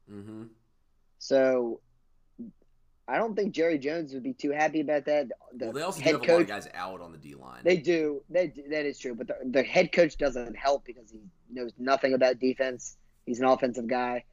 Mm-hmm. 0.08 0.44
So 1.20 1.80
I 3.06 3.18
don't 3.18 3.36
think 3.36 3.54
Jerry 3.54 3.78
Jones 3.78 4.12
would 4.14 4.22
be 4.22 4.32
too 4.32 4.50
happy 4.50 4.80
about 4.80 5.04
that. 5.04 5.28
The 5.54 5.66
well, 5.66 5.72
they 5.72 5.82
also 5.82 6.00
head 6.00 6.14
have 6.14 6.22
coach, 6.22 6.28
a 6.28 6.32
lot 6.32 6.40
of 6.40 6.48
guys 6.48 6.68
out 6.74 7.00
on 7.00 7.12
the 7.12 7.18
D 7.18 7.34
line. 7.34 7.60
They 7.62 7.76
do. 7.76 8.22
They 8.30 8.52
that 8.70 8.86
is 8.86 8.98
true, 8.98 9.14
but 9.14 9.28
the, 9.28 9.36
the 9.44 9.62
head 9.62 9.92
coach 9.92 10.16
doesn't 10.16 10.56
help 10.56 10.84
because 10.84 11.10
he 11.10 11.20
knows 11.52 11.72
nothing 11.78 12.14
about 12.14 12.40
defense. 12.40 12.96
He's 13.26 13.38
an 13.38 13.44
offensive 13.44 13.86
guy, 13.86 14.24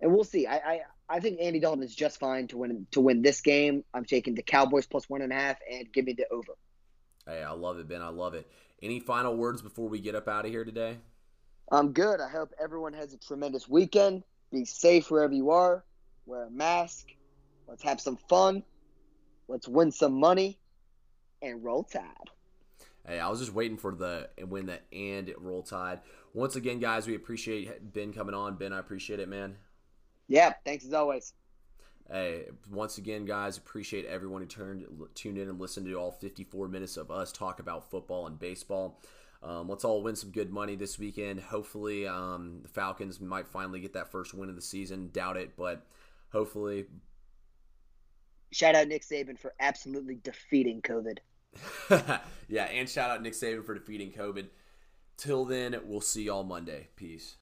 and 0.00 0.12
we'll 0.12 0.24
see. 0.24 0.46
I, 0.46 0.56
I 0.56 0.80
I 1.08 1.20
think 1.20 1.40
Andy 1.40 1.58
Dalton 1.58 1.82
is 1.82 1.94
just 1.94 2.20
fine 2.20 2.46
to 2.48 2.58
win 2.58 2.86
to 2.92 3.00
win 3.00 3.20
this 3.22 3.40
game. 3.40 3.84
I'm 3.92 4.04
taking 4.04 4.34
the 4.34 4.42
Cowboys 4.42 4.86
plus 4.86 5.10
one 5.10 5.20
and 5.20 5.32
a 5.32 5.36
half 5.36 5.56
and 5.70 5.92
give 5.92 6.04
me 6.04 6.12
the 6.12 6.26
over. 6.30 6.52
Hey, 7.26 7.42
I 7.42 7.52
love 7.52 7.78
it, 7.78 7.88
Ben. 7.88 8.02
I 8.02 8.08
love 8.08 8.34
it. 8.34 8.48
Any 8.80 9.00
final 9.00 9.36
words 9.36 9.62
before 9.62 9.88
we 9.88 9.98
get 9.98 10.14
up 10.14 10.28
out 10.28 10.44
of 10.44 10.52
here 10.52 10.64
today? 10.64 10.98
I'm 11.72 11.92
good. 11.92 12.20
I 12.20 12.28
hope 12.28 12.52
everyone 12.62 12.92
has 12.92 13.12
a 13.12 13.18
tremendous 13.18 13.68
weekend. 13.68 14.22
Be 14.50 14.64
safe 14.64 15.10
wherever 15.10 15.34
you 15.34 15.50
are 15.50 15.84
wear 16.28 16.44
a 16.44 16.50
mask, 16.50 17.06
let's 17.66 17.82
have 17.82 18.00
some 18.00 18.16
fun, 18.28 18.62
let's 19.48 19.66
win 19.66 19.90
some 19.90 20.12
money, 20.12 20.60
and 21.42 21.64
roll 21.64 21.82
tide. 21.82 22.30
Hey, 23.06 23.18
I 23.18 23.28
was 23.28 23.40
just 23.40 23.54
waiting 23.54 23.78
for 23.78 23.94
the 23.94 24.28
win 24.38 24.66
the 24.66 24.80
and 24.92 25.32
roll 25.38 25.62
tide. 25.62 26.00
Once 26.34 26.56
again, 26.56 26.78
guys, 26.78 27.06
we 27.06 27.14
appreciate 27.14 27.92
Ben 27.94 28.12
coming 28.12 28.34
on. 28.34 28.56
Ben, 28.56 28.72
I 28.72 28.78
appreciate 28.78 29.18
it, 29.18 29.28
man. 29.28 29.56
Yeah, 30.28 30.52
thanks 30.64 30.84
as 30.84 30.92
always. 30.92 31.32
Hey, 32.10 32.44
once 32.70 32.98
again, 32.98 33.24
guys, 33.24 33.56
appreciate 33.56 34.04
everyone 34.04 34.42
who 34.42 34.46
turned 34.46 34.86
tuned 35.14 35.38
in 35.38 35.48
and 35.48 35.58
listened 35.58 35.86
to 35.86 35.94
all 35.94 36.10
54 36.10 36.68
minutes 36.68 36.96
of 36.96 37.10
us 37.10 37.32
talk 37.32 37.60
about 37.60 37.90
football 37.90 38.26
and 38.26 38.38
baseball. 38.38 39.00
Um, 39.42 39.68
let's 39.68 39.84
all 39.84 40.02
win 40.02 40.16
some 40.16 40.30
good 40.30 40.50
money 40.50 40.74
this 40.74 40.98
weekend. 40.98 41.40
Hopefully, 41.40 42.06
um, 42.06 42.60
the 42.62 42.68
Falcons 42.68 43.20
might 43.20 43.46
finally 43.46 43.80
get 43.80 43.92
that 43.92 44.10
first 44.10 44.34
win 44.34 44.48
of 44.48 44.56
the 44.56 44.62
season. 44.62 45.10
Doubt 45.12 45.36
it, 45.36 45.56
but 45.56 45.86
hopefully. 46.32 46.86
Shout 48.50 48.74
out 48.74 48.88
Nick 48.88 49.02
Saban 49.02 49.38
for 49.38 49.54
absolutely 49.60 50.18
defeating 50.22 50.82
COVID. 50.82 51.18
yeah, 52.48 52.64
and 52.64 52.88
shout 52.88 53.10
out 53.10 53.22
Nick 53.22 53.34
Saban 53.34 53.64
for 53.64 53.74
defeating 53.74 54.10
COVID. 54.12 54.46
Till 55.16 55.44
then, 55.44 55.76
we'll 55.84 56.00
see 56.00 56.24
y'all 56.24 56.44
Monday. 56.44 56.88
Peace. 56.96 57.36